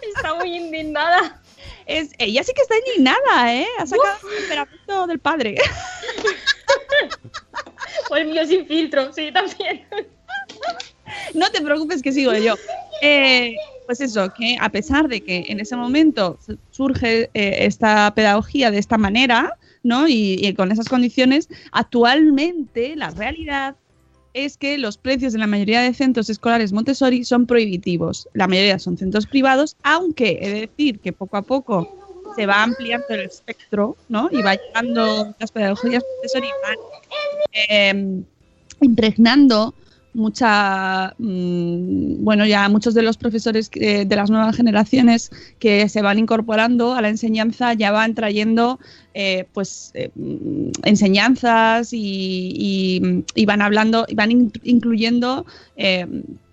Está 0.16 0.34
muy 0.34 0.56
indignada. 0.56 1.40
Es, 1.84 2.10
ella 2.18 2.42
sí 2.42 2.52
que 2.54 2.62
está 2.62 2.74
indignada, 2.78 3.54
¿eh? 3.54 3.66
Ha 3.78 3.86
sacado 3.86 4.16
el 4.30 4.38
temperamento 4.40 5.06
del 5.06 5.18
padre. 5.18 5.56
O 8.10 8.16
el 8.16 8.28
mío 8.28 8.46
sin 8.46 8.66
filtro, 8.66 9.12
sí, 9.12 9.30
también. 9.32 9.84
No 11.34 11.50
te 11.50 11.60
preocupes 11.60 12.02
que 12.02 12.12
sigo 12.12 12.32
yo. 12.34 12.54
Eh, 13.02 13.56
pues 13.86 14.00
eso, 14.00 14.32
que 14.34 14.56
a 14.60 14.68
pesar 14.70 15.08
de 15.08 15.22
que 15.22 15.44
en 15.48 15.60
ese 15.60 15.76
momento 15.76 16.38
surge 16.70 17.30
eh, 17.34 17.56
esta 17.60 18.12
pedagogía 18.14 18.70
de 18.70 18.78
esta 18.78 18.98
manera, 18.98 19.56
¿no? 19.82 20.08
Y, 20.08 20.38
y 20.40 20.54
con 20.54 20.70
esas 20.72 20.88
condiciones, 20.88 21.48
actualmente 21.72 22.94
la 22.96 23.10
realidad 23.10 23.76
es 24.36 24.58
que 24.58 24.76
los 24.76 24.98
precios 24.98 25.32
de 25.32 25.38
la 25.38 25.46
mayoría 25.46 25.80
de 25.80 25.94
centros 25.94 26.28
escolares 26.28 26.70
Montessori 26.70 27.24
son 27.24 27.46
prohibitivos. 27.46 28.28
La 28.34 28.46
mayoría 28.46 28.78
son 28.78 28.98
centros 28.98 29.26
privados, 29.26 29.76
aunque 29.82 30.38
he 30.42 30.50
de 30.50 30.60
decir 30.60 31.00
que 31.00 31.14
poco 31.14 31.38
a 31.38 31.42
poco 31.42 31.88
se 32.36 32.44
va 32.44 32.62
ampliando 32.62 33.06
el 33.08 33.20
espectro, 33.20 33.96
¿no? 34.10 34.28
Y 34.30 34.42
va 34.42 34.56
llegando 34.56 35.34
las 35.38 35.50
pedagogías 35.50 36.04
Montessori 36.16 36.48
van 36.62 36.76
eh, 37.70 38.22
impregnando 38.82 39.74
mucha 40.16 41.14
mm, 41.18 42.24
bueno 42.24 42.46
ya 42.46 42.68
muchos 42.68 42.94
de 42.94 43.02
los 43.02 43.16
profesores 43.16 43.70
eh, 43.74 44.04
de 44.06 44.16
las 44.16 44.30
nuevas 44.30 44.56
generaciones 44.56 45.30
que 45.58 45.88
se 45.88 46.02
van 46.02 46.18
incorporando 46.18 46.94
a 46.94 47.02
la 47.02 47.08
enseñanza 47.10 47.74
ya 47.74 47.90
van 47.92 48.14
trayendo 48.14 48.78
eh, 49.14 49.46
pues 49.52 49.90
eh, 49.94 50.10
mm, 50.14 50.70
enseñanzas 50.84 51.92
y, 51.92 53.00
y- 53.34 53.46
van 53.46 53.62
hablando 53.62 54.06
y 54.08 54.14
van 54.14 54.30
in- 54.32 54.52
incluyendo 54.64 55.46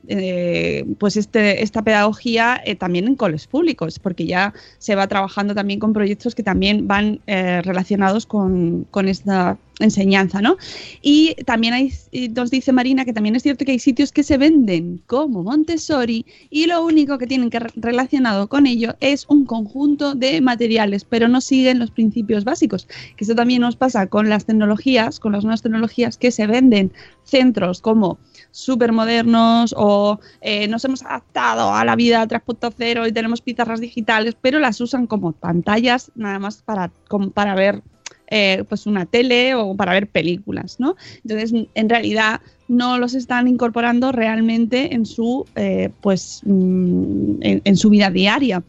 eh, 0.07 0.85
pues 0.99 1.15
este, 1.17 1.63
esta 1.63 1.81
pedagogía 1.81 2.61
eh, 2.65 2.75
también 2.75 3.07
en 3.07 3.15
coles 3.15 3.47
públicos, 3.47 3.99
porque 3.99 4.25
ya 4.25 4.53
se 4.77 4.95
va 4.95 5.07
trabajando 5.07 5.55
también 5.55 5.79
con 5.79 5.93
proyectos 5.93 6.35
que 6.35 6.43
también 6.43 6.87
van 6.87 7.21
eh, 7.27 7.61
relacionados 7.61 8.25
con, 8.25 8.87
esta 9.07 9.57
enseñanza, 9.79 10.39
¿no? 10.41 10.57
Y 11.01 11.35
también 11.45 11.73
hay, 11.73 11.91
nos 12.35 12.51
dice 12.51 12.71
Marina 12.71 13.05
que 13.05 13.13
también 13.13 13.35
es 13.35 13.43
cierto 13.43 13.65
que 13.65 13.71
hay 13.71 13.79
sitios 13.79 14.11
que 14.11 14.23
se 14.23 14.37
venden 14.37 15.01
como 15.07 15.43
Montessori 15.43 16.25
y 16.49 16.67
lo 16.67 16.85
único 16.85 17.17
que 17.17 17.25
tienen 17.25 17.49
que 17.49 17.59
re- 17.59 17.71
relacionado 17.75 18.47
con 18.47 18.67
ello 18.67 18.95
es 18.99 19.25
un 19.27 19.45
conjunto 19.45 20.13
de 20.13 20.41
materiales, 20.41 21.05
pero 21.05 21.27
no 21.27 21.41
siguen 21.41 21.79
los 21.79 21.91
principios 21.91 22.43
básicos. 22.43 22.87
Que 23.17 23.23
eso 23.23 23.35
también 23.35 23.61
nos 23.61 23.75
pasa 23.75 24.07
con 24.07 24.29
las 24.29 24.45
tecnologías, 24.45 25.19
con 25.19 25.31
las 25.31 25.43
nuevas 25.43 25.61
tecnologías 25.63 26.17
que 26.17 26.31
se 26.31 26.45
venden 26.45 26.91
centros 27.23 27.81
como 27.81 28.19
súper 28.53 28.91
modernos 28.91 29.73
o 29.75 30.19
eh, 30.41 30.67
nos 30.67 30.85
hemos 30.85 31.01
adaptado 31.03 31.73
a 31.73 31.83
la 31.83 31.95
vida 31.95 32.25
3.0 32.27 33.09
y 33.09 33.11
tenemos 33.11 33.41
pizarras 33.41 33.81
digitales, 33.81 34.37
pero 34.39 34.59
las 34.59 34.79
usan 34.79 35.07
como 35.07 35.31
pantallas 35.31 36.11
nada 36.15 36.37
más 36.37 36.61
para, 36.61 36.91
para 37.33 37.55
ver 37.55 37.81
eh, 38.27 38.63
pues 38.69 38.85
una 38.85 39.07
tele 39.07 39.55
o 39.55 39.75
para 39.75 39.93
ver 39.93 40.07
películas, 40.07 40.79
¿no? 40.79 40.95
Entonces, 41.23 41.67
en 41.73 41.89
realidad 41.89 42.41
no 42.67 42.99
los 42.99 43.15
están 43.15 43.47
incorporando 43.47 44.11
realmente 44.11 44.93
en 44.93 45.05
su 45.05 45.45
eh, 45.55 45.89
pues 46.01 46.41
mm, 46.45 47.35
en 47.41 47.77
su 47.77 47.89
vida 47.89 48.11
diaria. 48.11 48.63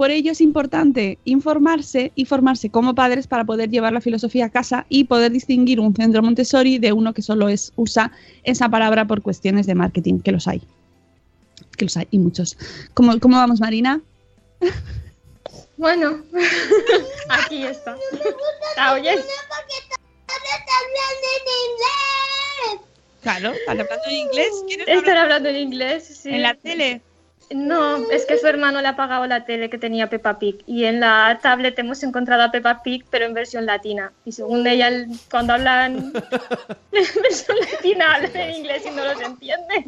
Por 0.00 0.10
ello 0.10 0.32
es 0.32 0.40
importante 0.40 1.18
informarse 1.26 2.10
y 2.14 2.24
formarse 2.24 2.70
como 2.70 2.94
padres 2.94 3.26
para 3.26 3.44
poder 3.44 3.68
llevar 3.68 3.92
la 3.92 4.00
filosofía 4.00 4.46
a 4.46 4.48
casa 4.48 4.86
y 4.88 5.04
poder 5.04 5.30
distinguir 5.30 5.78
un 5.78 5.94
centro 5.94 6.22
Montessori 6.22 6.78
de 6.78 6.94
uno 6.94 7.12
que 7.12 7.20
solo 7.20 7.50
es 7.50 7.74
usa 7.76 8.10
esa 8.42 8.70
palabra 8.70 9.06
por 9.06 9.20
cuestiones 9.20 9.66
de 9.66 9.74
marketing, 9.74 10.20
que 10.20 10.32
los 10.32 10.48
hay. 10.48 10.62
Que 11.76 11.84
los 11.84 11.98
hay, 11.98 12.08
y 12.12 12.18
muchos. 12.18 12.56
¿Cómo, 12.94 13.20
cómo 13.20 13.36
vamos, 13.36 13.60
Marina? 13.60 14.00
Bueno, 15.76 16.22
aquí 17.28 17.66
está. 17.66 17.94
¿La 18.78 18.94
oyes? 18.94 19.22
Claro, 23.20 23.50
¿estás 23.50 23.68
hablando 23.68 24.06
en 24.06 24.16
inglés? 24.16 24.48
¿Quieres 24.66 24.88
Estar 24.88 25.16
hablando 25.18 25.50
en 25.50 25.56
inglés, 25.56 26.20
sí. 26.22 26.30
en 26.30 26.40
la 26.40 26.54
tele? 26.54 27.02
No, 27.52 27.96
es 28.10 28.26
que 28.26 28.38
su 28.38 28.46
hermano 28.46 28.80
le 28.80 28.86
ha 28.88 28.94
pagado 28.96 29.26
la 29.26 29.44
tele 29.44 29.68
que 29.70 29.76
tenía 29.78 30.08
Peppa 30.08 30.38
Pig 30.38 30.62
y 30.66 30.84
en 30.84 31.00
la 31.00 31.38
tablet 31.42 31.76
hemos 31.80 32.00
encontrado 32.04 32.44
a 32.44 32.50
Peppa 32.52 32.80
Pig 32.84 33.04
pero 33.10 33.24
en 33.24 33.34
versión 33.34 33.66
latina 33.66 34.12
y 34.24 34.30
según 34.32 34.64
ella 34.66 34.86
el- 34.88 35.08
cuando 35.30 35.54
hablan 35.54 35.96
en 36.92 37.22
versión 37.22 37.56
latina 37.72 38.14
hablan 38.14 38.36
en 38.36 38.54
inglés 38.54 38.82
y 38.86 38.90
no 38.90 39.04
los 39.04 39.20
entiende. 39.20 39.84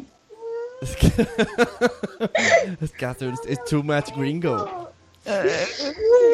Es 0.81 0.95
que. 0.97 1.07
es 2.81 3.21
un- 3.21 3.39
es 3.47 3.63
too 3.63 3.81
much 3.81 4.09
gringo. 4.17 4.91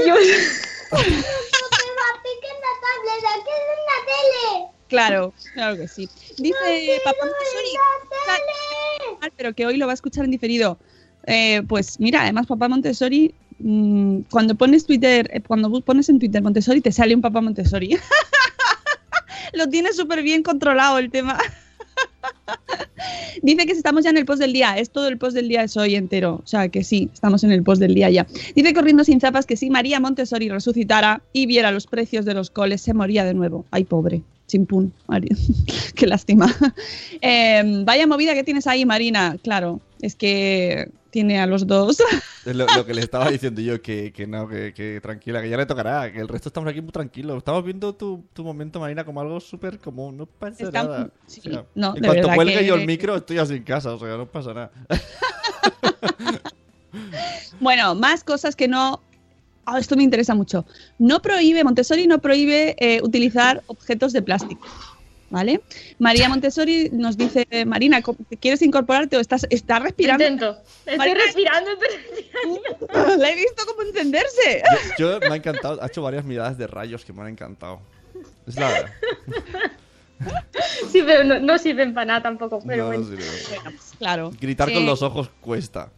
Dios. 0.03 0.19
Claro, 4.87 5.33
claro 5.53 5.77
que 5.77 5.87
sí. 5.87 6.09
Dice 6.37 6.99
Papá 7.03 7.27
pero 9.37 9.53
que 9.53 9.65
hoy 9.67 9.77
lo 9.77 9.85
va 9.85 9.91
a 9.91 9.95
escuchar 9.95 10.25
en 10.25 10.31
diferido. 10.31 10.79
Eh, 11.27 11.61
pues 11.67 11.99
mira, 11.99 12.23
además 12.23 12.47
Papá 12.47 12.67
Montessori, 12.69 13.33
mm, 13.59 14.19
cuando 14.31 14.55
pones 14.55 14.85
Twitter, 14.85 15.29
eh, 15.33 15.41
cuando 15.41 15.81
pones 15.81 16.09
en 16.09 16.19
Twitter 16.19 16.41
Montessori, 16.41 16.81
te 16.81 16.91
sale 16.91 17.13
un 17.15 17.21
Papá 17.21 17.41
Montessori. 17.41 17.97
lo 19.53 19.67
tiene 19.69 19.93
súper 19.93 20.21
bien 20.23 20.43
controlado 20.43 20.97
el 20.97 21.09
tema. 21.11 21.37
Dice 23.41 23.65
que 23.65 23.71
estamos 23.71 24.03
ya 24.03 24.09
en 24.09 24.17
el 24.17 24.25
post 24.25 24.39
del 24.41 24.53
día, 24.53 24.77
es 24.77 24.89
todo 24.89 25.07
el 25.07 25.17
post 25.17 25.33
del 25.35 25.47
día, 25.47 25.63
es 25.63 25.77
hoy 25.77 25.95
entero. 25.95 26.41
O 26.43 26.47
sea 26.47 26.67
que 26.69 26.83
sí, 26.83 27.09
estamos 27.13 27.43
en 27.43 27.51
el 27.51 27.63
post 27.63 27.79
del 27.81 27.95
día 27.95 28.09
ya. 28.09 28.27
Dice 28.55 28.73
corriendo 28.73 29.03
sin 29.03 29.19
zapas 29.21 29.45
que 29.45 29.55
si 29.55 29.69
María 29.69 29.99
Montessori 29.99 30.49
resucitara 30.49 31.21
y 31.33 31.45
viera 31.45 31.71
los 31.71 31.87
precios 31.87 32.25
de 32.25 32.33
los 32.33 32.49
coles, 32.49 32.81
se 32.81 32.93
moría 32.93 33.23
de 33.23 33.33
nuevo. 33.33 33.65
Ay, 33.71 33.83
pobre. 33.85 34.21
Chimpún. 34.47 34.91
Mari- 35.07 35.29
Qué 35.95 36.07
lástima. 36.07 36.53
Eh, 37.21 37.83
vaya 37.85 38.07
movida 38.07 38.33
que 38.33 38.43
tienes 38.43 38.67
ahí, 38.67 38.85
Marina. 38.85 39.37
Claro, 39.43 39.79
es 40.01 40.15
que 40.15 40.89
tiene 41.11 41.39
a 41.39 41.45
los 41.45 41.65
dos. 41.67 41.97
Es 42.45 42.55
lo, 42.55 42.65
lo 42.73 42.85
que 42.85 42.93
le 42.93 43.01
estaba 43.01 43.29
diciendo 43.29 43.59
yo, 43.61 43.81
que, 43.81 44.13
que 44.13 44.25
no, 44.25 44.47
que, 44.47 44.73
que 44.73 44.99
tranquila, 45.01 45.41
que 45.41 45.49
ya 45.49 45.57
le 45.57 45.65
tocará, 45.65 46.11
que 46.11 46.19
el 46.19 46.27
resto 46.29 46.47
estamos 46.49 46.69
aquí 46.69 46.81
muy 46.81 46.91
tranquilos. 46.91 47.37
Estamos 47.37 47.63
viendo 47.65 47.93
tu, 47.93 48.23
tu 48.33 48.43
momento, 48.45 48.79
Marina, 48.79 49.03
como 49.03 49.19
algo 49.19 49.39
súper 49.41 49.77
común, 49.77 50.15
no 50.17 50.25
pasa 50.25 50.63
Está- 50.63 50.83
nada. 50.83 51.09
sí, 51.27 51.41
O 51.45 51.51
sea, 51.51 51.65
no, 51.75 51.95
en 51.97 52.03
cuanto 52.03 52.29
cuelgue 52.33 52.59
que- 52.59 52.65
yo 52.65 52.75
el 52.75 52.85
micro, 52.87 53.15
estoy 53.17 53.39
así 53.39 53.55
en 53.55 53.63
casa, 53.63 53.93
o 53.93 53.99
sea, 53.99 54.15
no 54.15 54.25
pasa 54.25 54.53
nada. 54.53 54.71
Bueno, 57.59 57.93
más 57.95 58.23
cosas 58.23 58.55
que 58.55 58.67
no. 58.67 59.01
Ah, 59.65 59.77
esto 59.79 59.95
me 59.95 60.03
interesa 60.03 60.33
mucho. 60.33 60.65
No 60.97 61.21
prohíbe, 61.21 61.63
Montessori 61.63 62.07
no 62.07 62.19
prohíbe 62.19 62.75
eh, 62.79 63.01
utilizar 63.03 63.61
objetos 63.67 64.13
de 64.13 64.21
plástico. 64.21 64.65
¿Vale? 65.31 65.61
María 65.99 66.27
Montessori 66.27 66.89
nos 66.91 67.15
dice, 67.15 67.45
Marina, 67.65 68.01
¿cómo- 68.01 68.17
¿quieres 68.39 68.61
incorporarte 68.63 69.15
o 69.15 69.19
estás, 69.19 69.45
estás 69.51 69.81
respirando? 69.83 70.23
Intento. 70.25 70.57
Estoy 70.85 70.97
Marina- 70.97 71.19
respirando, 71.23 71.69
estoy 71.71 73.17
La 73.19 73.29
he 73.31 73.35
visto 73.35 73.63
como 73.67 73.83
encenderse. 73.83 74.63
Yo 74.97 75.19
me 75.19 75.27
ha 75.27 75.35
encantado, 75.35 75.81
ha 75.83 75.87
hecho 75.87 76.01
varias 76.01 76.25
miradas 76.25 76.57
de 76.57 76.65
rayos 76.67 77.05
que 77.05 77.13
me 77.13 77.21
han 77.21 77.27
encantado. 77.29 77.79
Es 78.47 78.55
la 78.55 78.69
verdad. 78.69 78.91
Sí, 80.91 81.01
pero 81.05 81.23
no, 81.23 81.39
no 81.39 81.57
sirven 81.57 81.93
para 81.93 82.05
nada 82.05 82.21
tampoco. 82.23 82.61
Pero 82.65 82.85
No, 82.89 82.93
no 82.93 82.97
bueno. 83.05 83.23
sirve. 83.23 83.69
Claro. 83.99 84.31
Gritar 84.39 84.71
con 84.73 84.83
Eh, 84.83 84.85
los 84.85 85.01
ojos 85.01 85.29
cuesta. 85.41 85.89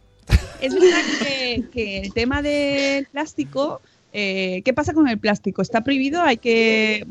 Es 0.60 0.72
verdad 0.74 1.00
que, 1.20 1.64
que 1.72 1.98
el 2.00 2.12
tema 2.14 2.40
del 2.42 3.06
plástico, 3.06 3.80
eh, 4.12 4.62
¿qué 4.64 4.72
pasa 4.74 4.92
con 4.92 5.08
el 5.08 5.18
plástico? 5.18 5.62
¿Está 5.62 5.82
prohibido? 5.82 6.22
Hay 6.22 6.36
que, 6.36 7.06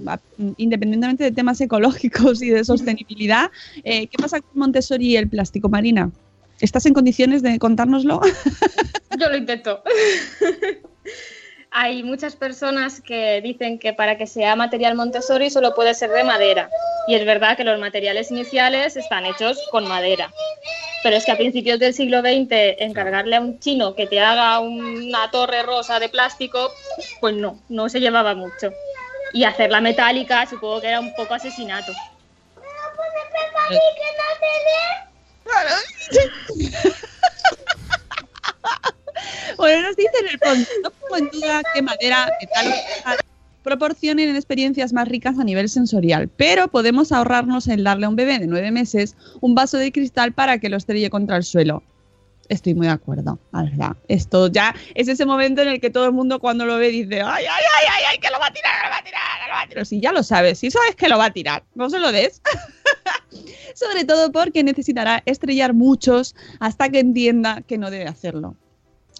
independientemente 0.58 1.24
de 1.24 1.32
temas 1.32 1.60
ecológicos 1.62 2.42
y 2.42 2.50
de 2.50 2.64
sostenibilidad, 2.64 3.50
eh, 3.84 4.08
¿qué 4.08 4.18
pasa 4.18 4.40
con 4.40 4.52
Montessori 4.60 5.08
y 5.08 5.18
el 5.18 5.28
plástico, 5.28 5.70
Marina? 5.70 6.12
¿Estás 6.60 6.86
en 6.86 6.94
condiciones 6.94 7.42
de 7.42 7.58
contárnoslo? 7.58 8.22
Yo 9.20 9.30
lo 9.30 9.38
intento. 9.38 9.82
Hay 11.74 12.04
muchas 12.04 12.36
personas 12.36 13.00
que 13.00 13.40
dicen 13.40 13.80
que 13.80 13.94
para 13.94 14.18
que 14.18 14.28
sea 14.28 14.58
material 14.58 14.96
Montessori 14.96 15.50
solo 15.50 15.74
puede 15.74 15.94
ser 15.94 16.10
de 16.10 16.26
madera. 16.26 16.70
Y 17.08 17.16
es 17.16 17.26
verdad 17.26 17.56
que 17.56 17.64
los 17.64 17.80
materiales 17.80 18.30
iniciales 18.30 18.98
están 18.98 19.26
hechos 19.26 19.58
con 19.72 19.88
madera. 19.88 20.34
Pero 21.02 21.16
es 21.16 21.24
que 21.24 21.32
a 21.32 21.38
principios 21.38 21.80
del 21.80 21.94
siglo 21.94 22.20
XX 22.20 22.76
encargarle 22.80 23.38
a 23.38 23.42
un 23.42 23.58
chino 23.60 23.96
que 23.96 24.06
te 24.06 24.20
haga 24.20 24.60
una 24.60 25.32
torre 25.32 25.64
rosa 25.64 26.02
de 26.02 26.10
plástico, 26.10 26.74
pues 27.22 27.36
no, 27.36 27.58
no 27.70 27.88
se 27.88 28.02
llevaba 28.02 28.36
mucho. 28.36 28.74
Y 29.32 29.46
hacerla 29.46 29.80
metálica 29.80 30.46
supongo 30.48 30.82
que 30.82 30.90
era 30.90 31.00
un 31.00 31.16
poco 31.16 31.36
asesinato. 31.36 31.94
bueno, 39.58 39.88
nos 39.88 39.96
dicen 39.96 40.28
el 40.30 40.40
fondo, 40.40 40.70
no 40.84 40.92
pongo 40.92 41.18
en 41.18 41.30
duda 41.32 41.62
que 41.74 41.82
madera, 41.82 42.30
metal 42.40 43.18
proporcionen 43.64 44.36
experiencias 44.36 44.94
más 44.94 45.08
ricas 45.08 45.38
a 45.40 45.44
nivel 45.44 45.70
sensorial, 45.70 46.30
pero 46.30 46.68
podemos 46.68 47.12
ahorrarnos 47.12 47.68
el 47.68 47.84
darle 47.84 48.06
a 48.06 48.10
un 48.10 48.16
bebé 48.16 48.40
de 48.40 48.48
nueve 48.48 48.72
meses 48.72 49.16
un 49.40 49.56
vaso 49.56 49.78
de 49.78 49.92
cristal 49.92 50.34
para 50.34 50.60
que 50.60 50.70
lo 50.70 50.78
estrelle 50.78 51.10
contra 51.10 51.38
el 51.38 51.44
suelo. 51.44 51.84
Estoy 52.50 52.74
muy 52.74 52.88
de 52.88 52.94
acuerdo, 52.94 53.40
la 53.54 53.64
verdad. 53.64 53.96
Esto 54.10 54.48
ya 54.48 54.76
es 54.94 55.08
ese 55.08 55.26
momento 55.26 55.62
en 55.62 55.70
el 55.70 55.80
que 55.80 55.90
todo 55.90 56.06
el 56.06 56.12
mundo 56.12 56.40
cuando 56.40 56.66
lo 56.66 56.78
ve 56.78 56.90
dice, 56.90 57.22
ay, 57.22 57.46
ay, 57.46 57.46
ay, 57.46 57.88
ay, 57.90 58.04
ay, 58.10 58.18
que 58.18 58.30
lo 58.30 58.40
va 58.40 58.48
a 58.48 58.52
tirar, 58.52 58.74
que 58.82 58.88
lo 58.88 58.92
va 58.92 58.98
a 58.98 59.04
tirar, 59.04 59.22
que 59.42 59.48
lo 59.48 59.54
va 59.54 59.62
a 59.62 59.68
tirar. 59.68 59.86
Si 59.86 60.02
ya 60.02 60.12
lo 60.12 60.22
sabes, 60.22 60.60
si 60.60 60.70
sabes 60.70 60.96
que 60.98 61.08
lo 61.08 61.18
va 61.18 61.26
a 61.26 61.32
tirar, 61.32 61.64
no 61.76 61.90
se 61.90 62.00
lo 62.00 62.12
des. 62.12 62.42
Sobre 63.74 64.04
todo 64.04 64.34
porque 64.34 64.66
necesitará 64.66 65.24
estrellar 65.26 65.74
muchos 65.74 66.36
hasta 66.60 66.90
que 66.90 67.00
entienda 67.00 67.62
que 67.62 67.78
no 67.78 67.90
debe 67.90 68.08
hacerlo 68.08 68.58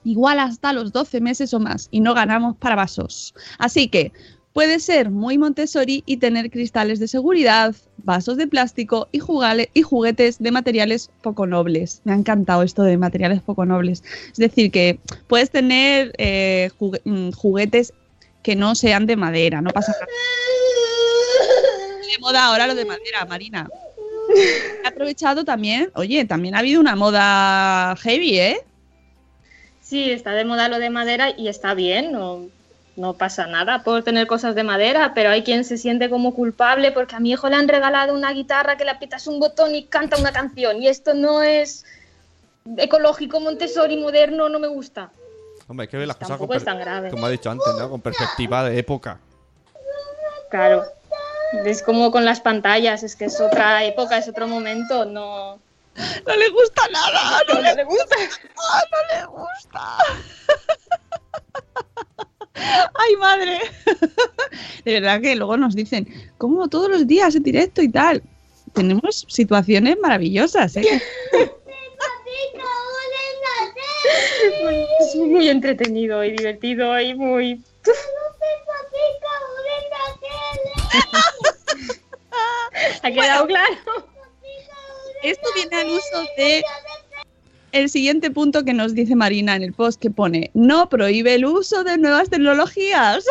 igual 0.04 0.40
hasta 0.40 0.74
los 0.74 0.92
12 0.92 1.22
meses 1.22 1.54
o 1.54 1.60
más, 1.60 1.88
y 1.92 2.00
no 2.00 2.14
ganamos 2.14 2.56
para 2.58 2.76
vasos. 2.76 3.34
Así 3.58 3.88
que 3.88 4.12
puede 4.54 4.80
ser 4.80 5.10
muy 5.10 5.38
Montessori 5.38 6.04
y 6.06 6.18
tener 6.18 6.50
cristales 6.52 7.00
de 7.00 7.08
seguridad, 7.08 7.76
vasos 7.98 8.38
de 8.38 8.48
plástico 8.48 9.08
y, 9.12 9.22
y 9.74 9.82
juguetes 9.82 10.40
de 10.40 10.52
materiales 10.52 11.10
poco 11.22 11.46
nobles. 11.48 12.02
Me 12.04 12.14
ha 12.14 12.16
encantado 12.16 12.64
esto 12.64 12.84
de 12.84 12.98
materiales 12.98 13.42
poco 13.42 13.66
nobles. 13.66 14.04
Es 14.32 14.38
decir, 14.38 14.72
que 14.72 15.00
puedes 15.28 15.50
tener 15.50 16.14
eh, 16.18 16.70
mm, 17.06 17.32
juguetes 17.32 17.94
que 18.44 18.56
no 18.56 18.76
sean 18.76 19.06
de 19.06 19.16
madera, 19.16 19.62
no 19.62 19.70
pasa 19.70 19.92
nada. 19.92 20.06
De 22.02 22.20
moda 22.20 22.46
ahora 22.46 22.68
lo 22.68 22.76
de 22.76 22.86
madera, 22.86 23.26
Marina. 23.26 23.70
He 24.84 24.88
aprovechado 24.88 25.46
también, 25.46 25.92
oye, 25.96 26.26
también 26.26 26.56
ha 26.56 26.60
habido 26.60 26.82
una 26.82 26.96
moda 26.96 27.96
heavy, 27.98 28.40
¿eh? 28.40 28.66
Sí, 29.92 30.10
está 30.10 30.32
de 30.32 30.46
moda 30.46 30.70
lo 30.70 30.80
de 30.80 30.90
madera 30.90 31.32
y 31.38 31.50
está 31.50 31.74
bien, 31.74 32.14
no, 32.14 32.48
no 32.96 33.12
pasa 33.16 33.46
nada 33.46 33.84
por 33.84 34.02
tener 34.04 34.26
cosas 34.26 34.56
de 34.56 34.64
madera, 34.64 35.12
pero 35.14 35.32
hay 35.32 35.44
quien 35.44 35.66
se 35.66 35.78
siente 35.78 36.10
como 36.10 36.34
culpable 36.34 36.94
porque 36.94 37.18
a 37.18 37.20
mi 37.20 37.32
hijo 37.32 37.50
le 37.50 37.58
han 37.58 37.68
regalado 37.68 38.14
una 38.14 38.32
guitarra 38.32 38.78
que 38.78 38.86
le 38.86 38.92
aprietas 38.92 39.28
un 39.28 39.42
botón 39.42 39.76
y 39.76 39.84
canta 39.84 40.16
una 40.16 40.32
canción 40.32 40.82
y 40.82 40.88
esto 40.88 41.14
no 41.14 41.44
es 41.44 41.84
ecológico, 42.78 43.42
Montessori, 43.42 43.98
moderno, 43.98 44.48
no 44.48 44.60
me 44.60 44.70
gusta. 44.70 45.12
Hombre, 45.68 45.84
hay 45.84 45.88
que 45.90 45.98
ver 45.98 46.08
las 46.08 46.16
cosas 46.16 46.38
con 46.38 46.56
es 46.56 46.64
tan 46.64 46.80
grave. 46.80 47.10
como 47.10 47.26
ha 47.26 47.30
dicho 47.30 47.52
antes, 47.52 47.68
¿no? 47.78 47.90
Con 47.90 48.00
perspectiva 48.00 48.64
de 48.64 48.80
época. 48.80 49.20
Claro. 50.50 50.86
Es 51.66 51.84
como 51.84 52.12
con 52.12 52.24
las 52.24 52.40
pantallas, 52.40 53.04
es 53.04 53.18
que 53.18 53.26
es 53.26 53.42
otra 53.42 53.84
época, 53.84 54.18
es 54.18 54.30
otro 54.30 54.48
momento, 54.48 55.04
no... 55.04 55.60
No 55.96 56.36
le 56.36 56.50
gusta 56.50 56.82
nada, 56.92 57.42
no, 57.48 57.54
no 57.56 57.76
le 57.76 57.84
gusta. 57.84 58.16
Ah, 58.58 58.84
no 58.92 58.98
le 59.16 59.26
gusta. 59.26 59.98
Ay, 62.54 63.16
madre. 63.18 63.60
De 64.86 64.94
verdad 64.94 65.20
que 65.22 65.36
luego 65.36 65.58
nos 65.58 65.76
dicen, 65.76 66.08
¿cómo 66.38 66.70
todos 66.70 66.90
los 66.90 67.08
días 67.08 67.36
en 67.36 67.44
directo 67.44 67.82
y 67.82 67.90
tal? 67.90 68.24
Tenemos 68.74 69.26
situaciones 69.28 69.98
maravillosas, 70.02 70.78
¿eh? 70.78 71.02
Es 75.00 75.16
muy 75.16 75.50
entretenido 75.50 76.24
y 76.24 76.32
divertido 76.32 77.00
y 77.00 77.14
muy... 77.16 77.64
¿Ha 83.04 83.12
quedado 83.12 83.48
claro? 83.48 83.76
Esto 85.24 85.48
viene 85.56 85.76
al 85.78 85.88
uso 85.88 86.28
de 86.38 86.64
el 87.72 87.90
siguiente 87.90 88.32
punto 88.32 88.66
que 88.66 88.74
nos 88.74 88.94
dice 88.94 89.16
Marina 89.16 89.56
en 89.56 89.64
el 89.64 89.74
post 89.74 90.00
que 90.00 90.12
pone, 90.12 90.52
no 90.54 90.90
prohíbe 90.90 91.36
el 91.36 91.46
uso 91.46 91.84
de 91.84 91.98
nuevas 91.98 92.30
tecnologías. 92.30 93.24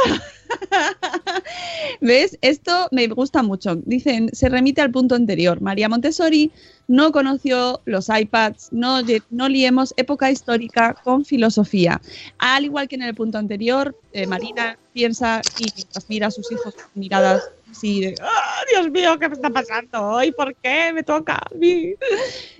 ¿Ves? 2.00 2.38
Esto 2.40 2.88
me 2.90 3.06
gusta 3.08 3.42
mucho. 3.42 3.76
Dicen, 3.84 4.30
se 4.32 4.48
remite 4.48 4.80
al 4.80 4.90
punto 4.90 5.14
anterior. 5.14 5.60
María 5.60 5.88
Montessori 5.88 6.50
no 6.88 7.12
conoció 7.12 7.82
los 7.84 8.08
iPads, 8.08 8.68
no, 8.72 9.00
no 9.30 9.48
liemos 9.48 9.94
época 9.96 10.30
histórica 10.30 10.94
con 11.04 11.24
filosofía. 11.24 12.00
Al 12.38 12.64
igual 12.64 12.88
que 12.88 12.96
en 12.96 13.02
el 13.02 13.14
punto 13.14 13.38
anterior, 13.38 13.96
eh, 14.12 14.26
Marina 14.26 14.78
piensa 14.92 15.42
y 15.58 15.66
mira 16.08 16.28
a 16.28 16.30
sus 16.30 16.50
hijos 16.50 16.74
con 16.74 16.90
miradas 16.94 17.42
así 17.70 18.00
de, 18.00 18.14
¡Ah, 18.20 18.62
Dios 18.70 18.90
mío, 18.90 19.18
¿qué 19.18 19.28
me 19.28 19.34
está 19.34 19.50
pasando 19.50 20.02
hoy? 20.02 20.32
¿Por 20.32 20.54
qué 20.56 20.92
me 20.92 21.02
toca 21.02 21.34
a 21.36 21.54
mí? 21.54 21.94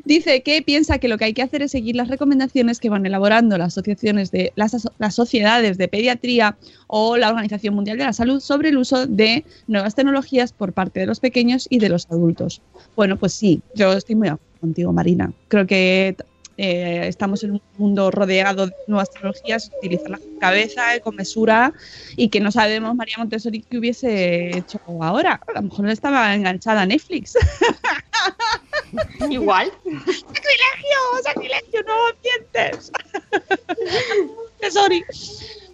Dice 0.05 0.43
que 0.43 0.63
piensa 0.63 0.99
que 0.99 1.09
lo 1.09 1.19
que 1.19 1.27
hay 1.27 1.35
que 1.35 1.43
hacer 1.43 1.63
es 1.63 1.73
seguir 1.73 1.97
las 1.97 2.09
recomendaciones 2.09 2.81
que 2.81 2.89
van 2.89 3.07
elaborando 3.07 3.59
las 3.59 3.69
asociaciones 3.69 4.31
de 4.31 4.53
las, 4.57 4.89
las 4.99 5.15
sociedades 5.15 5.79
de 5.79 5.89
pediatría 5.89 6.57
o 6.87 7.17
la 7.17 7.29
Organización 7.29 7.75
Mundial 7.75 7.99
de 7.99 8.05
la 8.05 8.13
Salud 8.13 8.41
sobre 8.41 8.71
el 8.71 8.79
uso 8.79 9.07
de 9.07 9.45
nuevas 9.67 9.95
tecnologías 9.95 10.53
por 10.53 10.73
parte 10.73 11.01
de 11.01 11.07
los 11.07 11.21
pequeños 11.21 11.67
y 11.71 11.79
de 11.79 11.89
los 11.89 12.07
adultos. 12.11 12.63
Bueno, 12.97 13.17
pues 13.17 13.33
sí, 13.33 13.63
yo 13.75 13.93
estoy 13.93 14.17
muy 14.17 14.31
contigo, 14.61 14.93
Marina. 14.93 15.33
Creo 15.49 15.67
que 15.67 16.17
eh, 16.63 17.09
estamos 17.09 17.43
en 17.43 17.53
un 17.53 17.63
mundo 17.79 18.11
rodeado 18.11 18.67
de 18.67 18.75
nuevas 18.87 19.11
tecnologías, 19.11 19.71
utilizarlas 19.79 20.21
con 20.21 20.39
cabeza, 20.39 20.95
eh, 20.95 21.01
con 21.01 21.17
mesura, 21.17 21.73
y 22.17 22.29
que 22.29 22.39
no 22.39 22.53
sabemos 22.53 22.95
María 22.95 23.15
Montessori 23.17 23.63
qué 23.63 23.79
hubiese 23.79 24.59
hecho 24.59 24.79
ahora. 24.87 25.41
A 25.47 25.53
lo 25.53 25.63
mejor 25.63 25.89
estaba 25.89 26.35
enganchada 26.35 26.83
a 26.83 26.87
Netflix. 26.87 27.33
Igual. 29.31 29.73
¡Sacrilegio! 29.85 30.99
¡Sacrilegio! 31.25 31.81
¡No 31.87 31.95
mientes! 32.23 32.93
Montessori. 34.53 35.03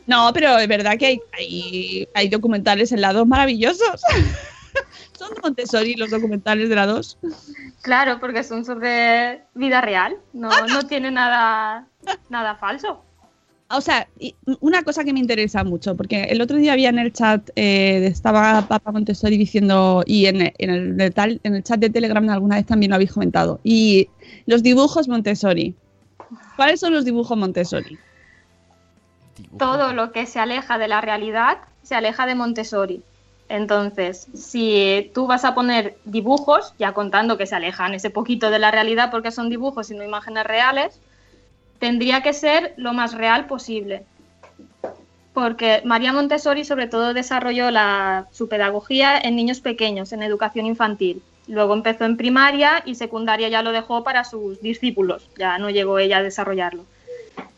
No, 0.07 0.31
pero 0.33 0.57
es 0.57 0.69
verdad 0.69 0.97
que 0.97 1.07
hay, 1.07 1.21
hay, 1.33 2.09
hay 2.15 2.29
documentales 2.29 2.93
en 2.93 3.01
la 3.01 3.13
2 3.13 3.27
maravillosos. 3.27 4.03
¿Son 5.19 5.35
de 5.35 5.41
Montessori 5.43 5.95
los 5.95 6.11
documentales 6.11 6.69
de 6.69 6.75
la 6.75 6.87
2? 6.87 7.19
Claro, 7.83 8.21
porque 8.21 8.43
son 8.45 8.65
sobre 8.65 9.43
vida 9.55 9.81
real, 9.81 10.17
no, 10.33 10.51
no 10.67 10.83
tiene 10.83 11.11
nada, 11.11 11.87
nada 12.29 12.57
falso. 12.57 13.03
O 13.69 13.81
sea, 13.81 14.07
una 14.61 14.83
cosa 14.85 15.03
que 15.03 15.13
me 15.13 15.19
interesa 15.19 15.65
mucho, 15.65 15.97
porque 15.97 16.25
el 16.25 16.41
otro 16.41 16.57
día 16.57 16.73
había 16.73 16.89
en 16.89 17.01
el 17.01 17.13
chat, 17.13 17.51
eh, 17.57 18.07
estaba 18.07 18.69
Papa 18.69 18.93
Montessori 18.93 19.37
diciendo, 19.37 20.05
y 20.07 20.27
en, 20.27 20.53
en 20.59 21.01
el, 21.01 21.15
en 21.43 21.55
el 21.55 21.65
chat 21.65 21.81
de 21.81 21.91
Telegram 21.91 22.29
alguna 22.31 22.57
vez 22.57 22.67
también 22.67 22.91
lo 22.91 22.97
habéis 22.97 23.13
comentado, 23.13 23.59
y 23.65 24.09
los 24.47 24.63
dibujos 24.63 25.09
Montessori. 25.09 25.75
¿Cuáles 26.55 26.79
son 26.79 26.93
los 26.93 27.05
dibujos 27.05 27.37
Montessori? 27.37 27.99
Todo 29.59 29.93
lo 29.93 30.13
que 30.13 30.27
se 30.27 30.39
aleja 30.39 30.79
de 30.79 30.89
la 30.89 31.01
realidad 31.01 31.59
se 31.83 31.97
aleja 31.97 32.27
de 32.27 32.37
Montessori. 32.37 33.03
Entonces, 33.49 34.27
si 34.35 35.11
tú 35.15 35.27
vas 35.27 35.45
a 35.45 35.55
poner 35.55 35.97
dibujos, 36.05 36.75
ya 36.79 36.93
contando 36.93 37.39
que 37.39 37.47
se 37.47 37.55
alejan 37.55 37.95
ese 37.95 38.11
poquito 38.11 38.51
de 38.51 38.59
la 38.59 38.71
realidad 38.71 39.11
porque 39.11 39.31
son 39.31 39.49
dibujos 39.49 39.91
y 39.91 39.95
no 39.95 40.03
imágenes 40.03 40.45
reales, 40.45 41.01
tendría 41.79 42.23
que 42.23 42.33
ser 42.33 42.75
lo 42.77 42.93
más 42.93 43.15
real 43.15 43.47
posible. 43.47 44.05
Porque 45.33 45.83
María 45.85 46.13
Montessori 46.13 46.65
sobre 46.65 46.89
todo 46.89 47.15
desarrolló 47.15 47.69
su 48.33 48.49
pedagogía 48.49 49.19
en 49.19 49.37
niños 49.37 49.61
pequeños, 49.61 50.13
en 50.13 50.23
educación 50.23 50.67
infantil. 50.67 51.23
Luego 51.47 51.75
empezó 51.75 52.05
en 52.05 52.17
primaria 52.17 52.83
y 52.85 52.97
secundaria 52.97 53.49
ya 53.49 53.63
lo 53.63 53.71
dejó 53.71 54.03
para 54.03 54.25
sus 54.25 54.61
discípulos, 54.61 55.29
ya 55.39 55.59
no 55.59 55.71
llegó 55.71 55.99
ella 56.01 56.19
a 56.19 56.23
desarrollarlo. 56.23 56.85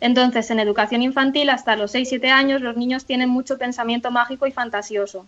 Entonces, 0.01 0.51
en 0.51 0.61
educación 0.61 1.03
infantil, 1.03 1.49
hasta 1.49 1.77
los 1.77 1.95
6-7 1.95 2.29
años, 2.31 2.61
los 2.61 2.77
niños 2.77 3.07
tienen 3.07 3.31
mucho 3.31 3.57
pensamiento 3.57 4.11
mágico 4.11 4.47
y 4.47 4.53
fantasioso. 4.53 5.25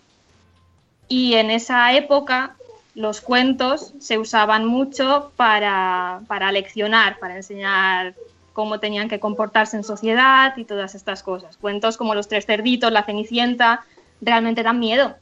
Y 1.11 1.35
en 1.35 1.51
esa 1.51 1.93
época, 1.93 2.55
los 2.95 3.21
cuentos 3.21 3.95
se 3.99 4.17
usaban 4.17 4.65
mucho 4.65 5.33
para, 5.35 6.21
para 6.29 6.53
leccionar, 6.53 7.19
para 7.19 7.35
enseñar 7.35 8.15
cómo 8.53 8.79
tenían 8.79 9.09
que 9.09 9.19
comportarse 9.19 9.77
en 9.77 9.83
sociedad 9.83 10.57
y 10.57 10.65
todas 10.65 10.95
estas 10.95 11.25
cosas. 11.25 11.57
Cuentos 11.57 11.97
como 11.97 12.15
Los 12.15 12.29
Tres 12.29 12.47
Cerditos, 12.47 12.93
La 12.93 13.03
Cenicienta, 13.03 13.85
realmente 14.21 14.63
dan 14.63 14.79
miedo. 14.79 15.17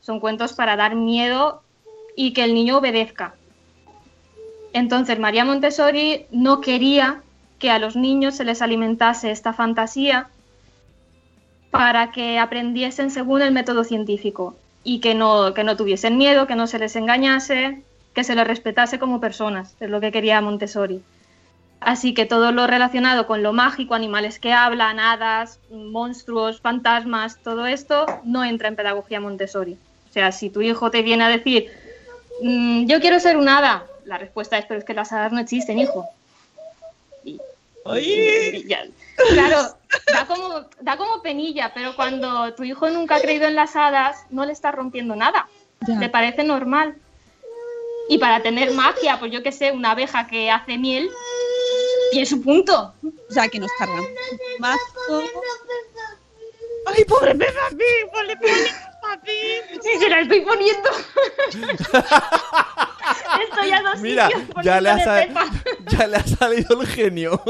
Son 0.00 0.18
cuentos 0.18 0.54
para 0.54 0.74
dar 0.74 0.96
miedo 0.96 1.62
y 2.16 2.32
que 2.32 2.42
el 2.42 2.52
niño 2.52 2.78
obedezca. 2.78 3.36
Entonces, 4.72 5.20
María 5.20 5.44
Montessori 5.44 6.26
no 6.32 6.60
quería 6.60 7.22
que 7.60 7.70
a 7.70 7.78
los 7.78 7.94
niños 7.94 8.34
se 8.34 8.44
les 8.44 8.60
alimentase 8.60 9.30
esta 9.30 9.52
fantasía 9.52 10.30
para 11.70 12.10
que 12.10 12.40
aprendiesen 12.40 13.12
según 13.12 13.42
el 13.42 13.52
método 13.52 13.84
científico 13.84 14.56
y 14.88 15.00
que 15.00 15.14
no, 15.14 15.52
que 15.52 15.64
no 15.64 15.76
tuviesen 15.76 16.16
miedo, 16.16 16.46
que 16.46 16.56
no 16.56 16.66
se 16.66 16.78
les 16.78 16.96
engañase, 16.96 17.82
que 18.14 18.24
se 18.24 18.34
les 18.34 18.46
respetase 18.46 18.98
como 18.98 19.20
personas, 19.20 19.76
es 19.80 19.90
lo 19.90 20.00
que 20.00 20.10
quería 20.10 20.40
Montessori. 20.40 21.02
Así 21.78 22.14
que 22.14 22.24
todo 22.24 22.52
lo 22.52 22.66
relacionado 22.66 23.26
con 23.26 23.42
lo 23.42 23.52
mágico, 23.52 23.94
animales 23.94 24.38
que 24.38 24.54
hablan, 24.54 24.98
hadas, 24.98 25.60
monstruos, 25.70 26.62
fantasmas, 26.62 27.36
todo 27.42 27.66
esto 27.66 28.06
no 28.24 28.44
entra 28.44 28.68
en 28.68 28.76
pedagogía 28.76 29.20
Montessori. 29.20 29.76
O 30.08 30.12
sea, 30.14 30.32
si 30.32 30.48
tu 30.48 30.62
hijo 30.62 30.90
te 30.90 31.02
viene 31.02 31.24
a 31.24 31.28
decir, 31.28 31.70
"Mm, 32.40 32.86
yo 32.86 32.98
quiero 32.98 33.20
ser 33.20 33.36
un 33.36 33.50
hada, 33.50 33.84
la 34.06 34.16
respuesta 34.16 34.56
es, 34.56 34.64
pero 34.64 34.78
es 34.78 34.86
que 34.86 34.94
las 34.94 35.12
hadas 35.12 35.32
no 35.32 35.38
existen, 35.38 35.78
hijo. 35.78 36.08
Ya- 38.66 38.86
claro, 39.30 39.76
da 40.12 40.26
como, 40.26 40.60
da 40.80 40.96
como 40.96 41.22
penilla, 41.22 41.72
pero 41.74 41.94
cuando 41.96 42.52
tu 42.54 42.64
hijo 42.64 42.88
nunca 42.90 43.16
ha 43.16 43.20
creído 43.20 43.46
en 43.46 43.54
las 43.56 43.74
hadas, 43.76 44.16
no 44.30 44.44
le 44.44 44.52
estás 44.52 44.74
rompiendo 44.74 45.16
nada. 45.16 45.48
Ya. 45.86 45.94
Le 45.98 46.08
parece 46.08 46.44
normal. 46.44 46.96
Y 48.08 48.18
para 48.18 48.42
tener 48.42 48.72
magia, 48.72 49.18
pues 49.18 49.30
yo 49.32 49.42
que 49.42 49.52
sé, 49.52 49.70
una 49.72 49.90
abeja 49.92 50.26
que 50.26 50.50
hace 50.50 50.78
miel, 50.78 51.10
y 52.12 52.20
es 52.20 52.28
su 52.30 52.40
punto. 52.42 52.94
O 53.28 53.32
sea, 53.32 53.48
que 53.48 53.58
nos 53.58 53.70
cargan. 53.78 54.04
Mazo. 54.58 55.22
Ay, 56.86 57.04
pobre 57.04 57.34
Peppa 57.34 57.68
Pig, 57.70 58.10
ponle, 58.12 58.36
ponle 58.36 58.54
Peppa 58.64 59.20
Pig. 59.24 59.80
Sí, 59.82 59.98
se 59.98 60.08
la 60.08 60.20
estoy 60.20 60.40
poniendo. 60.40 60.90
Estoy 63.48 63.70
a 63.72 63.82
dos 63.82 64.00
Mira, 64.00 64.28
ya 64.62 64.80
le, 64.80 64.90
ha 64.90 65.26
ya 65.86 66.06
le 66.06 66.16
ha 66.16 66.26
salido 66.26 66.80
el 66.80 66.86
genio. 66.86 67.40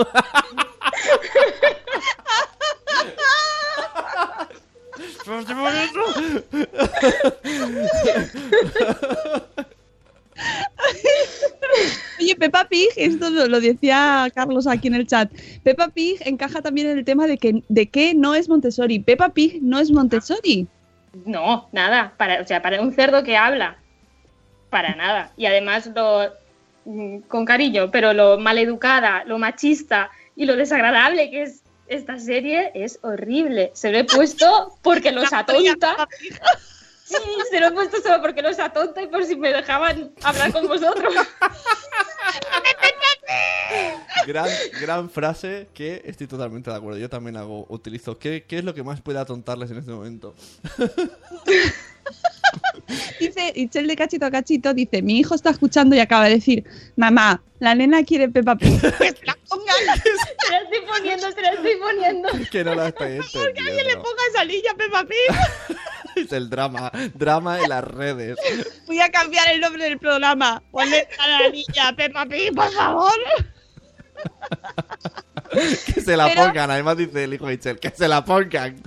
Oye, 12.21 12.37
Peppa 12.37 12.67
Pig, 12.69 12.89
esto 12.97 13.31
lo, 13.31 13.47
lo 13.47 13.61
decía 13.61 14.29
Carlos 14.35 14.67
aquí 14.67 14.89
en 14.89 14.95
el 14.95 15.07
chat. 15.07 15.31
Peppa 15.63 15.89
Pig 15.89 16.21
encaja 16.25 16.63
también 16.63 16.89
en 16.89 16.99
el 16.99 17.05
tema 17.05 17.27
de 17.27 17.39
que 17.39 17.63
de 17.69 17.89
que 17.89 18.15
no 18.15 18.35
es 18.35 18.49
Montessori. 18.49 18.99
Peppa 18.99 19.31
Pig 19.31 19.61
no 19.63 19.79
es 19.79 19.91
Montessori. 19.91 20.67
No, 21.25 21.69
nada. 21.73 22.15
Para, 22.17 22.41
o 22.43 22.47
sea, 22.47 22.63
para 22.63 22.81
un 22.81 22.93
cerdo 22.93 23.23
que 23.23 23.37
habla. 23.37 23.79
Para 24.71 24.95
nada. 24.95 25.33
Y 25.37 25.47
además 25.47 25.91
lo 25.95 26.33
mm, 26.85 27.21
con 27.29 27.45
cariño, 27.45 27.91
pero 27.91 28.13
lo 28.13 28.39
maleducada, 28.39 29.25
lo 29.25 29.39
machista 29.39 30.11
y 30.37 30.47
lo 30.47 30.57
desagradable 30.57 31.31
que 31.31 31.43
es 31.43 31.63
esta 31.89 32.19
serie 32.19 32.71
es 32.75 32.99
horrible. 33.03 33.71
Se 33.75 33.91
lo 33.91 33.99
he 33.99 34.05
puesto 34.05 34.79
porque 34.83 35.11
los 35.11 35.33
atonta. 35.33 36.09
Sí, 37.05 37.17
se 37.51 37.61
lo 37.61 37.69
he 37.69 37.73
puesto 37.73 38.03
solo 38.03 38.21
porque 38.21 38.43
los 38.43 38.59
atonta 38.59 39.01
y 39.01 39.07
por 39.07 39.25
si 39.25 39.35
me 39.35 39.51
dejaban 39.51 40.13
hablar 40.23 40.53
con 40.53 40.69
vosotros. 40.69 41.15
gran, 44.27 44.49
gran 44.81 45.09
frase 45.09 45.69
que 45.73 46.03
estoy 46.05 46.27
totalmente 46.27 46.71
de 46.71 46.77
acuerdo. 46.77 46.99
Yo 46.99 47.09
también 47.09 47.39
hago, 47.39 47.65
utilizo. 47.71 48.19
¿Qué, 48.19 48.45
qué 48.47 48.59
es 48.59 48.65
lo 48.65 48.75
que 48.75 48.83
más 48.83 49.01
puede 49.01 49.19
atontarles 49.19 49.71
en 49.71 49.79
este 49.79 49.91
momento? 49.91 50.35
Dice 53.21 53.53
Itzel 53.55 53.87
de 53.87 53.97
cachito 53.97 54.27
a 54.27 54.31
cachito, 54.31 54.73
dice, 54.75 55.03
mi 55.03 55.19
hijo 55.19 55.35
está 55.35 55.51
escuchando 55.51 55.95
y 55.95 56.01
acaba 56.01 56.25
de 56.25 56.31
decir, 56.37 56.65
mamá, 56.97 57.43
la 57.61 57.75
nena 57.75 58.03
quiere 58.05 58.29
Peppa 58.29 58.57
Pig. 58.57 58.81
Que 58.99 59.13
se 59.13 59.27
la 59.27 59.37
pongan, 59.49 59.75
Se 60.03 60.51
la 60.51 60.59
estoy 60.61 60.81
poniendo, 60.87 61.33
se 61.33 61.43
la 61.43 61.51
estoy 61.51 61.77
poniendo. 61.77 62.29
que 62.51 62.65
no 62.65 62.75
la 62.75 62.89
estoy 62.89 63.09
que 63.09 63.39
alguien 63.39 63.65
le 63.65 63.71
entendiendo. 63.71 64.03
ponga 64.03 64.23
esa 64.33 64.45
niña 64.45 64.71
a 64.73 64.77
Peppa 64.77 65.05
Pig. 65.05 65.77
Es 66.25 66.33
el 66.33 66.49
drama. 66.51 66.91
Drama 67.15 67.61
en 67.61 67.69
las 67.69 67.85
redes. 67.85 68.37
Voy 68.87 69.01
a 69.01 69.09
cambiar 69.11 69.51
el 69.53 69.61
nombre 69.61 69.85
del 69.85 69.99
programa. 69.99 70.63
Ponle 70.71 71.07
a 71.19 71.29
la 71.29 71.49
niña 71.51 71.95
Peppa 71.97 72.27
Pig, 72.27 72.55
por 72.55 72.73
favor. 72.73 73.13
Que 75.95 76.01
se 76.01 76.17
la 76.17 76.27
Pero- 76.29 76.47
pongan. 76.47 76.71
Además 76.71 76.97
dice 76.97 77.25
el 77.25 77.35
hijo 77.35 77.47
de 77.47 77.55
Itzel, 77.55 77.79
que 77.79 77.91
se 77.91 78.09
la 78.09 78.25
pongan. 78.25 78.81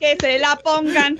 Que 0.00 0.16
se 0.20 0.38
la 0.38 0.56
pongan. 0.56 1.18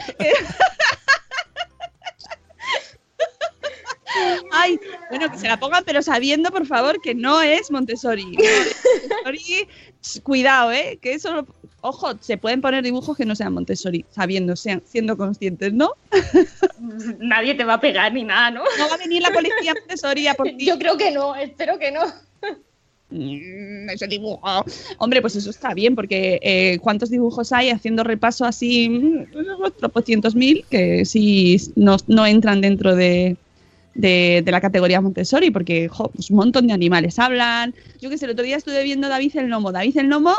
Ay, 4.52 4.78
bueno, 5.10 5.30
que 5.30 5.38
se 5.38 5.48
la 5.48 5.58
pongan, 5.58 5.84
pero 5.84 6.02
sabiendo, 6.02 6.50
por 6.50 6.66
favor, 6.66 7.00
que 7.00 7.14
no 7.14 7.42
es 7.42 7.70
Montessori. 7.70 8.24
Montessori, 9.24 9.68
cuidado, 10.22 10.72
¿eh? 10.72 10.98
Que 11.00 11.14
eso, 11.14 11.46
ojo, 11.80 12.14
se 12.20 12.36
pueden 12.36 12.60
poner 12.60 12.82
dibujos 12.82 13.16
que 13.16 13.24
no 13.24 13.34
sean 13.34 13.52
Montessori, 13.52 14.04
sabiendo, 14.10 14.56
sean, 14.56 14.82
siendo 14.86 15.16
conscientes, 15.16 15.72
¿no? 15.72 15.92
Nadie 17.18 17.54
te 17.54 17.64
va 17.64 17.74
a 17.74 17.80
pegar 17.80 18.12
ni 18.12 18.24
nada, 18.24 18.50
¿no? 18.50 18.62
No 18.78 18.88
va 18.88 18.94
a 18.94 18.98
venir 18.98 19.22
la 19.22 19.30
policía 19.30 19.74
Montessori 19.74 20.26
a 20.28 20.34
por 20.34 20.46
ti. 20.56 20.66
Yo 20.66 20.78
creo 20.78 20.96
que 20.96 21.10
no, 21.10 21.34
espero 21.34 21.78
que 21.78 21.90
no. 21.90 22.00
Mm, 23.10 23.90
ese 23.90 24.08
dibujo. 24.08 24.40
Hombre, 24.98 25.20
pues 25.20 25.36
eso 25.36 25.50
está 25.50 25.72
bien, 25.74 25.94
porque 25.94 26.38
eh, 26.42 26.78
¿cuántos 26.80 27.10
dibujos 27.10 27.52
hay 27.52 27.70
haciendo 27.70 28.02
repaso 28.02 28.44
así? 28.44 28.88
mm, 28.88 29.26
Unos 29.36 29.76
tropocientos 29.76 30.34
mil 30.34 30.64
que 30.70 31.04
sí 31.04 31.56
no, 31.76 31.96
no 32.08 32.26
entran 32.26 32.60
dentro 32.60 32.96
de, 32.96 33.36
de, 33.94 34.42
de 34.44 34.50
la 34.52 34.60
categoría 34.60 35.00
Montessori, 35.00 35.50
porque 35.50 35.88
jo, 35.88 36.08
pues 36.10 36.30
un 36.30 36.36
montón 36.36 36.66
de 36.66 36.72
animales 36.72 37.18
hablan. 37.18 37.74
Yo 38.00 38.10
que 38.10 38.18
sé, 38.18 38.24
el 38.26 38.32
otro 38.32 38.44
día 38.44 38.56
estuve 38.56 38.82
viendo 38.82 39.08
David 39.08 39.36
el 39.36 39.48
Nomo. 39.48 39.72
David 39.72 39.96
el 39.98 40.08
Nomo 40.08 40.34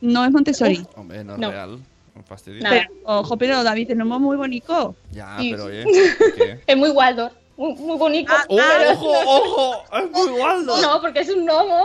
no 0.00 0.24
es 0.24 0.30
Montessori. 0.32 0.84
Hombre, 0.96 1.22
no 1.24 1.34
es 1.34 1.38
No. 1.38 1.50
real. 1.50 1.78
Fastidio. 2.26 2.62
Pero, 2.68 2.88
ojo, 3.04 3.36
pero 3.38 3.64
David 3.64 3.90
el 3.92 3.98
Nomo 3.98 4.20
muy 4.20 4.36
bonito. 4.36 4.94
Ya, 5.12 5.36
Sí. 5.38 5.50
pero 5.52 5.64
oye. 5.64 5.84
Es 6.66 6.76
muy 6.76 6.90
Waldorf, 6.90 7.32
muy, 7.56 7.74
muy 7.74 7.96
bonito. 7.96 8.32
Ah, 8.36 8.44
¡Oh, 8.48 8.56
pero- 8.56 8.92
ojo, 8.92 9.12
ojo! 9.26 9.96
¡Es 9.98 10.10
muy 10.10 10.40
Waldo! 10.40 10.80
No, 10.82 11.00
porque 11.00 11.20
es 11.20 11.28
un 11.30 11.44
gnomo. 11.46 11.84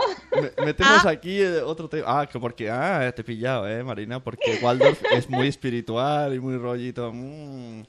Me- 0.56 0.64
Metemos 0.66 1.06
aquí 1.06 1.40
eh, 1.40 1.60
otro 1.62 1.88
tema. 1.88 2.04
Ah, 2.20 2.26
que 2.26 2.38
porque. 2.38 2.70
Ah, 2.70 3.10
te 3.14 3.22
he 3.22 3.24
pillado, 3.24 3.66
eh, 3.68 3.82
Marina. 3.82 4.20
Porque 4.22 4.58
Waldorf 4.62 5.00
es 5.12 5.28
muy 5.30 5.48
espiritual 5.48 6.34
y 6.34 6.40
muy 6.40 6.56
rollito. 6.58 7.10
mm. 7.12 7.82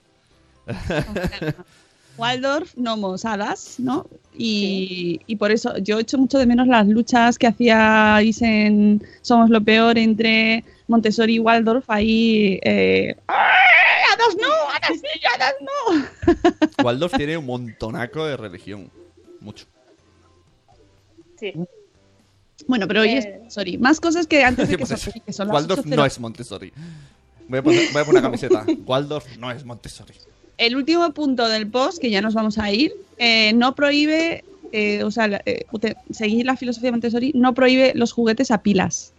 Waldorf, 2.20 2.74
gnomos, 2.76 3.26
hadas, 3.26 3.76
¿no? 3.80 4.07
Y, 4.38 5.22
y 5.28 5.36
por 5.38 5.51
eso 5.51 5.78
yo 5.80 5.99
echo 5.99 6.17
mucho 6.17 6.38
de 6.38 6.45
menos 6.45 6.67
las 6.67 6.88
luchas 6.88 7.38
que 7.38 7.47
hacíais 7.47 8.41
en 8.41 9.03
Somos 9.22 9.49
lo 9.49 9.61
Peor 9.61 9.97
entre 9.97 10.63
Montessori 10.88 11.36
y 11.36 11.39
Waldorf. 11.39 11.89
Ahí. 11.89 12.59
Eh, 12.63 13.15
¡ay, 13.28 13.36
¡Hadas 14.13 14.36
no! 14.39 14.47
¡Hadas 14.47 14.99
sí! 14.99 15.22
¡Hadas 15.36 15.55
no! 15.61 16.84
Waldorf 16.84 17.13
tiene 17.15 17.38
un 17.38 17.45
montonaco 17.45 18.26
de 18.26 18.38
religión. 18.38 18.89
Mucho. 19.41 19.65
Sí. 21.39 21.53
Bueno, 22.67 22.88
pero 22.88 23.01
hoy 23.01 23.09
es 23.11 23.26
Eh. 23.26 23.32
Montessori. 23.38 23.78
Más 23.78 23.99
cosas 23.99 24.28
que 24.28 24.43
antes 24.43 24.67
de 24.67 24.78
que, 24.78 24.86
Pues 24.86 24.99
son, 25.01 25.13
que 25.26 25.34
son 25.34 25.47
las 25.47 25.53
Waldorf 25.55 25.86
8.0. 25.86 25.95
no 25.95 26.05
es 26.05 26.20
Montessori. 26.20 26.74
Voy 27.47 27.59
a, 27.59 27.63
poner, 27.63 27.80
voy 27.93 28.01
a 28.01 28.05
poner 28.05 28.09
una 28.09 28.22
camiseta. 28.22 28.65
Waldorf 28.86 29.38
no 29.38 29.49
es 29.51 29.63
Montessori. 29.65 30.13
El 30.60 30.76
último 30.76 31.10
punto 31.14 31.47
del 31.47 31.72
post, 31.72 31.99
que 31.99 32.10
ya 32.10 32.22
nos 32.22 32.34
vamos 32.34 32.57
a 32.57 32.70
ir, 32.70 32.93
eh, 33.18 33.53
no 33.53 33.74
prohíbe. 33.76 34.43
eh, 34.72 35.03
o 35.03 35.10
sea, 35.10 35.41
eh, 35.45 35.66
seguir 36.12 36.45
la 36.45 36.55
filosofía 36.55 36.91
Montessori 36.91 37.32
no 37.34 37.55
prohíbe 37.55 37.93
los 37.95 38.12
juguetes 38.12 38.51
a 38.51 38.62
pilas. 38.62 39.14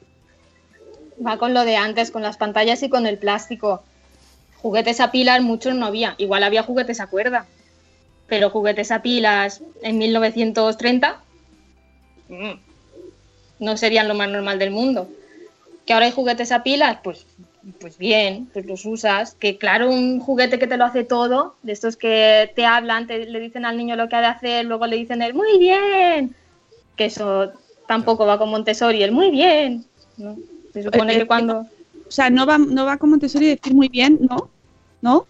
Va 1.27 1.39
con 1.39 1.55
lo 1.55 1.65
de 1.65 1.75
antes, 1.77 2.13
con 2.13 2.23
las 2.23 2.37
pantallas 2.37 2.83
y 2.85 2.89
con 2.89 3.07
el 3.07 3.19
plástico. 3.19 3.83
Juguetes 4.63 5.01
a 5.01 5.11
pilas 5.11 5.43
muchos 5.43 5.75
no 5.75 5.87
había. 5.87 6.15
Igual 6.19 6.45
había 6.45 6.63
juguetes 6.63 7.01
a 7.01 7.09
cuerda. 7.09 7.47
Pero 8.29 8.51
juguetes 8.51 8.93
a 8.93 9.03
pilas 9.03 9.61
en 9.83 9.99
1930 9.99 11.21
mm, 12.29 12.53
no 13.59 13.77
serían 13.77 14.07
lo 14.07 14.15
más 14.15 14.29
normal 14.29 14.59
del 14.59 14.71
mundo. 14.71 15.09
Que 15.85 15.95
ahora 15.95 16.07
hay 16.07 16.13
juguetes 16.13 16.53
a 16.53 16.63
pilas, 16.63 16.99
pues, 17.03 17.27
pues 17.79 17.99
bien, 17.99 18.49
pues 18.53 18.67
los 18.67 18.85
usas. 18.85 19.35
Que 19.35 19.59
claro, 19.59 19.91
un 19.91 20.21
juguete 20.21 20.59
que 20.59 20.67
te 20.67 20.77
lo 20.77 20.85
hace 20.85 21.05
todo, 21.05 21.57
de 21.63 21.73
estos 21.73 21.97
que 21.97 22.51
te 22.55 22.65
hablan, 22.65 23.07
te, 23.07 23.27
le 23.27 23.41
dicen 23.41 23.65
al 23.65 23.77
niño 23.77 23.97
lo 23.97 24.09
que 24.09 24.17
ha 24.17 24.21
de 24.21 24.27
hacer, 24.27 24.65
luego 24.65 24.87
le 24.87 24.97
dicen 24.97 25.23
el 25.23 25.35
muy 25.35 25.59
bien. 25.59 26.35
Que 26.97 27.07
eso 27.07 27.53
tampoco 27.87 28.27
va 28.27 28.39
con 28.39 28.51
Montessori, 28.51 29.03
el 29.03 29.13
muy 29.13 29.31
bien. 29.31 29.85
¿no? 30.17 30.37
Se 30.73 30.83
supone 30.83 31.13
Eh, 31.13 31.17
que 31.17 31.23
eh, 31.23 31.27
cuando... 31.27 31.67
O 32.07 32.13
sea, 32.13 32.31
no 32.31 32.45
va, 32.47 32.59
no 32.59 32.85
va 32.85 32.97
con 32.97 33.11
Montessori 33.11 33.47
decir 33.47 33.75
muy 33.75 33.89
bien, 33.89 34.19
¿no? 34.21 34.51
¿No? 35.01 35.27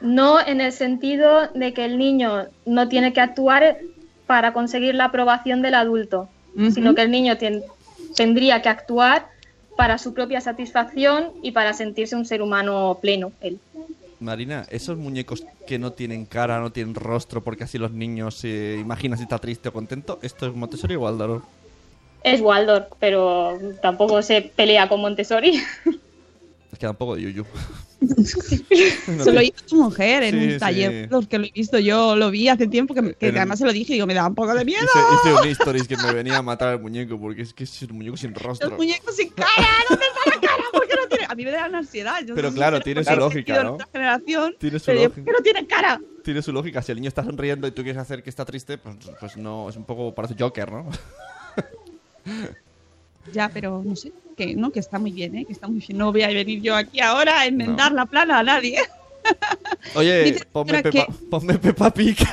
No 0.00 0.40
en 0.44 0.60
el 0.60 0.72
sentido 0.72 1.48
de 1.54 1.72
que 1.72 1.84
el 1.84 1.98
niño 1.98 2.46
no 2.66 2.88
tiene 2.88 3.12
que 3.12 3.20
actuar 3.20 3.78
para 4.26 4.52
conseguir 4.52 4.94
la 4.94 5.04
aprobación 5.06 5.62
del 5.62 5.74
adulto, 5.74 6.28
sino 6.72 6.94
que 6.94 7.02
el 7.02 7.10
niño 7.10 7.36
tendría 8.14 8.60
que 8.62 8.68
actuar 8.68 9.28
para 9.78 9.96
su 9.98 10.12
propia 10.12 10.40
satisfacción 10.40 11.30
y 11.40 11.52
para 11.52 11.72
sentirse 11.72 12.16
un 12.16 12.24
ser 12.24 12.42
humano 12.42 12.98
pleno. 13.00 13.30
Él. 13.40 13.60
Marina, 14.18 14.66
esos 14.70 14.98
muñecos 14.98 15.44
que 15.68 15.78
no 15.78 15.92
tienen 15.92 16.26
cara, 16.26 16.58
no 16.58 16.72
tienen 16.72 16.96
rostro, 16.96 17.44
porque 17.44 17.62
así 17.62 17.78
los 17.78 17.92
niños 17.92 18.34
se 18.34 18.76
imaginan 18.80 19.18
si 19.18 19.22
está 19.22 19.38
triste 19.38 19.68
o 19.68 19.72
contento, 19.72 20.18
¿esto 20.20 20.48
es 20.48 20.52
Montessori 20.52 20.96
o 20.96 21.02
Waldorf? 21.02 21.44
Es 22.24 22.40
Waldorf, 22.40 22.88
pero 22.98 23.56
tampoco 23.80 24.20
se 24.22 24.42
pelea 24.42 24.88
con 24.88 25.00
Montessori. 25.00 25.62
Es 26.72 26.78
que 26.78 26.84
da 26.84 26.90
un 26.90 26.96
poco 26.96 27.14
de 27.14 27.22
yuyu. 27.22 27.46
No 29.08 29.24
Se 29.24 29.32
lo 29.32 29.42
hizo 29.42 29.64
tu 29.68 29.76
mujer 29.82 30.22
en 30.22 30.30
Sí, 30.38 30.44
un 30.46 30.50
sí. 30.52 30.58
taller, 30.58 31.08
los 31.10 31.26
que 31.26 31.38
lo 31.38 31.46
he 31.46 31.50
visto 31.52 31.78
yo, 31.78 32.14
lo 32.16 32.30
vi 32.30 32.48
hace 32.48 32.66
tiempo, 32.68 32.94
que, 32.94 33.14
que 33.14 33.26
En 33.28 33.32
un- 33.34 33.38
además 33.38 33.58
se 33.58 33.64
lo 33.64 33.72
dije 33.72 33.92
y 33.92 33.96
digo, 33.96 34.06
me 34.06 34.14
da 34.14 34.26
un 34.26 34.34
poco 34.34 34.54
de 34.54 34.64
miedo. 34.64 34.84
Hice, 34.84 34.98
hice 35.30 35.34
un 35.42 35.48
stories 35.48 35.88
que 35.88 35.96
me 35.96 36.12
venía 36.12 36.38
a 36.38 36.42
matar 36.42 36.68
al 36.68 36.80
muñeco 36.80 37.18
porque 37.18 37.42
es 37.42 37.52
que 37.52 37.64
es 37.64 37.82
un 37.82 37.96
muñeco 37.96 38.16
sin 38.16 38.34
rostro. 38.34 38.68
Los 38.70 38.78
muñecos 38.78 39.16
sin 39.16 39.30
cara, 39.30 39.48
¿dónde 39.88 40.04
está 40.04 40.30
la 40.36 40.40
cara? 40.48 40.62
¿Por 40.72 40.86
qué 40.86 40.94
no 40.94 41.08
tiene? 41.08 41.26
A 41.28 41.34
mí 41.34 41.44
me 41.44 41.50
da 41.50 41.68
una 41.68 41.78
ansiedad. 41.78 42.20
yo 42.24 42.34
Pero 42.34 42.50
no 42.50 42.54
claro, 42.54 42.80
tiene 42.80 43.02
su 43.04 43.16
lógica, 43.16 43.64
¿no? 43.64 43.78
generación, 43.92 44.54
Tiene 44.58 44.78
su 44.78 44.86
pero 44.86 44.98
yo, 44.98 45.08
lógica. 45.08 45.24
¿por 45.24 45.24
qué 45.24 45.38
no 45.38 45.42
tiene 45.42 45.66
cara? 45.66 46.00
Tiene 46.22 46.42
su 46.42 46.52
lógica. 46.52 46.82
Si 46.82 46.92
el 46.92 46.98
niño 46.98 47.08
está 47.08 47.24
sonriendo 47.24 47.66
y 47.66 47.70
tú 47.72 47.82
quieres 47.82 48.00
hacer 48.00 48.22
que 48.22 48.30
está 48.30 48.44
triste, 48.44 48.78
pues, 48.78 48.96
pues 49.18 49.36
no, 49.36 49.68
es 49.68 49.76
un 49.76 49.84
poco 49.84 50.14
parece 50.14 50.34
Joker, 50.38 50.70
¿no? 50.70 50.88
Ya, 53.32 53.48
pero 53.52 53.82
no 53.84 53.96
sé, 53.96 54.12
que 54.38 54.54
no, 54.54 54.70
que 54.70 54.78
está 54.78 54.98
muy 54.98 55.10
bien, 55.10 55.34
¿eh? 55.36 55.44
Que 55.44 55.52
está 55.52 55.66
muy 55.66 55.80
bien. 55.80 55.98
No 55.98 56.12
voy 56.12 56.22
a 56.22 56.28
venir 56.28 56.62
yo 56.62 56.76
aquí 56.76 57.00
ahora 57.00 57.40
a 57.40 57.46
enmendar 57.46 57.92
la 57.92 58.06
plana 58.06 58.38
a 58.38 58.42
nadie. 58.42 58.78
Oye, 59.94 60.22
Dice 60.32 60.46
ponme 60.50 60.82
Peppa, 60.82 61.06
ponme 61.28 61.58
Peppa 61.58 61.92
Pig. 61.92 62.16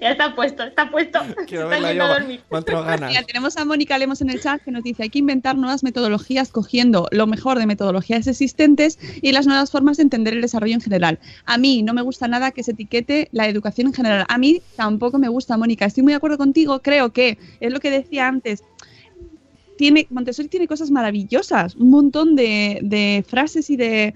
Ya 0.00 0.10
está 0.10 0.34
puesto, 0.34 0.64
está 0.64 0.90
puesto. 0.90 1.20
Quiero 1.46 1.70
está 1.70 1.86
verla 1.86 2.04
a 2.04 2.18
dormir. 2.18 2.40
Ganas. 2.50 3.10
Mira, 3.10 3.22
tenemos 3.22 3.56
a 3.56 3.64
Mónica 3.64 3.96
Lemos 3.98 4.20
en 4.20 4.30
el 4.30 4.40
chat 4.40 4.62
que 4.62 4.70
nos 4.70 4.82
dice 4.82 5.04
hay 5.04 5.10
que 5.10 5.18
inventar 5.18 5.56
nuevas 5.56 5.82
metodologías 5.82 6.50
cogiendo 6.50 7.08
lo 7.10 7.26
mejor 7.26 7.58
de 7.58 7.66
metodologías 7.66 8.26
existentes 8.26 8.98
y 9.22 9.32
las 9.32 9.46
nuevas 9.46 9.70
formas 9.70 9.96
de 9.96 10.04
entender 10.04 10.34
el 10.34 10.42
desarrollo 10.42 10.74
en 10.74 10.80
general. 10.80 11.18
A 11.44 11.58
mí 11.58 11.82
no 11.82 11.94
me 11.94 12.02
gusta 12.02 12.28
nada 12.28 12.50
que 12.50 12.62
se 12.62 12.72
etiquete 12.72 13.28
la 13.32 13.48
educación 13.48 13.88
en 13.88 13.94
general. 13.94 14.26
A 14.28 14.38
mí 14.38 14.62
tampoco 14.76 15.18
me 15.18 15.28
gusta, 15.28 15.56
Mónica. 15.56 15.84
Estoy 15.86 16.02
muy 16.02 16.12
de 16.12 16.16
acuerdo 16.16 16.38
contigo. 16.38 16.80
Creo 16.82 17.12
que 17.12 17.38
es 17.60 17.72
lo 17.72 17.80
que 17.80 17.90
decía 17.90 18.28
antes. 18.28 18.62
Tiene, 19.76 20.06
Montessori 20.10 20.48
tiene 20.48 20.66
cosas 20.66 20.90
maravillosas, 20.90 21.76
un 21.76 21.90
montón 21.90 22.34
de, 22.34 23.24
frases 23.28 23.70
y 23.70 23.76
de, 23.76 24.12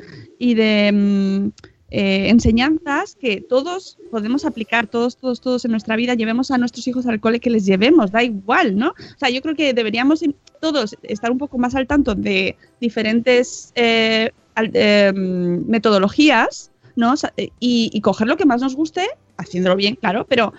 mm, 0.92 1.48
eh, 1.92 2.28
enseñanzas 2.28 3.16
que 3.16 3.40
todos 3.40 3.98
podemos 4.11 4.44
aplicar, 4.44 4.86
todos, 4.86 5.16
todos, 5.16 5.40
todos 5.40 5.64
en 5.64 5.72
nuestra 5.72 5.96
vida, 5.96 6.14
llevemos 6.14 6.50
a 6.50 6.58
nuestros 6.58 6.86
hijos 6.86 7.06
al 7.06 7.20
cole 7.20 7.40
que 7.40 7.50
les 7.50 7.66
llevemos, 7.66 8.12
da 8.12 8.22
igual, 8.22 8.76
¿no? 8.76 8.90
O 8.90 9.18
sea, 9.18 9.28
yo 9.28 9.42
creo 9.42 9.56
que 9.56 9.74
deberíamos 9.74 10.22
em, 10.22 10.32
todos 10.61 10.96
estar 11.02 11.30
un 11.30 11.38
poco 11.38 11.58
más 11.58 11.74
al 11.74 11.86
tanto 11.86 12.14
de 12.14 12.56
diferentes 12.80 13.72
eh, 13.74 14.30
eh, 14.56 15.12
metodologías, 15.14 16.70
¿no? 16.96 17.14
Eh, 17.36 17.50
y, 17.58 17.90
y 17.92 18.00
coger 18.00 18.28
lo 18.28 18.36
que 18.36 18.46
más 18.46 18.61
nos 18.61 18.76
guste, 18.76 19.06
haciéndolo 19.36 19.76
bien, 19.76 19.96
claro, 19.96 20.26
pero 20.28 20.52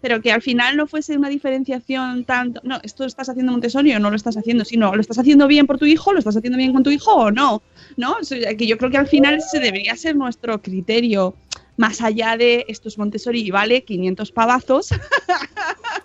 pero 0.00 0.20
que 0.20 0.32
al 0.32 0.42
final 0.42 0.76
no 0.76 0.86
fuese 0.86 1.16
una 1.16 1.28
diferenciación 1.28 2.24
tanto, 2.24 2.60
no, 2.64 2.78
esto 2.82 3.04
lo 3.04 3.08
estás 3.08 3.28
haciendo 3.28 3.52
Montessori 3.52 3.94
o 3.94 3.98
no 3.98 4.10
lo 4.10 4.16
estás 4.16 4.36
haciendo, 4.36 4.64
sino 4.64 4.94
lo 4.94 5.00
estás 5.00 5.18
haciendo 5.18 5.46
bien 5.46 5.66
por 5.66 5.78
tu 5.78 5.86
hijo, 5.86 6.12
lo 6.12 6.18
estás 6.18 6.36
haciendo 6.36 6.58
bien 6.58 6.72
con 6.72 6.82
tu 6.82 6.90
hijo 6.90 7.12
o 7.14 7.30
no, 7.30 7.62
¿no? 7.96 8.16
O 8.20 8.24
sea, 8.24 8.54
que 8.54 8.66
yo 8.66 8.78
creo 8.78 8.90
que 8.90 8.98
al 8.98 9.08
final 9.08 9.34
ese 9.34 9.60
debería 9.60 9.96
ser 9.96 10.16
nuestro 10.16 10.60
criterio, 10.62 11.34
más 11.76 12.02
allá 12.02 12.36
de 12.36 12.66
estos 12.68 12.98
Montessori 12.98 13.40
y 13.40 13.50
vale 13.50 13.84
500 13.84 14.32
pavazos, 14.32 14.90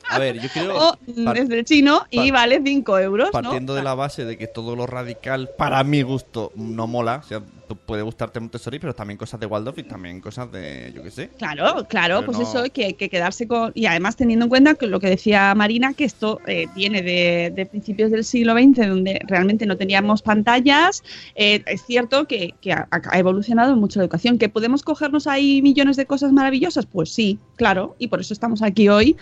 A 0.10 0.20
ver, 0.20 0.40
yo 0.40 0.50
creo. 0.50 0.78
o 0.92 1.34
desde 1.34 1.60
el 1.60 1.66
chino 1.66 2.06
y 2.10 2.32
vale 2.32 2.62
5 2.64 3.00
euros, 3.00 3.28
¿no? 3.28 3.32
Partiendo 3.32 3.76
de 3.76 3.84
la 3.84 3.96
base 3.96 4.26
de 4.26 4.38
que 4.38 4.48
todo 4.48 4.76
lo 4.76 4.88
radical, 4.88 5.50
para 5.58 5.84
mi 5.84 6.02
gusto, 6.02 6.52
no 6.56 6.88
mola. 6.88 7.22
O 7.24 7.28
sea, 7.28 7.42
puede 7.74 8.04
gustarte 8.04 8.40
Montessori, 8.40 8.78
pero 8.80 8.94
también 8.94 9.18
cosas 9.18 9.40
de 9.40 9.46
Waldorf 9.48 9.78
y 9.80 9.84
también 9.84 10.22
cosas 10.22 10.52
de, 10.52 10.92
yo 10.96 11.02
qué 11.02 11.10
sé. 11.12 11.30
Claro, 11.38 11.86
claro, 11.90 12.20
Pero 12.20 12.26
pues 12.32 12.38
no- 12.38 12.44
eso, 12.44 12.72
que 12.72 12.94
que 12.94 13.10
quedarse 13.10 13.48
con. 13.48 13.72
Y 13.74 13.88
además 13.88 14.16
teniendo 14.16 14.46
en 14.46 14.50
cuenta 14.50 14.76
que 14.76 14.86
lo 14.88 15.00
que 15.00 15.08
decía 15.10 15.54
Marina, 15.56 15.94
que 15.94 16.04
esto 16.04 16.40
eh, 16.46 16.68
viene 16.76 17.02
de, 17.02 17.52
de 17.56 17.66
principios 17.66 18.12
del 18.12 18.24
siglo 18.24 18.54
XX, 18.54 18.88
donde 18.88 19.20
realmente 19.28 19.66
no 19.66 19.78
teníamos 19.78 20.22
pantallas. 20.22 21.04
eh, 21.36 21.64
es 21.66 21.84
cierto 21.86 22.28
que, 22.28 22.54
que 22.62 22.74
ha, 22.74 22.88
ha 22.92 23.18
evolucionado 23.20 23.76
mucho 23.76 24.00
la 24.00 24.04
educación. 24.06 24.38
¿Que 24.38 24.50
podemos 24.50 24.84
cogernos 24.84 25.26
ahí 25.28 25.62
millones 25.62 25.96
de 25.98 26.06
cosas 26.06 26.32
maravillosas? 26.32 26.86
Pues 26.86 27.12
sí, 27.14 27.40
claro, 27.56 27.96
y 27.98 28.08
por 28.10 28.20
eso 28.22 28.34
estamos 28.34 28.62
aquí 28.62 28.90
hoy 28.90 29.16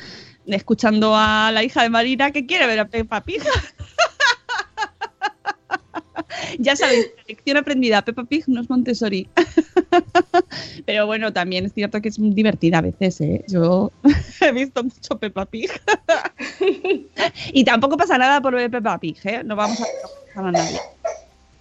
escuchando 0.46 1.14
a 1.16 1.52
la 1.54 1.64
hija 1.64 1.84
de 1.84 1.90
Marina 1.90 2.32
que 2.32 2.46
quiere 2.46 2.68
ver 2.68 2.80
a 2.80 2.88
Peppa 2.90 3.22
Pig. 3.22 3.42
ya 6.60 6.76
sabéis, 6.76 7.12
lección 7.28 7.58
aprendida, 7.58 8.02
Peppa 8.04 8.24
Pig 8.24 8.44
no 8.48 8.62
es 8.62 8.70
Montessori. 8.70 9.28
Pero 10.86 11.06
bueno, 11.06 11.34
también 11.34 11.66
es 11.66 11.74
cierto 11.74 12.02
que 12.02 12.10
es 12.10 12.18
divertida 12.20 12.80
a 12.80 12.82
veces, 12.82 13.22
¿eh? 13.22 13.44
Yo 13.48 13.92
he 14.42 14.52
visto 14.52 14.84
mucho 14.84 15.18
Peppa 15.20 15.46
Pig. 15.46 15.72
y 17.54 17.64
tampoco 17.64 17.98
pasa 17.98 18.18
nada 18.18 18.42
por 18.42 18.56
ver 18.56 18.70
Peppa 18.70 18.98
Pig, 19.00 19.18
¿eh? 19.24 19.44
No 19.44 19.56
vamos 19.56 19.80
a 19.82 19.86
dejar 20.28 20.46
a 20.48 20.52
nadie. 20.52 20.80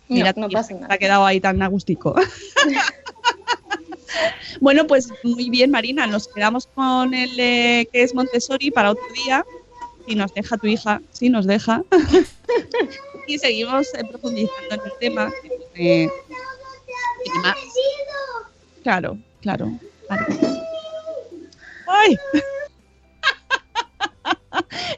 No, 0.08 0.16
Mira, 0.16 0.34
no 0.36 0.48
tu 0.48 0.52
pasa 0.52 0.74
nada. 0.74 0.86
Se 0.88 0.94
ha 0.94 0.98
quedado 0.98 1.24
ahí 1.24 1.40
tan 1.40 1.60
agustico. 1.62 2.14
bueno, 4.60 4.86
pues 4.86 5.08
muy 5.22 5.48
bien, 5.48 5.70
Marina. 5.70 6.06
Nos 6.06 6.28
quedamos 6.28 6.66
con 6.66 7.14
el 7.14 7.38
eh, 7.38 7.88
que 7.92 8.02
es 8.02 8.14
Montessori 8.14 8.70
para 8.70 8.90
otro 8.90 9.04
día. 9.24 9.44
Si 10.06 10.16
nos 10.16 10.34
deja 10.34 10.56
tu 10.58 10.66
hija, 10.66 11.00
si 11.12 11.30
nos 11.30 11.46
deja. 11.46 11.82
Y 13.26 13.38
seguimos 13.38 13.88
eh, 13.94 14.04
profundizando 14.08 14.74
en 14.74 14.80
el 14.80 14.92
tema. 15.00 15.32
que, 15.74 16.04
eh, 16.04 16.10
más. 17.42 17.56
Claro, 18.82 19.18
claro, 19.40 19.72
claro. 20.06 20.26
¡Ay! 21.86 22.16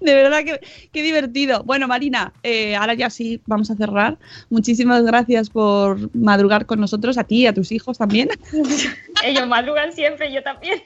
De 0.00 0.14
verdad 0.14 0.44
que 0.44 0.60
qué 0.92 1.02
divertido. 1.02 1.62
Bueno, 1.64 1.86
Marina, 1.86 2.32
eh, 2.42 2.76
ahora 2.76 2.94
ya 2.94 3.10
sí 3.10 3.40
vamos 3.46 3.70
a 3.70 3.76
cerrar. 3.76 4.18
Muchísimas 4.50 5.04
gracias 5.04 5.50
por 5.50 6.14
madrugar 6.14 6.66
con 6.66 6.80
nosotros, 6.80 7.18
a 7.18 7.24
ti 7.24 7.42
y 7.42 7.46
a 7.46 7.54
tus 7.54 7.72
hijos 7.72 7.98
también. 7.98 8.28
Ellos 9.24 9.46
madrugan 9.46 9.92
siempre, 9.92 10.32
yo 10.32 10.42
también. 10.42 10.82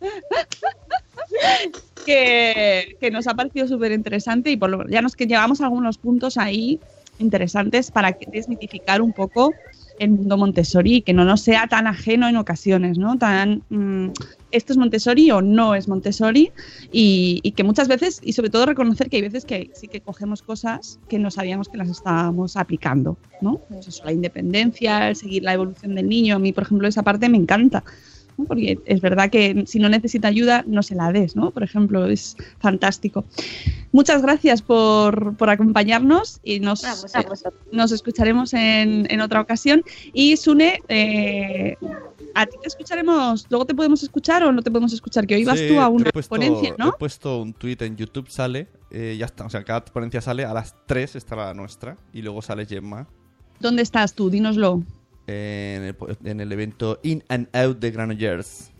que, 2.06 2.96
que 3.00 3.10
nos 3.10 3.26
ha 3.26 3.34
parecido 3.34 3.68
súper 3.68 3.92
interesante 3.92 4.50
y 4.50 4.56
por 4.56 4.70
lo 4.70 4.88
ya 4.88 5.02
nos 5.02 5.16
que 5.16 5.26
llevamos 5.26 5.60
algunos 5.60 5.98
puntos 5.98 6.36
ahí 6.36 6.80
interesantes 7.18 7.90
para 7.90 8.16
desmitificar 8.32 9.00
un 9.00 9.12
poco 9.12 9.52
el 9.98 10.10
mundo 10.10 10.36
Montessori 10.36 10.96
y 10.96 11.02
que 11.02 11.12
no 11.12 11.24
nos 11.24 11.42
sea 11.42 11.66
tan 11.66 11.86
ajeno 11.86 12.28
en 12.28 12.36
ocasiones, 12.36 12.98
¿no? 12.98 13.18
Tan 13.18 13.62
mm, 13.68 14.08
esto 14.50 14.72
es 14.72 14.76
Montessori 14.76 15.30
o 15.30 15.42
no 15.42 15.74
es 15.74 15.86
Montessori 15.86 16.50
y, 16.90 17.40
y 17.42 17.52
que 17.52 17.62
muchas 17.62 17.88
veces 17.88 18.20
y 18.22 18.32
sobre 18.32 18.50
todo 18.50 18.66
reconocer 18.66 19.08
que 19.08 19.16
hay 19.16 19.22
veces 19.22 19.44
que 19.44 19.70
sí 19.74 19.88
que 19.88 20.00
cogemos 20.00 20.42
cosas 20.42 20.98
que 21.08 21.18
no 21.18 21.30
sabíamos 21.30 21.68
que 21.68 21.78
las 21.78 21.88
estábamos 21.88 22.56
aplicando, 22.56 23.16
¿no? 23.40 23.60
Pues 23.68 23.86
eso, 23.86 24.04
la 24.04 24.12
independencia, 24.12 25.08
el 25.08 25.16
seguir 25.16 25.42
la 25.42 25.54
evolución 25.54 25.94
del 25.94 26.08
niño, 26.08 26.36
a 26.36 26.38
mí 26.38 26.52
por 26.52 26.64
ejemplo 26.64 26.88
esa 26.88 27.02
parte 27.02 27.28
me 27.28 27.38
encanta. 27.38 27.84
¿No? 28.36 28.44
Porque 28.44 28.78
es 28.84 29.00
verdad 29.00 29.30
que 29.30 29.64
si 29.66 29.78
no 29.78 29.88
necesita 29.88 30.28
ayuda, 30.28 30.64
no 30.66 30.82
se 30.82 30.94
la 30.94 31.12
des, 31.12 31.36
¿no? 31.36 31.50
Por 31.50 31.62
ejemplo, 31.62 32.06
es 32.06 32.36
fantástico. 32.58 33.24
Muchas 33.92 34.22
gracias 34.22 34.62
por, 34.62 35.36
por 35.36 35.50
acompañarnos 35.50 36.40
y 36.42 36.60
nos, 36.60 36.82
vosotros. 36.82 37.42
nos 37.72 37.92
escucharemos 37.92 38.54
en, 38.54 39.06
en 39.10 39.20
otra 39.20 39.40
ocasión. 39.40 39.82
Y 40.12 40.36
Sune, 40.36 40.80
eh, 40.88 41.76
a 42.34 42.46
ti 42.46 42.56
te 42.62 42.68
escucharemos, 42.68 43.46
luego 43.50 43.66
te 43.66 43.74
podemos 43.74 44.02
escuchar 44.02 44.42
o 44.44 44.52
no 44.52 44.62
te 44.62 44.70
podemos 44.70 44.92
escuchar, 44.94 45.26
que 45.26 45.34
hoy 45.34 45.44
vas 45.44 45.58
Sí, 45.58 45.68
tú 45.68 45.78
a 45.80 45.84
he 45.84 45.88
una 45.88 46.10
puesto- 46.10 46.30
ponencia, 46.30 46.70
He 46.78 46.82
¿no? 46.82 46.92
puesto 46.98 47.42
un 47.42 47.52
tweet 47.52 47.76
en 47.80 47.96
YouTube, 47.96 48.28
sale, 48.30 48.68
eh, 48.90 49.16
ya 49.18 49.26
está. 49.26 49.44
O 49.44 49.50
sea, 49.50 49.62
cada 49.64 49.84
ponencia 49.84 50.20
sale 50.22 50.44
a 50.46 50.54
las 50.54 50.74
3 50.86 51.16
está 51.16 51.36
la 51.36 51.52
nuestra 51.52 51.96
y 52.12 52.22
luego 52.22 52.40
sale 52.42 52.64
Gemma 52.66 53.06
¿Dónde 53.60 53.82
estás 53.82 54.14
tú? 54.14 54.28
Dínoslo. 54.30 54.82
En 55.26 55.82
el, 55.84 55.96
en 56.24 56.40
el 56.40 56.52
evento 56.52 56.98
In 57.02 57.22
and 57.28 57.48
Out 57.56 57.78
de 57.78 57.90
Granollers. 57.90 58.70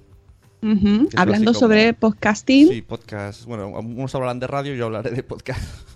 Ujú, 0.63 1.09
Es 1.09 1.17
Hablando 1.17 1.53
como- 1.53 1.61
sobre 1.61 1.93
podcasting. 1.95 2.69
Sí, 2.69 2.83
podcast. 2.83 3.45
Bueno, 3.47 3.69
unos 3.69 4.15
hablarán 4.15 4.39
de 4.41 4.47
radio, 4.47 4.75
yo 4.75 4.87
hablaré 4.87 5.11
de 5.11 5.23
podcast. 5.23 5.61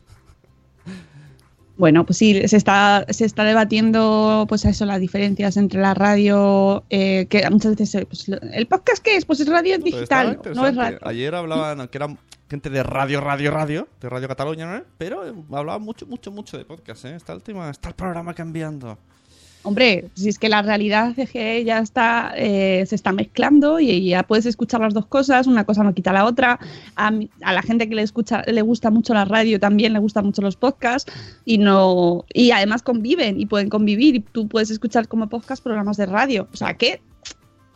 Bueno, 1.78 2.07
pues 2.07 2.16
sí, 2.16 2.49
se 2.49 2.57
está, 2.57 3.05
se 3.11 3.26
está 3.26 3.44
debatiendo, 3.44 4.47
pues 4.49 4.64
eso, 4.64 4.86
las 4.86 4.99
diferencias 4.99 5.59
entre 5.59 5.78
la 5.78 5.92
radio, 5.92 6.84
eh, 6.88 7.26
que 7.28 7.47
muchas 7.51 7.76
veces, 7.76 7.94
eh, 7.97 8.07
pues, 8.07 8.30
¿el 8.30 8.66
podcast 8.66 9.03
qué 9.03 9.16
es? 9.16 9.26
Pues 9.26 9.40
es 9.40 9.49
radio 9.49 9.74
estaba 9.74 9.84
digital, 10.30 10.40
no 10.55 10.66
es 10.66 10.74
radio. 10.74 10.99
Ayer 11.03 11.34
hablaban 11.34 11.86
que 11.88 11.99
eran 11.99 12.18
gente 12.49 12.70
de 12.70 12.82
radio, 12.82 13.20
radio, 13.20 13.51
radio, 13.51 13.88
de 14.01 14.09
Radio 14.09 14.26
Cataluña, 14.26 14.74
¿no? 14.74 14.84
Pero 14.97 15.28
eh, 15.28 15.34
hablaban 15.53 15.82
mucho, 15.82 16.07
mucho, 16.07 16.30
mucho 16.32 16.57
de 16.57 16.64
podcast, 16.64 17.05
¿eh? 17.05 17.14
Está 17.14 17.34
el 17.34 17.42
tema, 17.42 17.68
está 17.68 17.90
el 17.90 17.94
programa 17.94 18.32
cambiando. 18.32 18.97
Hombre, 19.67 20.05
si 20.14 20.29
es 20.29 20.39
que 20.39 20.49
la 20.49 20.62
realidad 20.62 21.12
es 21.19 21.29
que 21.29 21.64
ya 21.64 21.81
está, 21.81 22.33
eh, 22.37 22.85
se 22.87 22.95
está 22.95 23.11
mezclando 23.11 23.81
y 23.81 24.11
ya 24.11 24.23
puedes 24.23 24.47
escuchar 24.47 24.81
las 24.81 24.95
dos 24.95 25.07
cosas, 25.07 25.49
una 25.49 25.64
cosa 25.64 25.83
no 25.83 25.93
quita 25.93 26.12
la 26.12 26.25
otra. 26.25 26.61
A, 26.95 27.11
la 27.11 27.62
gente 27.62 27.89
que 27.89 27.97
le 27.97 28.03
escucha, 28.03 28.43
le 28.47 28.62
gusta 28.62 28.91
mucho 28.91 29.12
la 29.12 29.25
radio 29.25 29.59
también 29.59 29.93
le 29.93 29.99
gustan 29.99 30.25
mucho 30.25 30.41
los 30.41 30.55
podcasts 30.55 31.12
y 31.45 31.59
no 31.59 32.25
y 32.33 32.53
además 32.53 32.83
conviven 32.83 33.41
y 33.41 33.47
pueden 33.47 33.69
convivir 33.69 34.14
y 34.14 34.21
tú 34.21 34.47
puedes 34.47 34.71
escuchar 34.71 35.09
como 35.09 35.29
podcast 35.29 35.64
programas 35.64 35.97
de 35.97 36.07
radio. 36.07 36.47
O 36.53 36.57
sea 36.57 36.75
que 36.75 37.01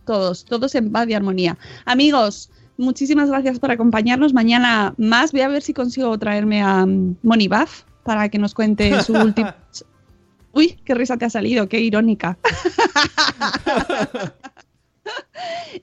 todos, 0.07 0.45
todos 0.45 0.72
en 0.76 0.93
paz 0.93 1.09
y 1.09 1.14
armonía. 1.14 1.59
Amigos, 1.86 2.53
muchísimas 2.76 3.30
gracias 3.30 3.59
por 3.59 3.72
acompañarnos. 3.72 4.32
Mañana 4.32 4.95
más. 4.97 5.32
Voy 5.32 5.41
a 5.41 5.49
ver 5.49 5.62
si 5.62 5.74
consigo 5.74 6.16
traerme 6.20 6.62
a 6.62 6.86
mm, 6.86 7.16
Moni 7.24 7.49
Buff 7.49 7.82
para 8.05 8.28
que 8.28 8.38
nos 8.38 8.55
cuente 8.55 9.03
su 9.03 9.12
último. 9.26 9.53
Uy, 10.53 10.78
qué 10.84 10.94
risa 10.94 11.16
te 11.16 11.24
ha 11.24 11.30
salido, 11.30 11.68
qué 11.68 11.80
irónica. 11.80 12.36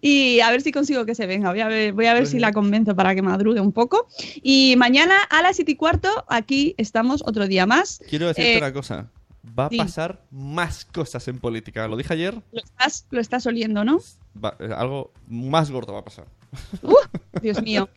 y 0.02 0.40
a 0.42 0.52
ver 0.52 0.62
si 0.62 0.72
consigo 0.72 1.06
que 1.06 1.16
se 1.16 1.26
venga. 1.26 1.50
Voy 1.52 1.62
a 1.62 1.68
ver, 1.68 1.94
voy 1.94 2.06
a 2.06 2.14
ver 2.14 2.28
si 2.28 2.40
la 2.40 2.52
convenzo 2.52 2.96
para 2.96 3.16
que 3.16 3.22
madrugue 3.22 3.60
un 3.60 3.72
poco. 3.72 4.08
Y 4.42 4.76
mañana 4.78 5.16
a 5.30 5.42
las 5.42 5.56
siete 5.56 5.72
y 5.72 5.76
cuarto, 5.76 6.10
aquí 6.28 6.76
estamos 6.78 7.24
otro 7.26 7.48
día 7.48 7.66
más. 7.66 8.02
Quiero 8.10 8.28
decirte 8.28 8.56
Eh, 8.56 8.58
una 8.58 8.74
cosa. 8.74 9.10
Va 9.58 9.66
a 9.66 9.70
pasar 9.70 10.22
más 10.30 10.86
cosas 10.86 11.28
en 11.30 11.40
política. 11.40 11.88
Lo 11.88 11.98
dije 11.98 12.14
ayer. 12.14 12.36
Lo 12.52 12.62
estás, 12.62 13.06
lo 13.10 13.22
estás 13.22 13.46
oliendo, 13.48 13.84
¿no? 13.86 14.00
va- 14.44 14.56
eh, 14.60 14.70
algo 14.76 15.12
más 15.28 15.72
gordo 15.72 15.94
va 15.94 16.00
a 16.00 16.04
pasar. 16.06 16.26
Dios 17.42 17.62
mío. 17.62 17.90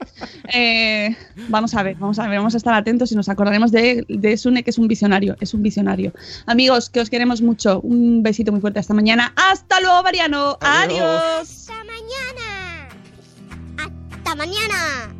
Eh, 0.52 1.16
vamos 1.48 1.74
a 1.74 1.82
ver, 1.82 1.96
vamos 1.96 2.18
a 2.18 2.28
ver, 2.28 2.38
vamos 2.38 2.54
a 2.54 2.56
estar 2.56 2.74
atentos 2.74 3.12
y 3.12 3.16
nos 3.16 3.28
acordaremos 3.28 3.72
de, 3.72 4.04
de 4.08 4.36
Sune, 4.36 4.62
que 4.62 4.70
es 4.70 4.78
un 4.78 4.88
visionario, 4.88 5.36
es 5.40 5.54
un 5.54 5.62
visionario. 5.62 6.12
Amigos, 6.46 6.90
que 6.90 7.00
os 7.00 7.10
queremos 7.10 7.42
mucho. 7.42 7.80
Un 7.80 8.22
besito 8.22 8.52
muy 8.52 8.60
fuerte 8.60 8.80
hasta 8.80 8.94
mañana. 8.94 9.32
Hasta 9.36 9.80
luego, 9.80 10.02
Mariano. 10.02 10.58
Adiós. 10.60 11.40
Hasta 11.40 11.84
mañana. 11.84 12.88
Hasta 13.78 14.34
mañana. 14.34 15.19